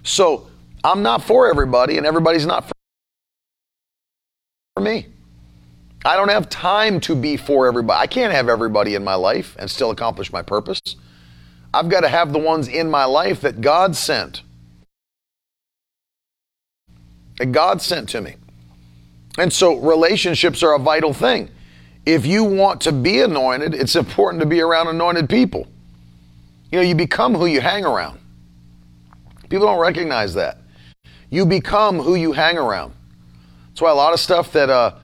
So, 0.03 0.47
I'm 0.84 1.01
not 1.01 1.24
for 1.24 1.49
everybody, 1.49 1.97
and 1.97 2.06
everybody's 2.06 2.45
not 2.45 2.72
for 4.76 4.82
me. 4.82 5.08
I 6.06 6.16
don't 6.16 6.30
have 6.30 6.47
time 6.49 6.99
to 7.01 7.16
be 7.16 7.38
for 7.38 7.66
everybody. 7.66 7.99
I 7.99 8.06
can't 8.06 8.32
have 8.32 8.49
everybody 8.49 8.93
in 8.93 9.03
my 9.03 9.16
life 9.16 9.56
and 9.58 9.72
still 9.72 9.89
accomplish 9.89 10.32
my 10.32 10.43
purpose. 10.43 10.80
I've 11.76 11.90
got 11.90 12.02
to 12.02 12.08
have 12.08 12.32
the 12.32 12.40
ones 12.40 12.70
in 12.70 12.90
my 12.90 13.04
life 13.04 13.42
that 13.42 13.60
God 13.60 13.96
sent. 13.98 14.44
That 17.38 17.48
God 17.48 17.82
sent 17.82 18.08
to 18.10 18.22
me. 18.22 18.36
And 19.38 19.52
so 19.52 19.76
relationships 19.76 20.64
are 20.64 20.74
a 20.74 20.80
vital 20.80 21.14
thing. 21.14 21.50
If 22.06 22.26
you 22.26 22.46
want 22.46 22.80
to 22.82 22.94
be 22.94 23.20
anointed, 23.20 23.74
it's 23.74 23.96
important 23.96 24.42
to 24.42 24.46
be 24.46 24.62
around 24.62 24.88
anointed 24.88 25.30
people. 25.30 25.68
You 26.72 26.80
know, 26.80 26.84
you 26.84 26.96
become 26.96 27.36
who 27.36 27.46
you 27.46 27.60
hang 27.60 27.84
around. 27.84 28.20
People 29.50 29.68
don't 29.68 29.80
recognize 29.80 30.34
that. 30.36 30.60
You 31.30 31.46
become 31.46 32.00
who 32.00 32.16
you 32.16 32.32
hang 32.32 32.58
around. 32.58 32.94
That's 33.68 33.82
why 33.82 33.92
a 33.92 33.96
lot 33.96 34.14
of 34.14 34.22
stuff 34.22 34.54
that 34.54 34.70
uh, 34.70 34.96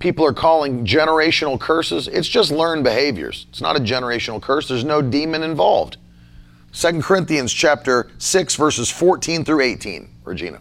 people 0.00 0.26
are 0.26 0.32
calling 0.32 0.84
generational 0.84 1.60
curses, 1.60 2.08
it's 2.08 2.26
just 2.26 2.50
learned 2.50 2.82
behaviors. 2.82 3.46
It's 3.50 3.60
not 3.60 3.76
a 3.76 3.80
generational 3.80 4.42
curse. 4.42 4.66
There's 4.66 4.84
no 4.84 5.00
demon 5.00 5.44
involved. 5.44 5.98
2 6.72 7.00
Corinthians 7.02 7.52
chapter 7.52 8.10
6 8.18 8.56
verses 8.56 8.90
14 8.90 9.44
through 9.44 9.60
18, 9.60 10.08
Regina. 10.24 10.60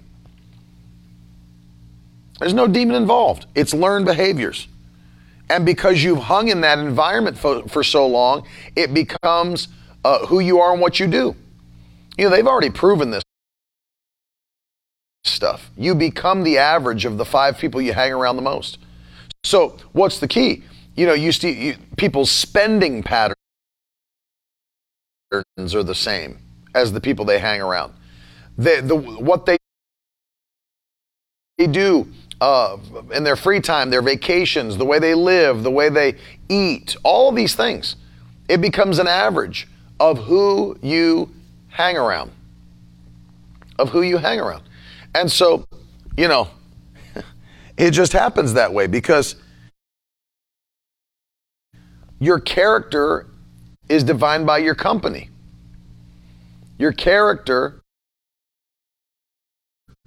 There's 2.40 2.54
no 2.54 2.68
demon 2.68 2.96
involved. 2.96 3.48
It's 3.56 3.74
learned 3.74 4.06
behaviors. 4.06 4.68
And 5.50 5.66
because 5.66 6.04
you've 6.04 6.20
hung 6.20 6.50
in 6.50 6.62
that 6.62 6.78
environment 6.78 7.38
for, 7.38 7.68
for 7.68 7.84
so 7.84 8.08
long, 8.08 8.46
it 8.76 8.94
becomes 8.94 9.68
uh, 10.06 10.26
who 10.28 10.40
you 10.40 10.60
are 10.60 10.72
and 10.72 10.82
what 10.82 11.00
you 11.00 11.08
do. 11.08 11.36
You 12.18 12.26
know, 12.26 12.30
they've 12.30 12.48
already 12.48 12.70
proven 12.70 13.12
this 13.12 13.24
stuff. 15.24 15.72
You 15.76 15.96
become 15.96 16.44
the 16.44 16.58
average 16.58 17.06
of 17.06 17.18
the 17.18 17.26
five 17.26 17.58
people 17.58 17.82
you 17.82 17.94
hang 17.94 18.14
around 18.14 18.36
the 18.36 18.42
most. 18.42 18.78
So, 19.44 19.78
what's 19.94 20.20
the 20.20 20.28
key? 20.28 20.64
You 20.96 21.06
know, 21.06 21.14
you 21.14 21.32
see 21.32 21.52
you, 21.52 21.76
people's 21.98 22.30
spending 22.30 23.04
patterns 23.04 23.36
are 25.32 25.84
the 25.84 25.96
same 25.96 26.40
as 26.76 26.92
the 26.92 27.00
people 27.02 27.26
they 27.26 27.40
hang 27.40 27.62
around. 27.62 27.94
They, 28.58 28.82
the, 28.82 28.96
what 28.96 29.46
they 29.46 29.58
do 31.68 32.08
uh, 32.42 32.78
in 33.14 33.24
their 33.24 33.36
free 33.36 33.60
time, 33.60 33.90
their 33.90 34.02
vacations, 34.02 34.78
the 34.78 34.86
way 34.86 35.00
they 35.00 35.14
live, 35.14 35.64
the 35.64 35.72
way 35.72 35.90
they 35.90 36.16
eat, 36.48 36.96
all 37.04 37.32
these 37.32 37.56
things, 37.56 37.96
it 38.48 38.62
becomes 38.62 39.00
an 39.00 39.08
average 39.08 39.68
of 40.00 40.18
who 40.20 40.78
you 40.82 41.30
hang 41.70 41.98
around. 41.98 42.32
Of 43.78 43.90
who 43.90 44.02
you 44.02 44.18
hang 44.18 44.40
around. 44.40 44.64
And 45.16 45.32
so, 45.32 45.66
you 46.18 46.28
know, 46.28 46.50
it 47.80 47.92
just 47.92 48.12
happens 48.12 48.54
that 48.54 48.74
way 48.74 48.88
because 48.88 49.36
your 52.20 52.40
character 52.40 53.28
is 53.88 54.04
defined 54.04 54.46
by 54.46 54.58
your 54.58 54.76
company. 54.76 55.30
Your 56.78 56.92
character 56.92 57.82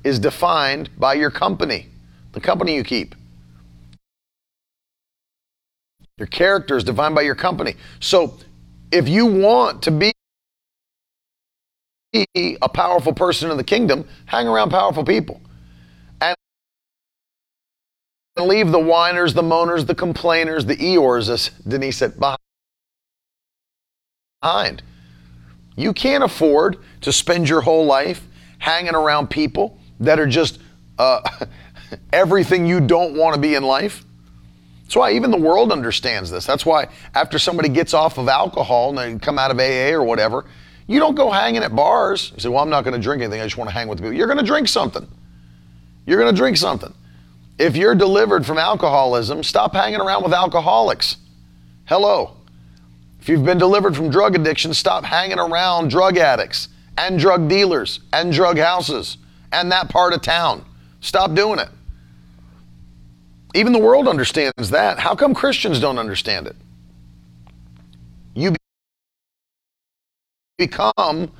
is 0.05 0.19
defined 0.19 0.91
by 0.99 1.15
your 1.15 1.31
company, 1.31 1.87
the 2.33 2.41
company 2.41 2.75
you 2.75 2.85
keep. 2.85 3.15
Your 6.19 6.27
character 6.27 6.77
is 6.77 6.85
defined 6.85 7.15
by 7.15 7.23
your 7.23 7.35
company. 7.35 7.75
So 8.01 8.37
if 8.93 9.09
you 9.09 9.25
want 9.25 9.83
to 9.85 9.91
be 9.91 10.13
a 12.35 12.69
powerful 12.69 13.15
person 13.15 13.51
in 13.51 13.57
the 13.57 13.65
kingdom, 13.65 14.07
hang 14.27 14.47
around 14.47 14.69
powerful 14.69 15.05
people 15.05 15.41
leave 18.41 18.71
the 18.71 18.79
whiners, 18.79 19.35
the 19.35 19.43
moaners, 19.43 19.87
the 19.87 19.95
complainers, 19.95 20.65
the 20.65 20.77
Eeyores, 20.77 21.29
as 21.29 21.51
Denise 21.67 21.99
said, 21.99 22.15
behind. 24.43 24.83
You 25.77 25.93
can't 25.93 26.25
afford 26.25 26.79
to 27.03 27.13
spend 27.13 27.49
your 27.49 27.61
whole 27.61 27.85
life 27.85 28.27
hanging 28.59 28.95
around 28.95 29.29
people 29.29 29.79
that 30.01 30.19
are 30.19 30.27
just 30.27 30.61
uh, 30.99 31.21
everything 32.13 32.67
you 32.67 32.81
don't 32.81 33.15
want 33.17 33.35
to 33.35 33.41
be 33.41 33.55
in 33.55 33.63
life. 33.63 34.05
That's 34.83 34.97
why 34.97 35.13
even 35.13 35.31
the 35.31 35.39
world 35.39 35.73
understands 35.73 36.31
this. 36.31 36.45
That's 36.45 36.67
why 36.67 36.89
after 37.15 37.39
somebody 37.39 37.69
gets 37.69 37.95
off 37.95 38.19
of 38.19 38.29
alcohol 38.29 38.91
and 38.99 38.99
they 38.99 39.25
come 39.25 39.39
out 39.39 39.51
of 39.51 39.59
AA 39.59 39.95
or 39.95 40.03
whatever, 40.03 40.45
you 40.87 40.99
don't 40.99 41.15
go 41.15 41.31
hanging 41.31 41.63
at 41.63 41.75
bars. 41.75 42.33
You 42.35 42.41
say, 42.41 42.49
well, 42.49 42.63
I'm 42.63 42.69
not 42.69 42.85
going 42.85 42.95
to 42.95 43.01
drink 43.01 43.23
anything. 43.23 43.41
I 43.41 43.45
just 43.45 43.57
want 43.57 43.71
to 43.71 43.75
hang 43.75 43.89
with 43.89 43.99
people. 43.99 44.13
You're 44.13 44.27
going 44.27 44.39
to 44.39 44.45
drink 44.45 44.69
something. 44.69 45.07
You're 46.07 46.19
going 46.19 46.35
to 46.35 46.39
drink 46.39 46.57
something. 46.57 46.93
If 47.63 47.77
you're 47.77 47.95
delivered 47.95 48.45
from 48.45 48.59
alcoholism, 48.59 49.45
stop 49.45 49.73
hanging 49.73 50.01
around 50.01 50.25
with 50.25 50.33
alcoholics. 50.33 51.19
Hello. 51.85 52.37
If 53.21 53.29
you've 53.29 53.45
been 53.45 53.59
delivered 53.59 53.95
from 53.95 54.11
drug 54.11 54.35
addiction, 54.35 54.75
stop 54.75 55.05
hanging 55.05 55.39
around 55.39 55.89
drug 55.89 56.17
addicts 56.17 56.69
and 56.99 57.21
drug 57.21 57.49
dealers 57.49 58.01
and 58.13 58.33
drug 58.33 58.59
houses 58.59 59.17
and 59.53 59.71
that 59.71 59.89
part 59.89 60.13
of 60.13 60.23
town. 60.23 60.65
Stop 61.03 61.35
doing 61.35 61.61
it. 61.61 61.69
Even 63.55 63.73
the 63.73 63.79
world 63.79 64.09
understands 64.09 64.71
that. 64.71 64.99
How 64.99 65.15
come 65.15 65.33
Christians 65.33 65.79
don't 65.79 65.99
understand 65.99 66.49
it? 66.49 66.57
You 68.35 68.57
become 70.59 71.31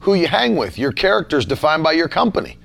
who 0.00 0.12
you 0.12 0.26
hang 0.26 0.54
with. 0.56 0.76
Your 0.76 0.92
character 0.92 1.38
is 1.38 1.46
defined 1.46 1.82
by 1.82 1.92
your 1.92 2.08
company. 2.08 2.58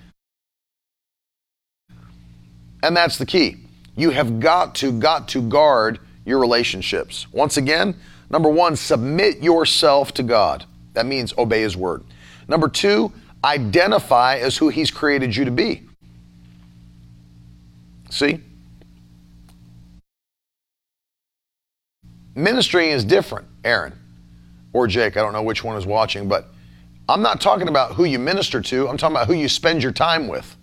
And 2.87 2.95
that's 2.95 3.17
the 3.17 3.25
key. 3.25 3.57
You 3.97 4.11
have 4.11 4.39
got 4.39 4.73
to, 4.75 4.97
got 4.97 5.27
to 5.29 5.41
guard 5.41 5.99
your 6.23 6.39
relationships. 6.39 7.27
Once 7.33 7.57
again, 7.57 7.97
number 8.29 8.47
one, 8.47 8.77
submit 8.77 9.39
yourself 9.43 10.13
to 10.13 10.23
God. 10.23 10.63
That 10.93 11.05
means 11.05 11.33
obey 11.37 11.63
His 11.63 11.75
word. 11.75 12.05
Number 12.47 12.69
two, 12.69 13.11
identify 13.43 14.37
as 14.37 14.55
who 14.55 14.69
He's 14.69 14.89
created 14.89 15.35
you 15.35 15.43
to 15.43 15.51
be. 15.51 15.83
See? 18.09 18.39
Ministry 22.35 22.89
is 22.91 23.03
different, 23.03 23.47
Aaron 23.65 23.99
or 24.71 24.87
Jake. 24.87 25.17
I 25.17 25.21
don't 25.21 25.33
know 25.33 25.43
which 25.43 25.61
one 25.61 25.75
is 25.75 25.85
watching, 25.85 26.29
but 26.29 26.53
I'm 27.09 27.21
not 27.21 27.41
talking 27.41 27.67
about 27.67 27.95
who 27.95 28.05
you 28.05 28.17
minister 28.17 28.61
to. 28.61 28.87
I'm 28.87 28.95
talking 28.95 29.17
about 29.17 29.27
who 29.27 29.33
you 29.33 29.49
spend 29.49 29.83
your 29.83 29.91
time 29.91 30.29
with. 30.29 30.55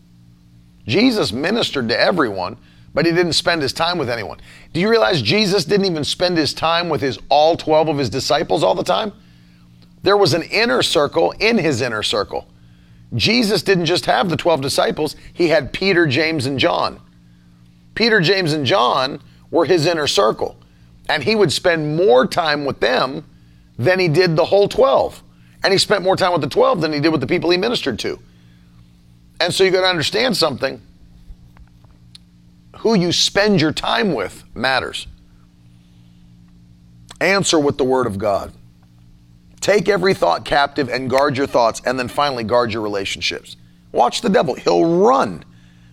Jesus 0.86 1.32
ministered 1.32 1.88
to 1.88 1.98
everyone, 1.98 2.56
but 2.92 3.06
he 3.06 3.12
didn't 3.12 3.32
spend 3.32 3.62
his 3.62 3.72
time 3.72 3.98
with 3.98 4.08
anyone. 4.08 4.38
Do 4.72 4.80
you 4.80 4.88
realize 4.88 5.22
Jesus 5.22 5.64
didn't 5.64 5.86
even 5.86 6.04
spend 6.04 6.36
his 6.36 6.54
time 6.54 6.88
with 6.88 7.00
his 7.00 7.18
all 7.28 7.56
12 7.56 7.88
of 7.88 7.98
his 7.98 8.10
disciples 8.10 8.62
all 8.62 8.74
the 8.74 8.84
time? 8.84 9.12
There 10.02 10.16
was 10.16 10.34
an 10.34 10.42
inner 10.42 10.82
circle 10.82 11.32
in 11.40 11.58
his 11.58 11.80
inner 11.80 12.02
circle. 12.02 12.46
Jesus 13.14 13.62
didn't 13.62 13.86
just 13.86 14.06
have 14.06 14.28
the 14.28 14.36
12 14.36 14.60
disciples, 14.60 15.16
he 15.32 15.48
had 15.48 15.72
Peter, 15.72 16.06
James, 16.06 16.46
and 16.46 16.58
John. 16.58 17.00
Peter, 17.94 18.20
James, 18.20 18.52
and 18.52 18.66
John 18.66 19.20
were 19.50 19.64
his 19.64 19.86
inner 19.86 20.06
circle, 20.06 20.56
and 21.08 21.22
he 21.22 21.34
would 21.34 21.52
spend 21.52 21.96
more 21.96 22.26
time 22.26 22.64
with 22.64 22.80
them 22.80 23.24
than 23.78 23.98
he 23.98 24.08
did 24.08 24.36
the 24.36 24.44
whole 24.44 24.68
12. 24.68 25.22
And 25.62 25.72
he 25.72 25.78
spent 25.78 26.02
more 26.02 26.16
time 26.16 26.32
with 26.32 26.42
the 26.42 26.48
12 26.48 26.80
than 26.80 26.92
he 26.92 27.00
did 27.00 27.10
with 27.10 27.20
the 27.20 27.26
people 27.26 27.50
he 27.50 27.56
ministered 27.56 27.98
to. 28.00 28.18
And 29.40 29.52
so 29.52 29.64
you 29.64 29.70
got 29.70 29.82
to 29.82 29.86
understand 29.86 30.36
something. 30.36 30.80
Who 32.78 32.94
you 32.94 33.12
spend 33.12 33.60
your 33.60 33.72
time 33.72 34.14
with 34.14 34.44
matters. 34.54 35.06
Answer 37.20 37.58
with 37.58 37.78
the 37.78 37.84
Word 37.84 38.06
of 38.06 38.18
God. 38.18 38.52
Take 39.60 39.88
every 39.88 40.12
thought 40.12 40.44
captive 40.44 40.90
and 40.90 41.08
guard 41.08 41.38
your 41.38 41.46
thoughts, 41.46 41.80
and 41.86 41.98
then 41.98 42.08
finally 42.08 42.44
guard 42.44 42.72
your 42.72 42.82
relationships. 42.82 43.56
Watch 43.92 44.20
the 44.20 44.28
devil, 44.28 44.54
he'll 44.54 45.00
run. 45.00 45.44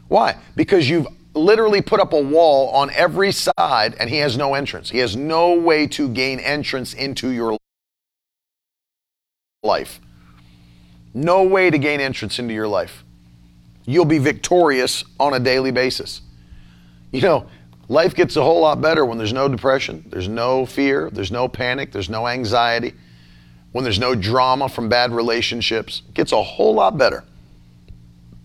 Why? 0.10 0.36
Because 0.56 0.90
you've 0.90 1.08
literally 1.34 1.82
put 1.82 2.00
up 2.00 2.12
a 2.12 2.22
wall 2.22 2.70
on 2.72 2.90
every 2.92 3.32
side 3.32 3.96
and 3.98 4.10
he 4.10 4.18
has 4.18 4.36
no 4.36 4.54
entrance. 4.54 4.90
He 4.90 4.98
has 4.98 5.16
no 5.16 5.54
way 5.54 5.88
to 5.88 6.10
gain 6.10 6.40
entrance 6.40 6.94
into 6.94 7.30
your 7.30 7.58
life. 9.64 10.02
No 11.14 11.44
way 11.44 11.70
to 11.70 11.78
gain 11.78 12.02
entrance 12.02 12.40
into 12.40 12.54
your 12.54 12.68
life. 12.68 13.06
You'll 13.86 14.06
be 14.06 14.20
victorious 14.20 15.04
on 15.20 15.34
a 15.34 15.40
daily 15.40 15.72
basis. 15.72 16.22
You 17.12 17.22
know, 17.22 17.48
life 17.90 18.16
gets 18.16 18.36
a 18.36 18.44
whole 18.44 18.62
lot 18.62 18.82
better 18.82 19.06
when 19.06 19.18
there's 19.18 19.34
no 19.34 19.48
depression, 19.48 20.06
there's 20.08 20.28
no 20.28 20.66
fear, 20.66 21.10
there's 21.12 21.32
no 21.32 21.48
panic, 21.48 21.92
there's 21.92 22.10
no 22.10 22.28
anxiety, 22.28 22.94
when 23.72 23.84
there's 23.84 24.00
no 24.00 24.16
drama 24.16 24.70
from 24.70 24.90
bad 24.90 25.12
relationships. 25.12 26.04
It 26.08 26.14
gets 26.14 26.32
a 26.32 26.42
whole 26.42 26.74
lot 26.74 26.98
better. 26.98 27.24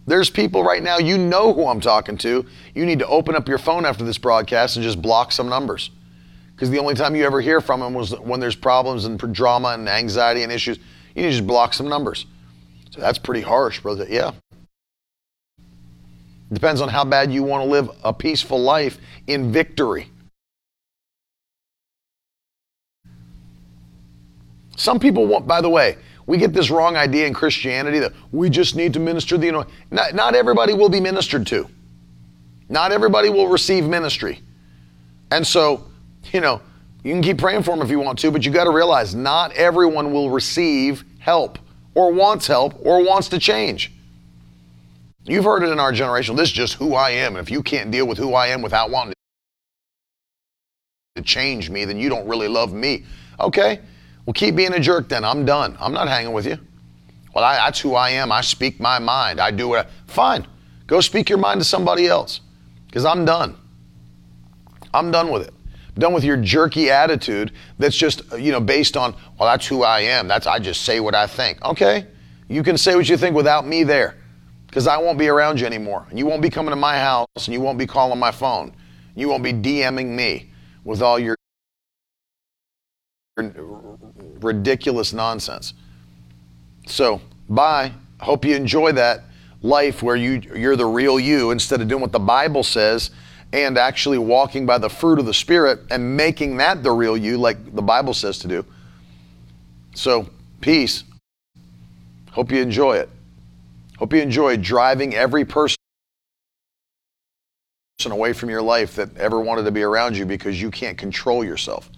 There's 0.07 0.31
people 0.31 0.63
right 0.63 0.83
now, 0.83 0.99
you 0.99 1.19
know 1.19 1.53
who 1.53 1.67
I'm 1.67 1.81
talking 1.81 2.17
to. 2.19 2.47
You 2.75 2.87
need 2.87 3.01
to 3.01 3.07
open 3.09 3.35
up 3.35 3.49
your 3.49 3.59
phone 3.59 3.85
after 3.85 4.05
this 4.05 4.19
broadcast 4.19 4.77
and 4.77 4.85
just 4.85 5.03
block 5.03 5.33
some 5.33 5.49
numbers. 5.49 5.91
Because 6.55 6.71
the 6.71 6.79
only 6.79 6.95
time 6.95 7.15
you 7.15 7.25
ever 7.25 7.41
hear 7.41 7.61
from 7.61 7.81
them 7.81 7.93
was 7.93 8.19
when 8.21 8.41
there's 8.41 8.57
problems 8.57 9.05
and 9.05 9.19
drama 9.35 9.69
and 9.71 9.89
anxiety 9.89 10.43
and 10.43 10.51
issues. 10.51 10.79
You 11.15 11.23
need 11.23 11.29
to 11.29 11.33
just 11.33 11.47
block 11.47 11.75
some 11.75 11.89
numbers. 11.89 12.25
So 12.93 13.01
that's 13.01 13.19
pretty 13.19 13.43
harsh, 13.43 13.81
brother. 13.81 14.07
Yeah. 14.09 14.31
It 16.51 16.55
depends 16.55 16.81
on 16.81 16.89
how 16.89 17.05
bad 17.05 17.33
you 17.33 17.43
want 17.43 17.65
to 17.65 17.69
live 17.69 17.91
a 18.05 18.13
peaceful 18.13 18.61
life 18.61 18.99
in 19.27 19.53
victory. 19.53 20.11
Some 24.77 25.01
people 25.01 25.27
want, 25.27 25.47
by 25.47 25.61
the 25.61 25.71
way, 25.71 25.97
we 26.27 26.39
get 26.39 26.53
this 26.53 26.71
wrong 26.71 26.97
idea 26.97 27.27
in 27.27 27.33
Christianity 27.33 27.99
that 28.01 28.13
we 28.33 28.51
just 28.51 28.77
need 28.77 28.93
to 28.93 29.01
minister 29.01 29.39
the, 29.39 29.51
know, 29.51 29.67
not, 29.91 30.15
not 30.15 30.35
everybody 30.35 30.75
will 30.75 30.89
be 30.89 31.01
ministered 31.01 31.47
to. 31.49 31.69
Not 32.69 32.93
everybody 32.93 33.29
will 33.29 33.49
receive 33.49 33.85
ministry. 33.85 34.41
And 35.31 35.47
so, 35.47 35.85
you 36.33 36.41
know, 36.41 36.61
you 37.05 37.13
can 37.13 37.23
keep 37.23 37.39
praying 37.39 37.63
for 37.63 37.71
them 37.71 37.85
if 37.85 37.91
you 37.91 38.01
want 38.01 38.19
to, 38.21 38.31
but 38.31 38.45
you 38.45 38.53
got 38.53 38.65
to 38.65 38.71
realize 38.71 39.15
not 39.15 39.53
everyone 39.53 40.13
will 40.13 40.31
receive 40.31 41.05
help 41.19 41.59
or 41.95 42.13
wants 42.13 42.47
help 42.47 42.75
or 42.85 43.05
wants 43.05 43.29
to 43.29 43.39
change. 43.39 43.93
You've 45.27 45.45
heard 45.45 45.63
it 45.63 45.71
in 45.71 45.81
our 45.81 45.93
generation. 45.93 46.37
This 46.37 46.49
is 46.49 46.55
just 46.55 46.75
who 46.75 46.95
I 46.95 47.11
am. 47.11 47.37
And 47.37 47.47
if 47.47 47.51
you 47.51 47.63
can't 47.63 47.91
deal 47.91 48.07
with 48.07 48.19
who 48.19 48.35
I 48.35 48.49
am 48.49 48.63
without 48.63 48.91
wanting 48.91 49.15
to 51.17 51.23
change 51.23 51.69
me, 51.69 51.85
then 51.85 51.99
you 51.99 52.09
don't 52.09 52.29
really 52.29 52.49
love 52.49 52.73
me. 52.73 53.05
Okay, 53.41 53.81
well, 54.25 54.35
keep 54.35 54.57
being 54.57 54.73
a 54.73 54.81
jerk 54.81 55.09
then. 55.09 55.25
I'm 55.25 55.45
done. 55.45 55.77
I'm 55.81 55.93
not 55.93 56.09
hanging 56.09 56.33
with 56.33 56.47
you. 56.47 56.59
Well, 57.35 57.45
I, 57.45 57.57
that's 57.57 57.81
who 57.81 57.95
I 57.95 58.11
am. 58.11 58.33
I 58.33 58.41
speak 58.41 58.81
my 58.81 58.99
mind. 58.99 59.41
I 59.41 59.51
do 59.51 59.75
it. 59.75 59.87
Fine. 60.07 60.47
Go 60.87 61.01
speak 61.01 61.29
your 61.29 61.39
mind 61.39 61.61
to 61.61 61.65
somebody 61.65 62.07
else 62.07 62.41
because 62.87 63.05
I'm 63.05 63.25
done. 63.25 63.57
I'm 64.95 65.11
done 65.11 65.31
with 65.31 65.49
it 65.49 65.53
done 65.99 66.13
with 66.13 66.25
your 66.25 66.37
jerky 66.37 66.91
attitude 66.91 67.53
that's 67.79 67.97
just, 67.97 68.21
uh, 68.33 68.37
you 68.37 68.53
know, 68.53 68.61
based 68.61 68.97
on, 68.99 69.15
well, 69.39 69.49
that's 69.49 69.67
who 69.67 69.83
I 69.83 70.01
am. 70.01 70.29
That's, 70.29 70.47
I 70.47 70.59
just 70.59 70.83
say 70.83 71.01
what 71.01 71.15
I 71.15 71.27
think. 71.27 71.65
Okay. 71.65 72.07
You 72.49 72.63
can 72.63 72.77
say 72.77 72.95
what 72.95 73.09
you 73.09 73.17
think 73.17 73.35
without 73.35 73.67
me 73.67 73.83
there 73.83 74.17
because 74.67 74.87
I 74.87 74.99
won't 74.99 75.19
be 75.19 75.29
around 75.29 75.61
you 75.61 75.67
anymore. 75.67 76.07
And 76.11 76.19
you 76.19 76.27
won't 76.27 76.43
be 76.43 76.51
coming 76.51 76.71
to 76.71 76.77
my 76.77 76.99
house 76.99 77.29
and 77.37 77.49
you 77.49 77.61
won't 77.61 77.79
be 77.79 77.87
calling 77.87 78.19
my 78.19 78.31
phone. 78.31 78.73
You 79.15 79.29
won't 79.29 79.43
be 79.43 79.53
DMing 79.53 80.09
me 80.09 80.51
with 80.85 81.03
all 81.03 81.19
your 81.19 81.37
ridiculous 84.41 85.13
nonsense. 85.13 85.75
So, 86.87 87.21
bye. 87.49 87.93
Hope 88.21 88.45
you 88.45 88.55
enjoy 88.55 88.93
that 88.93 89.25
life 89.63 90.03
where 90.03 90.17
you 90.17 90.41
you're 90.55 90.77
the 90.77 90.87
real 90.87 91.19
you 91.19 91.51
instead 91.51 91.81
of 91.81 91.89
doing 91.89 92.01
what 92.01 92.13
the 92.13 92.19
Bible 92.19 92.63
says 92.63 93.11
and 93.53 93.79
actually 93.79 94.19
walking 94.19 94.67
by 94.67 94.79
the 94.79 94.89
fruit 94.89 95.19
of 95.19 95.27
the 95.27 95.35
Spirit 95.35 95.81
and 95.91 96.17
making 96.17 96.57
that 96.59 96.83
the 96.83 96.91
real 96.91 97.17
you, 97.17 97.39
like 97.39 97.75
the 97.75 97.83
Bible 97.83 98.15
says 98.15 98.39
to 98.41 98.49
do. 98.49 98.65
So, 99.95 100.29
peace. 100.61 101.05
Hope 102.33 102.51
you 102.51 102.61
enjoy 102.61 102.97
it. 102.97 103.09
Hope 103.99 104.13
you 104.13 104.21
enjoy 104.21 104.57
driving 104.57 105.15
every 105.15 105.45
person 105.45 105.77
away 108.05 108.33
from 108.33 108.51
your 108.51 108.63
life 108.63 108.95
that 108.97 109.17
ever 109.17 109.41
wanted 109.41 109.65
to 109.65 109.71
be 109.71 109.83
around 109.83 110.17
you 110.17 110.27
because 110.27 110.61
you 110.61 110.71
can't 110.71 110.99
control 110.99 111.45
yourself. 111.45 111.91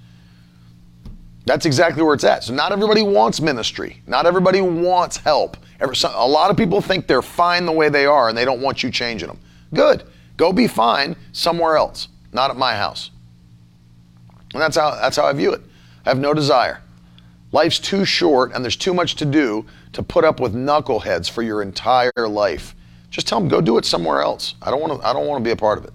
That's 1.45 1.67
exactly 1.67 2.03
where 2.03 2.15
it's 2.15 2.25
at. 2.25 2.45
So, 2.45 2.55
not 2.55 2.73
everybody 2.73 3.03
wants 3.03 3.41
ministry. 3.41 4.03
Not 4.07 4.27
everybody 4.27 4.61
wants 4.61 5.17
help. 5.17 5.57
A 5.81 6.29
lot 6.29 6.51
of 6.51 6.57
people 6.57 6.81
think 6.81 7.07
they're 7.07 7.23
fine 7.23 7.67
the 7.67 7.73
way 7.73 7.89
they 7.89 8.07
are 8.07 8.29
and 8.29 8.37
they 8.37 8.45
don't 8.45 8.61
want 8.61 8.83
you 8.83 8.91
changing 8.91 9.29
them. 9.29 9.39
Good. 9.75 10.05
Go 10.37 10.53
be 10.53 10.67
fine 10.67 11.17
somewhere 11.33 11.77
else, 11.77 12.09
not 12.33 12.51
at 12.51 12.57
my 12.57 12.77
house. 12.77 13.11
And 14.53 14.63
that's 14.63 14.77
how, 14.77 14.95
that's 14.95 15.17
how 15.17 15.25
I 15.25 15.33
view 15.33 15.53
it. 15.53 15.63
I 16.07 16.11
have 16.11 16.19
no 16.19 16.33
desire. 16.33 16.83
Life's 17.53 17.79
too 17.79 18.05
short 18.05 18.53
and 18.53 18.65
there's 18.65 18.77
too 18.77 18.93
much 18.93 19.15
to 19.17 19.25
do 19.25 19.65
to 19.93 20.03
put 20.03 20.25
up 20.25 20.41
with 20.41 20.55
knuckleheads 20.55 21.31
for 21.31 21.43
your 21.43 21.63
entire 21.63 22.13
life. 22.17 22.75
Just 23.11 23.27
tell 23.27 23.41
them, 23.41 23.49
go 23.49 23.61
do 23.61 23.79
it 23.79 23.85
somewhere 23.85 24.21
else. 24.21 24.55
I 24.61 24.71
don't 24.71 24.81
want 24.81 25.01
to, 25.01 25.07
I 25.07 25.13
don't 25.13 25.27
want 25.27 25.43
to 25.43 25.45
be 25.45 25.53
a 25.53 25.57
part 25.57 25.79
of 25.79 25.85
it. 25.85 25.93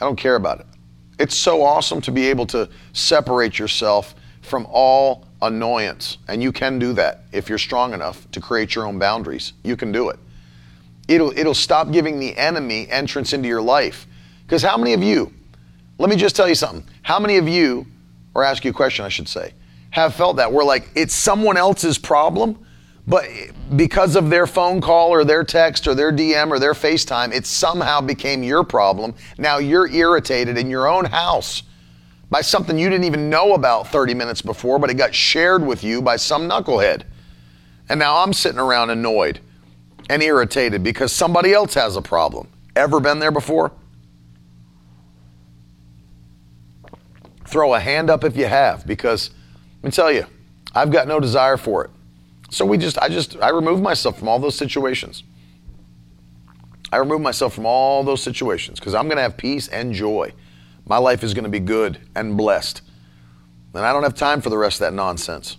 I 0.00 0.04
don't 0.04 0.16
care 0.16 0.36
about 0.36 0.60
it. 0.60 0.66
It's 1.18 1.34
so 1.34 1.62
awesome 1.62 2.00
to 2.02 2.10
be 2.10 2.26
able 2.28 2.46
to 2.46 2.68
separate 2.92 3.58
yourself 3.58 4.14
from 4.42 4.66
all 4.70 5.26
annoyance. 5.42 6.18
And 6.28 6.42
you 6.42 6.52
can 6.52 6.78
do 6.78 6.92
that 6.94 7.24
if 7.32 7.48
you're 7.48 7.58
strong 7.58 7.94
enough 7.94 8.30
to 8.32 8.40
create 8.40 8.74
your 8.74 8.86
own 8.86 8.98
boundaries. 8.98 9.52
You 9.64 9.76
can 9.76 9.92
do 9.92 10.08
it. 10.10 10.18
It'll, 11.08 11.36
it'll 11.36 11.54
stop 11.54 11.90
giving 11.90 12.18
the 12.18 12.36
enemy 12.36 12.88
entrance 12.88 13.32
into 13.32 13.48
your 13.48 13.62
life. 13.62 14.06
Because 14.46 14.62
how 14.62 14.76
many 14.76 14.92
of 14.92 15.02
you, 15.02 15.32
let 15.98 16.10
me 16.10 16.16
just 16.16 16.36
tell 16.36 16.48
you 16.48 16.54
something, 16.54 16.84
how 17.02 17.18
many 17.18 17.36
of 17.36 17.48
you, 17.48 17.86
or 18.36 18.44
ask 18.44 18.66
you 18.66 18.70
a 18.70 18.74
question, 18.74 19.02
I 19.02 19.08
should 19.08 19.28
say, 19.28 19.54
have 19.90 20.14
felt 20.14 20.36
that? 20.36 20.52
We're 20.52 20.62
like, 20.62 20.90
it's 20.94 21.14
someone 21.14 21.56
else's 21.56 21.96
problem, 21.96 22.58
But 23.06 23.28
because 23.76 24.16
of 24.16 24.30
their 24.30 24.46
phone 24.46 24.80
call 24.80 25.10
or 25.10 25.24
their 25.24 25.44
text 25.44 25.86
or 25.86 25.94
their 25.94 26.12
DM 26.12 26.50
or 26.50 26.58
their 26.58 26.72
FaceTime, 26.72 27.32
it 27.32 27.46
somehow 27.46 28.00
became 28.00 28.42
your 28.42 28.64
problem. 28.64 29.14
Now 29.38 29.58
you're 29.58 29.88
irritated 29.88 30.58
in 30.58 30.68
your 30.68 30.88
own 30.88 31.04
house 31.04 31.62
by 32.30 32.40
something 32.40 32.76
you 32.76 32.90
didn't 32.90 33.04
even 33.04 33.30
know 33.30 33.54
about 33.54 33.86
30 33.88 34.14
minutes 34.14 34.42
before, 34.42 34.80
but 34.80 34.90
it 34.90 34.94
got 34.94 35.14
shared 35.14 35.64
with 35.64 35.84
you 35.84 36.02
by 36.02 36.16
some 36.16 36.48
knucklehead. 36.48 37.02
And 37.88 38.00
now 38.00 38.16
I'm 38.16 38.32
sitting 38.32 38.58
around 38.58 38.90
annoyed 38.90 39.38
and 40.10 40.20
irritated 40.20 40.82
because 40.82 41.12
somebody 41.12 41.52
else 41.52 41.74
has 41.74 41.94
a 41.94 42.02
problem. 42.02 42.48
Ever 42.74 42.98
been 42.98 43.20
there 43.20 43.30
before? 43.30 43.70
Throw 47.46 47.74
a 47.74 47.80
hand 47.80 48.10
up 48.10 48.24
if 48.24 48.36
you 48.36 48.46
have, 48.46 48.86
because 48.86 49.30
let 49.82 49.88
me 49.88 49.90
tell 49.92 50.10
you, 50.10 50.26
I've 50.74 50.90
got 50.90 51.08
no 51.08 51.20
desire 51.20 51.56
for 51.56 51.84
it. 51.84 51.90
So 52.50 52.64
we 52.64 52.78
just, 52.78 52.98
I 52.98 53.08
just, 53.08 53.36
I 53.40 53.50
remove 53.50 53.80
myself 53.80 54.18
from 54.18 54.28
all 54.28 54.38
those 54.38 54.54
situations. 54.54 55.22
I 56.92 56.98
remove 56.98 57.20
myself 57.20 57.54
from 57.54 57.66
all 57.66 58.04
those 58.04 58.22
situations 58.22 58.78
because 58.78 58.94
I'm 58.94 59.06
going 59.06 59.16
to 59.16 59.22
have 59.22 59.36
peace 59.36 59.68
and 59.68 59.92
joy. 59.92 60.32
My 60.86 60.98
life 60.98 61.24
is 61.24 61.34
going 61.34 61.44
to 61.44 61.50
be 61.50 61.60
good 61.60 61.98
and 62.14 62.36
blessed. 62.36 62.82
And 63.74 63.84
I 63.84 63.92
don't 63.92 64.04
have 64.04 64.14
time 64.14 64.40
for 64.40 64.50
the 64.50 64.56
rest 64.56 64.76
of 64.76 64.86
that 64.86 64.94
nonsense. 64.94 65.56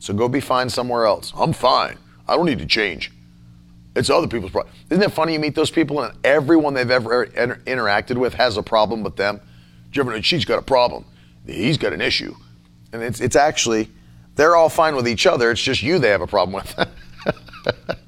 So 0.00 0.14
go 0.14 0.28
be 0.28 0.40
fine 0.40 0.70
somewhere 0.70 1.04
else. 1.04 1.32
I'm 1.36 1.52
fine. 1.52 1.98
I 2.28 2.36
don't 2.36 2.46
need 2.46 2.60
to 2.60 2.66
change. 2.66 3.12
It's 3.96 4.08
other 4.08 4.28
people's 4.28 4.52
problem. 4.52 4.72
Isn't 4.90 5.02
it 5.02 5.12
funny 5.12 5.32
you 5.32 5.40
meet 5.40 5.56
those 5.56 5.70
people 5.70 6.00
and 6.00 6.16
everyone 6.24 6.74
they've 6.74 6.90
ever 6.90 7.24
inter- 7.24 7.60
interacted 7.66 8.16
with 8.16 8.34
has 8.34 8.56
a 8.56 8.62
problem 8.62 9.02
with 9.02 9.16
them? 9.16 9.40
She's 10.22 10.44
got 10.44 10.58
a 10.58 10.62
problem. 10.62 11.04
He's 11.48 11.78
got 11.78 11.92
an 11.92 12.00
issue. 12.00 12.34
And 12.92 13.02
it's, 13.02 13.20
it's 13.20 13.36
actually 13.36 13.90
they're 14.36 14.54
all 14.54 14.68
fine 14.68 14.94
with 14.94 15.08
each 15.08 15.26
other. 15.26 15.50
It's 15.50 15.60
just 15.60 15.82
you 15.82 15.98
they 15.98 16.10
have 16.10 16.20
a 16.20 16.26
problem 16.26 16.54
with. 16.54 16.88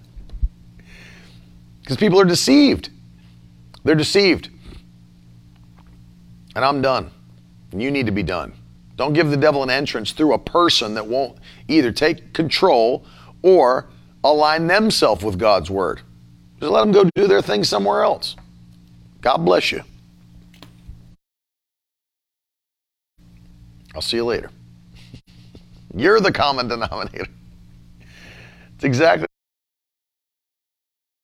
Because 1.91 1.99
people 1.99 2.21
are 2.21 2.25
deceived. 2.25 2.89
They're 3.83 3.97
deceived. 3.97 4.49
And 6.55 6.65
I'm 6.65 6.81
done. 6.81 7.11
And 7.73 7.83
you 7.83 7.91
need 7.91 8.07
to 8.07 8.13
be 8.13 8.23
done. 8.23 8.53
Don't 8.95 9.13
give 9.13 9.29
the 9.29 9.37
devil 9.37 9.65
an 9.65 9.71
entrance 9.71 10.13
through 10.13 10.35
a 10.35 10.39
person 10.39 10.95
that 10.95 11.05
won't 11.05 11.39
either 11.67 11.91
take 11.91 12.33
control 12.33 13.05
or 13.43 13.89
align 14.23 14.69
themselves 14.69 15.25
with 15.25 15.37
God's 15.37 15.69
word. 15.69 16.01
Just 16.61 16.71
let 16.71 16.83
them 16.83 16.93
go 16.93 17.11
do 17.17 17.27
their 17.27 17.43
thing 17.43 17.65
somewhere 17.65 18.05
else. 18.05 18.37
God 19.21 19.39
bless 19.39 19.73
you. 19.73 19.83
I'll 23.95 24.03
see 24.03 24.17
you 24.17 24.25
later. 24.25 24.51
You're 25.95 26.21
the 26.21 26.33
common 26.33 26.69
denominator. 26.69 27.27
It's 28.75 28.85
exactly 28.85 29.27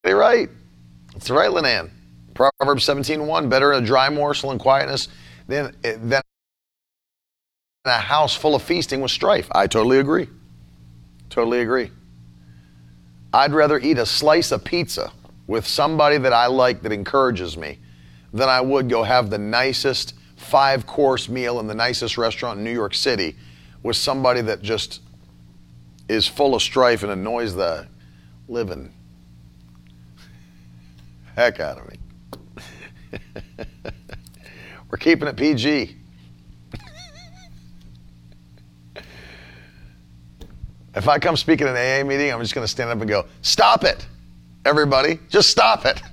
right. 0.04 0.48
It's 1.14 1.30
right, 1.30 1.50
Linan. 1.50 1.90
Proverbs 2.34 2.86
17.1, 2.86 3.48
better 3.48 3.72
a 3.72 3.80
dry 3.80 4.10
morsel 4.10 4.52
in 4.52 4.58
quietness 4.58 5.08
than, 5.48 5.74
than 5.82 6.22
a 7.86 7.92
house 7.92 8.36
full 8.36 8.54
of 8.54 8.62
feasting 8.62 9.00
with 9.00 9.10
strife. 9.10 9.48
I 9.52 9.66
totally 9.66 9.98
agree. 9.98 10.28
Totally 11.30 11.60
agree. 11.60 11.90
I'd 13.32 13.52
rather 13.52 13.78
eat 13.78 13.98
a 13.98 14.06
slice 14.06 14.52
of 14.52 14.64
pizza 14.64 15.12
with 15.46 15.66
somebody 15.66 16.18
that 16.18 16.32
I 16.32 16.46
like 16.46 16.82
that 16.82 16.92
encourages 16.92 17.56
me 17.56 17.78
than 18.32 18.48
I 18.48 18.60
would 18.60 18.88
go 18.88 19.02
have 19.02 19.30
the 19.30 19.38
nicest 19.38 20.14
five 20.46 20.86
course 20.86 21.28
meal 21.28 21.60
in 21.60 21.66
the 21.66 21.74
nicest 21.74 22.16
restaurant 22.16 22.56
in 22.58 22.64
New 22.64 22.72
York 22.72 22.94
City 22.94 23.36
with 23.82 23.96
somebody 23.96 24.40
that 24.42 24.62
just 24.62 25.00
is 26.08 26.26
full 26.26 26.54
of 26.54 26.62
strife 26.62 27.02
and 27.02 27.12
annoys 27.12 27.54
the 27.54 27.86
living 28.48 28.90
heck 31.34 31.60
out 31.60 31.78
of 31.78 31.86
me. 31.90 31.98
We're 34.90 34.98
keeping 34.98 35.28
it 35.28 35.36
PG. 35.36 35.94
if 40.94 41.08
I 41.08 41.18
come 41.18 41.36
speak 41.36 41.60
at 41.60 41.68
an 41.68 41.76
AA 41.76 42.02
meeting, 42.08 42.32
I'm 42.32 42.40
just 42.40 42.54
going 42.54 42.64
to 42.64 42.68
stand 42.68 42.88
up 42.90 42.98
and 43.00 43.08
go, 43.08 43.26
Stop 43.42 43.84
it, 43.84 44.06
everybody. 44.64 45.18
Just 45.28 45.50
stop 45.50 45.84
it. 45.84 46.00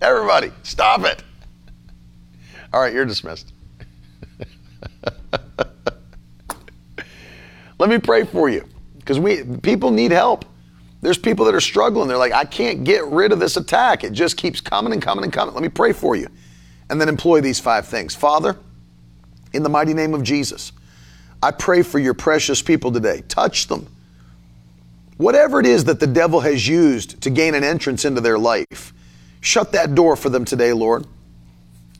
Everybody, 0.00 0.50
stop 0.64 1.04
it. 1.04 1.22
All 2.72 2.80
right, 2.80 2.92
you're 2.92 3.04
dismissed. 3.04 3.52
Let 7.78 7.90
me 7.90 7.98
pray 7.98 8.24
for 8.24 8.48
you 8.48 8.64
because 8.98 9.18
we 9.18 9.44
people 9.44 9.90
need 9.90 10.12
help. 10.12 10.44
There's 11.00 11.18
people 11.18 11.44
that 11.46 11.54
are 11.54 11.60
struggling. 11.60 12.06
They're 12.08 12.16
like, 12.16 12.32
I 12.32 12.44
can't 12.44 12.84
get 12.84 13.04
rid 13.06 13.32
of 13.32 13.40
this 13.40 13.56
attack. 13.56 14.04
It 14.04 14.12
just 14.12 14.36
keeps 14.36 14.60
coming 14.60 14.92
and 14.92 15.02
coming 15.02 15.24
and 15.24 15.32
coming. 15.32 15.52
Let 15.52 15.62
me 15.62 15.68
pray 15.68 15.92
for 15.92 16.14
you. 16.14 16.28
And 16.88 17.00
then 17.00 17.08
employ 17.08 17.40
these 17.40 17.58
five 17.58 17.88
things. 17.88 18.14
Father, 18.14 18.56
in 19.52 19.64
the 19.64 19.68
mighty 19.68 19.94
name 19.94 20.14
of 20.14 20.22
Jesus, 20.22 20.70
I 21.42 21.50
pray 21.50 21.82
for 21.82 21.98
your 21.98 22.14
precious 22.14 22.62
people 22.62 22.92
today. 22.92 23.22
Touch 23.26 23.66
them. 23.66 23.88
Whatever 25.16 25.58
it 25.58 25.66
is 25.66 25.84
that 25.84 25.98
the 25.98 26.06
devil 26.06 26.40
has 26.40 26.66
used 26.68 27.20
to 27.22 27.30
gain 27.30 27.54
an 27.54 27.64
entrance 27.64 28.04
into 28.04 28.20
their 28.20 28.38
life, 28.38 28.92
shut 29.40 29.72
that 29.72 29.94
door 29.96 30.14
for 30.14 30.28
them 30.28 30.44
today, 30.44 30.72
Lord. 30.72 31.04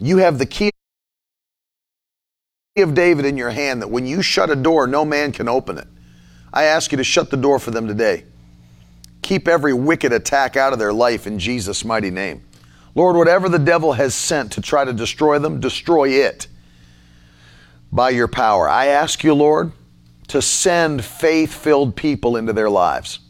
You 0.02 0.16
have 0.16 0.38
the 0.38 0.46
key 0.46 0.72
of 2.76 2.92
David 2.92 3.24
in 3.24 3.36
your 3.36 3.50
hand 3.50 3.82
that 3.82 3.88
when 3.88 4.04
you 4.04 4.20
shut 4.20 4.50
a 4.50 4.56
door, 4.56 4.88
no 4.88 5.04
man 5.04 5.30
can 5.30 5.48
open 5.48 5.78
it. 5.78 5.86
I 6.52 6.64
ask 6.64 6.90
you 6.90 6.98
to 6.98 7.04
shut 7.04 7.30
the 7.30 7.36
door 7.36 7.60
for 7.60 7.70
them 7.70 7.86
today. 7.86 8.24
Keep 9.22 9.46
every 9.46 9.72
wicked 9.72 10.12
attack 10.12 10.56
out 10.56 10.72
of 10.72 10.80
their 10.80 10.92
life 10.92 11.28
in 11.28 11.38
Jesus' 11.38 11.84
mighty 11.84 12.10
name. 12.10 12.42
Lord, 12.96 13.14
whatever 13.14 13.48
the 13.48 13.60
devil 13.60 13.92
has 13.92 14.12
sent 14.12 14.50
to 14.52 14.60
try 14.60 14.84
to 14.84 14.92
destroy 14.92 15.38
them, 15.38 15.60
destroy 15.60 16.08
it 16.08 16.48
by 17.92 18.10
your 18.10 18.26
power. 18.26 18.68
I 18.68 18.86
ask 18.86 19.22
you, 19.22 19.34
Lord, 19.34 19.70
to 20.26 20.42
send 20.42 21.04
faith 21.04 21.54
filled 21.54 21.94
people 21.94 22.36
into 22.36 22.52
their 22.52 22.70
lives. 22.70 23.20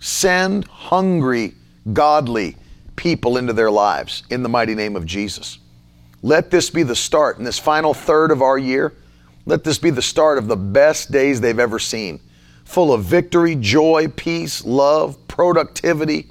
Send 0.00 0.66
hungry, 0.66 1.54
godly 1.92 2.56
people 2.96 3.36
into 3.36 3.52
their 3.52 3.70
lives 3.70 4.24
in 4.30 4.42
the 4.42 4.48
mighty 4.48 4.74
name 4.74 4.96
of 4.96 5.06
Jesus. 5.06 5.58
Let 6.22 6.50
this 6.50 6.70
be 6.70 6.84
the 6.84 6.96
start 6.96 7.38
in 7.38 7.44
this 7.44 7.58
final 7.58 7.92
third 7.92 8.30
of 8.30 8.42
our 8.42 8.56
year. 8.56 8.94
Let 9.44 9.64
this 9.64 9.78
be 9.78 9.90
the 9.90 10.02
start 10.02 10.38
of 10.38 10.46
the 10.46 10.56
best 10.56 11.10
days 11.10 11.40
they've 11.40 11.58
ever 11.58 11.80
seen, 11.80 12.20
full 12.64 12.92
of 12.92 13.02
victory, 13.04 13.56
joy, 13.56 14.06
peace, 14.14 14.64
love, 14.64 15.18
productivity. 15.26 16.30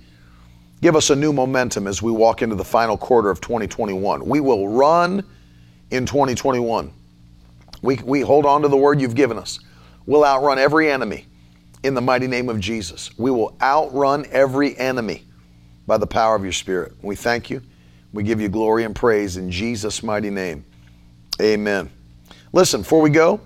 Give 0.81 0.95
us 0.95 1.09
a 1.09 1.15
new 1.15 1.33
momentum 1.33 1.87
as 1.87 2.01
we 2.01 2.11
walk 2.11 2.41
into 2.41 2.55
the 2.55 2.63
final 2.63 2.97
quarter 2.97 3.29
of 3.29 3.41
2021. 3.41 4.25
We 4.25 4.39
will 4.39 4.69
run 4.69 5.23
in 5.91 6.05
2021. 6.05 6.93
We, 7.81 7.97
we 7.97 8.21
hold 8.21 8.45
on 8.45 8.61
to 8.61 8.69
the 8.69 8.77
word 8.77 9.01
you've 9.01 9.15
given 9.15 9.37
us. 9.37 9.59
We'll 10.05 10.23
outrun 10.23 10.57
every 10.57 10.89
enemy 10.89 11.25
in 11.83 11.93
the 11.93 12.01
mighty 12.01 12.27
name 12.27 12.47
of 12.47 12.59
Jesus. 12.59 13.15
We 13.17 13.29
will 13.29 13.57
outrun 13.61 14.25
every 14.31 14.77
enemy 14.77 15.25
by 15.85 15.97
the 15.97 16.07
power 16.07 16.35
of 16.35 16.43
your 16.43 16.53
Spirit. 16.53 16.93
We 17.01 17.15
thank 17.15 17.49
you. 17.49 17.61
We 18.13 18.23
give 18.23 18.41
you 18.41 18.49
glory 18.49 18.83
and 18.83 18.95
praise 18.95 19.37
in 19.37 19.49
Jesus' 19.49 20.03
mighty 20.03 20.29
name. 20.29 20.65
Amen. 21.41 21.89
Listen, 22.53 22.81
before 22.81 23.01
we 23.01 23.09
go, 23.09 23.39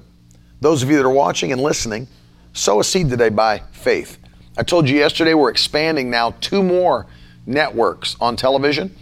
those 0.62 0.82
of 0.82 0.90
you 0.90 0.98
that 0.98 1.06
are 1.06 1.10
watching 1.10 1.52
and 1.52 1.62
listening, 1.62 2.08
sow 2.54 2.80
a 2.80 2.84
seed 2.84 3.10
today 3.10 3.30
by 3.30 3.60
faith. 3.72 4.18
I 4.58 4.64
told 4.64 4.90
you 4.90 4.98
yesterday 4.98 5.34
we're 5.34 5.52
expanding 5.52 6.10
now 6.10 6.32
two 6.42 6.64
more 6.64 7.06
networks 7.46 8.16
on 8.20 8.36
television 8.36 8.96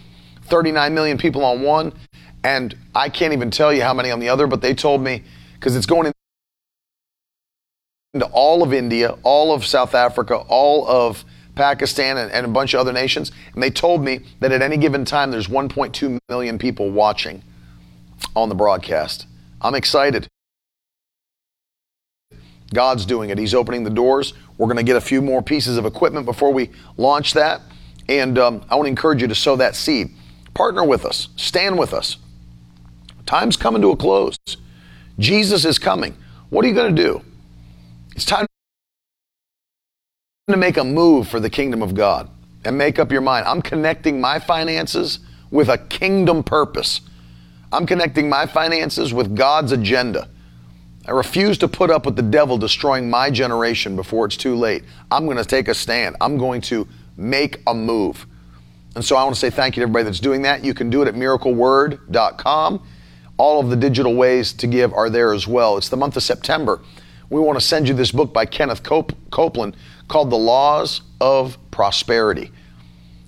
39 0.46 0.94
million 0.94 1.18
people 1.18 1.46
on 1.46 1.62
one, 1.62 1.94
and 2.44 2.76
I 2.94 3.08
can't 3.08 3.32
even 3.32 3.50
tell 3.50 3.72
you 3.74 3.82
how 3.82 3.94
many 3.94 4.12
on 4.12 4.20
the 4.20 4.28
other, 4.28 4.46
but 4.46 4.62
they 4.62 4.74
told 4.74 5.02
me 5.02 5.24
because 5.54 5.76
it's 5.78 5.86
going 5.86 6.12
into 8.14 8.26
all 8.28 8.62
of 8.62 8.74
India, 8.74 9.18
all 9.24 9.54
of 9.54 9.66
South 9.66 9.96
Africa, 9.96 10.36
all 10.36 10.86
of 10.86 11.24
Pakistan, 11.56 12.18
and, 12.18 12.32
and, 12.32 12.46
a 12.46 12.50
bunch 12.50 12.74
of 12.74 12.80
other 12.80 12.94
nations. 12.94 13.32
And 13.54 13.62
they 13.62 13.70
told 13.70 14.04
me 14.04 14.22
that 14.40 14.52
at 14.52 14.62
any 14.62 14.78
given 14.78 15.06
time, 15.06 15.32
there's 15.32 15.48
1.2 15.48 16.20
million 16.30 16.58
people 16.58 16.90
watching 16.90 17.44
on 18.36 18.50
the 18.50 18.56
broadcast. 18.56 19.28
I'm 19.62 19.76
excited. 19.76 20.28
God's 22.74 23.06
doing 23.06 23.30
it. 23.30 23.38
He's 23.38 23.54
opening 23.54 23.84
the 23.84 23.92
doors. 23.92 24.34
We're 24.58 24.68
going 24.68 24.78
to 24.78 24.84
get 24.84 24.96
a 24.96 25.02
few 25.02 25.22
more 25.22 25.44
pieces 25.44 25.78
of 25.78 25.86
equipment 25.86 26.26
before 26.26 26.52
we 26.52 26.72
launch 26.98 27.34
that. 27.34 27.62
And 28.10 28.38
um, 28.38 28.66
I 28.70 28.76
want 28.76 28.86
to 28.86 28.90
encourage 28.90 29.22
you 29.22 29.28
to 29.28 29.36
sow 29.36 29.56
that 29.58 29.76
seed. 29.76 30.10
Partner 30.54 30.84
with 30.84 31.06
us, 31.06 31.30
stand 31.36 31.78
with 31.78 31.94
us. 31.94 32.18
Time's 33.26 33.58
coming 33.58 33.82
to 33.82 33.92
a 33.92 33.96
close. 33.96 34.38
Jesus 35.18 35.66
is 35.66 35.80
coming. 35.80 36.18
What 36.50 36.66
are 36.66 36.68
you 36.68 36.74
going 36.74 36.96
to 36.96 37.02
do? 37.02 37.22
It's 38.16 38.26
time 38.26 38.46
to 40.52 40.58
make 40.58 40.76
a 40.76 40.84
move 40.84 41.26
for 41.26 41.40
the 41.40 41.50
kingdom 41.50 41.82
of 41.82 41.96
God 41.96 42.30
and 42.66 42.78
make 42.78 43.00
up 43.00 43.14
your 43.14 43.22
mind. 43.22 43.46
I'm 43.48 43.62
connecting 43.62 44.20
my 44.20 44.40
finances 44.40 45.20
with 45.52 45.70
a 45.70 45.78
kingdom 45.78 46.44
purpose. 46.44 47.00
I'm 47.72 47.86
connecting 47.86 48.28
my 48.28 48.46
finances 48.46 49.14
with 49.14 49.38
God's 49.38 49.72
agenda. 49.72 50.28
I 51.08 51.12
refuse 51.12 51.58
to 51.60 51.70
put 51.70 51.90
up 51.90 52.06
with 52.06 52.18
the 52.18 52.24
devil 52.24 52.58
destroying 52.58 53.10
my 53.10 53.32
generation 53.32 53.96
before 53.96 54.26
it's 54.26 54.36
too 54.36 54.54
late. 54.54 54.84
I'm 55.10 55.24
going 55.28 55.38
to 55.38 55.46
take 55.46 55.70
a 55.70 55.74
stand. 55.74 56.18
I'm 56.20 56.38
going 56.38 56.60
to 56.64 56.90
make 57.16 57.62
a 57.66 57.74
move. 57.74 58.26
And 58.96 59.06
so 59.06 59.16
I 59.16 59.24
want 59.24 59.36
to 59.36 59.40
say 59.40 59.50
thank 59.50 59.78
you 59.78 59.80
to 59.80 59.84
everybody 59.84 60.04
that's 60.04 60.20
doing 60.20 60.42
that. 60.42 60.62
You 60.62 60.74
can 60.74 60.90
do 60.90 61.02
it 61.04 61.08
at 61.08 61.16
miracleword.com. 61.16 62.86
All 63.38 63.62
of 63.62 63.70
the 63.70 63.78
digital 63.78 64.14
ways 64.14 64.52
to 64.52 64.68
give 64.68 64.92
are 64.92 65.10
there 65.10 65.34
as 65.34 65.48
well. 65.48 65.78
It's 65.78 65.88
the 65.88 65.96
month 65.96 66.18
of 66.18 66.24
September. 66.24 66.82
We 67.30 67.40
want 67.40 67.60
to 67.60 67.66
send 67.66 67.88
you 67.88 67.94
this 67.94 68.12
book 68.12 68.34
by 68.34 68.46
Kenneth 68.46 68.84
Cop- 68.84 69.14
Copeland 69.32 69.76
called 70.08 70.30
The 70.30 70.38
Laws 70.38 71.02
of 71.22 71.58
Prosperity. 71.72 72.52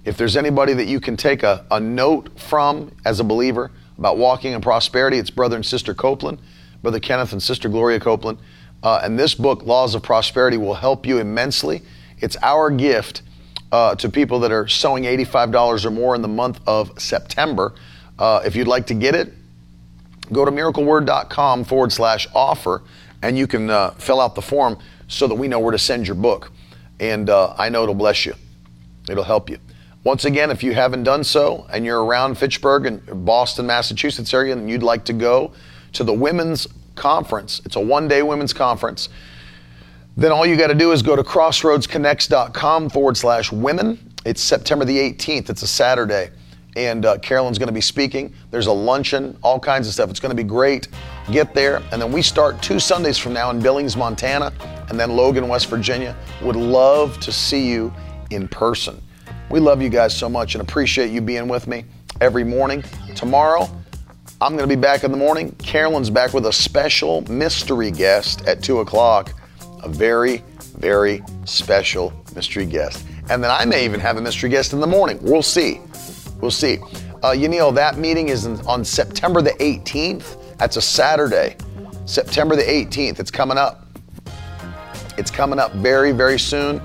If 0.03 0.17
there's 0.17 0.37
anybody 0.37 0.73
that 0.73 0.85
you 0.85 0.99
can 0.99 1.17
take 1.17 1.43
a, 1.43 1.65
a 1.71 1.79
note 1.79 2.39
from 2.39 2.91
as 3.05 3.19
a 3.19 3.23
believer 3.23 3.71
about 3.97 4.17
walking 4.17 4.53
in 4.53 4.61
prosperity, 4.61 5.17
it's 5.17 5.29
Brother 5.29 5.55
and 5.55 5.65
Sister 5.65 5.93
Copeland, 5.93 6.39
Brother 6.81 6.99
Kenneth 6.99 7.31
and 7.31 7.41
Sister 7.41 7.69
Gloria 7.69 7.99
Copeland. 7.99 8.37
Uh, 8.83 8.99
and 9.01 9.17
this 9.17 9.33
book, 9.33 9.63
Laws 9.63 9.95
of 9.95 10.03
Prosperity, 10.03 10.57
will 10.57 10.75
help 10.75 11.07
you 11.07 11.17
immensely. 11.17 11.81
It's 12.19 12.37
our 12.43 12.69
gift 12.69 13.23
uh, 13.71 13.95
to 13.95 14.09
people 14.09 14.39
that 14.41 14.51
are 14.51 14.67
sowing 14.67 15.05
$85 15.05 15.85
or 15.85 15.89
more 15.89 16.13
in 16.13 16.21
the 16.21 16.27
month 16.27 16.59
of 16.67 17.01
September. 17.01 17.73
Uh, 18.19 18.41
if 18.45 18.55
you'd 18.55 18.67
like 18.67 18.85
to 18.87 18.93
get 18.93 19.15
it, 19.15 19.33
go 20.31 20.45
to 20.45 20.51
miracleword.com 20.51 21.63
forward 21.63 21.91
slash 21.91 22.27
offer 22.35 22.83
and 23.25 23.35
you 23.35 23.47
can 23.47 23.71
uh, 23.71 23.89
fill 23.91 24.21
out 24.21 24.35
the 24.35 24.41
form 24.41 24.77
so 25.07 25.25
that 25.25 25.33
we 25.33 25.47
know 25.47 25.59
where 25.59 25.71
to 25.71 25.79
send 25.79 26.05
your 26.05 26.15
book. 26.15 26.51
And 26.99 27.27
uh, 27.27 27.55
I 27.57 27.69
know 27.69 27.81
it'll 27.81 27.95
bless 27.95 28.23
you, 28.23 28.35
it'll 29.09 29.23
help 29.23 29.49
you. 29.49 29.57
Once 30.03 30.25
again, 30.25 30.51
if 30.51 30.61
you 30.61 30.75
haven't 30.75 31.03
done 31.03 31.23
so 31.23 31.65
and 31.71 31.83
you're 31.83 32.03
around 32.03 32.37
Fitchburg 32.37 32.85
and 32.85 33.25
Boston, 33.25 33.65
Massachusetts 33.65 34.31
area 34.31 34.53
and 34.53 34.69
you'd 34.69 34.83
like 34.83 35.03
to 35.05 35.13
go 35.13 35.51
to 35.93 36.03
the 36.03 36.13
women's 36.13 36.67
conference, 36.93 37.61
it's 37.65 37.75
a 37.75 37.79
one 37.79 38.07
day 38.07 38.21
women's 38.21 38.53
conference, 38.53 39.09
then 40.15 40.31
all 40.31 40.45
you 40.45 40.55
got 40.55 40.67
to 40.67 40.75
do 40.75 40.91
is 40.91 41.01
go 41.01 41.15
to 41.15 41.23
crossroadsconnects.com 41.23 42.91
forward 42.91 43.17
slash 43.17 43.51
women. 43.51 44.13
It's 44.23 44.41
September 44.41 44.85
the 44.85 44.97
18th, 44.97 45.49
it's 45.49 45.63
a 45.63 45.67
Saturday. 45.67 46.29
And 46.75 47.05
uh, 47.05 47.17
Carolyn's 47.17 47.57
going 47.57 47.67
to 47.67 47.73
be 47.73 47.81
speaking. 47.81 48.35
There's 48.51 48.67
a 48.67 48.71
luncheon, 48.71 49.35
all 49.41 49.59
kinds 49.59 49.87
of 49.87 49.93
stuff. 49.93 50.11
It's 50.11 50.19
going 50.19 50.35
to 50.35 50.35
be 50.35 50.47
great. 50.47 50.89
Get 51.31 51.53
there. 51.53 51.77
And 51.91 52.01
then 52.01 52.11
we 52.11 52.21
start 52.21 52.61
two 52.61 52.79
Sundays 52.79 53.17
from 53.17 53.33
now 53.33 53.49
in 53.49 53.59
Billings, 53.59 53.97
Montana, 53.97 54.53
and 54.89 54.99
then 54.99 55.15
Logan, 55.15 55.47
West 55.47 55.67
Virginia. 55.67 56.15
Would 56.41 56.55
love 56.55 57.19
to 57.21 57.31
see 57.31 57.67
you 57.67 57.93
in 58.29 58.47
person. 58.47 59.01
We 59.49 59.59
love 59.59 59.81
you 59.81 59.89
guys 59.89 60.15
so 60.15 60.29
much 60.29 60.55
and 60.55 60.61
appreciate 60.61 61.11
you 61.11 61.21
being 61.21 61.47
with 61.47 61.67
me 61.67 61.85
every 62.21 62.43
morning. 62.43 62.83
Tomorrow, 63.15 63.69
I'm 64.41 64.55
going 64.55 64.67
to 64.69 64.75
be 64.75 64.79
back 64.79 65.03
in 65.03 65.11
the 65.11 65.17
morning. 65.17 65.51
Carolyn's 65.53 66.09
back 66.09 66.33
with 66.33 66.45
a 66.45 66.53
special 66.53 67.21
mystery 67.29 67.89
guest 67.89 68.45
at 68.47 68.61
2 68.61 68.79
o'clock. 68.79 69.33
A 69.83 69.89
very, 69.89 70.43
very 70.77 71.23
special 71.45 72.13
mystery 72.35 72.65
guest. 72.65 73.05
And 73.29 73.43
then 73.43 73.49
I 73.49 73.65
may 73.65 73.85
even 73.85 73.99
have 73.99 74.17
a 74.17 74.21
mystery 74.21 74.49
guest 74.49 74.73
in 74.73 74.79
the 74.79 74.87
morning. 74.87 75.17
We'll 75.21 75.41
see. 75.41 75.79
We'll 76.41 76.51
see. 76.51 76.79
Uh, 77.23 77.31
you 77.31 77.47
know, 77.47 77.71
that 77.71 77.97
meeting 77.97 78.29
is 78.29 78.45
on 78.45 78.85
September 78.85 79.41
the 79.41 79.51
18th. 79.51 80.41
That's 80.57 80.77
a 80.77 80.81
Saturday. 80.81 81.57
September 82.05 82.55
the 82.55 82.63
18th. 82.63 83.19
It's 83.19 83.31
coming 83.31 83.57
up. 83.57 83.87
It's 85.17 85.31
coming 85.31 85.59
up 85.59 85.73
very, 85.73 86.11
very 86.11 86.39
soon. 86.39 86.81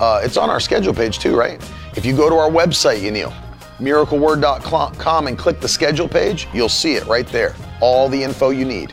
Uh, 0.00 0.20
it's 0.22 0.36
on 0.36 0.50
our 0.50 0.60
schedule 0.60 0.94
page 0.94 1.18
too, 1.18 1.36
right? 1.36 1.62
If 1.96 2.06
you 2.06 2.16
go 2.16 2.28
to 2.28 2.36
our 2.36 2.50
website, 2.50 3.02
you 3.02 3.10
know, 3.10 3.32
miracleword.com 3.78 5.26
and 5.26 5.38
click 5.38 5.60
the 5.60 5.68
schedule 5.68 6.08
page, 6.08 6.48
you'll 6.54 6.68
see 6.68 6.94
it 6.94 7.04
right 7.06 7.26
there. 7.28 7.54
All 7.80 8.08
the 8.08 8.22
info 8.22 8.50
you 8.50 8.64
need. 8.64 8.92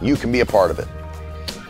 You 0.00 0.16
can 0.16 0.30
be 0.30 0.40
a 0.40 0.46
part 0.46 0.70
of 0.70 0.78
it. 0.78 0.88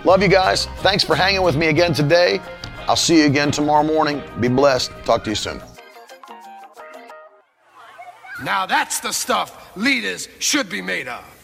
Love 0.05 0.23
you 0.23 0.29
guys. 0.29 0.67
Thanks 0.79 1.03
for 1.03 1.17
hanging 1.17 1.43
with 1.43 1.57
me 1.57 1.69
again 1.69 1.93
today. 1.93 2.41
I'll 2.89 2.97
see 2.97 3.21
you 3.21 3.27
again 3.27 3.51
tomorrow 3.51 3.83
morning. 3.83 4.23
Be 4.41 4.49
blessed. 4.49 4.93
Talk 5.05 5.25
to 5.25 5.31
you 5.31 5.37
soon. 5.37 5.61
Now 8.45 8.67
that's 8.67 9.01
the 9.01 9.13
stuff 9.13 9.77
leaders 9.77 10.29
should 10.39 10.69
be 10.69 10.83
made 10.83 11.09
of. 11.09 11.36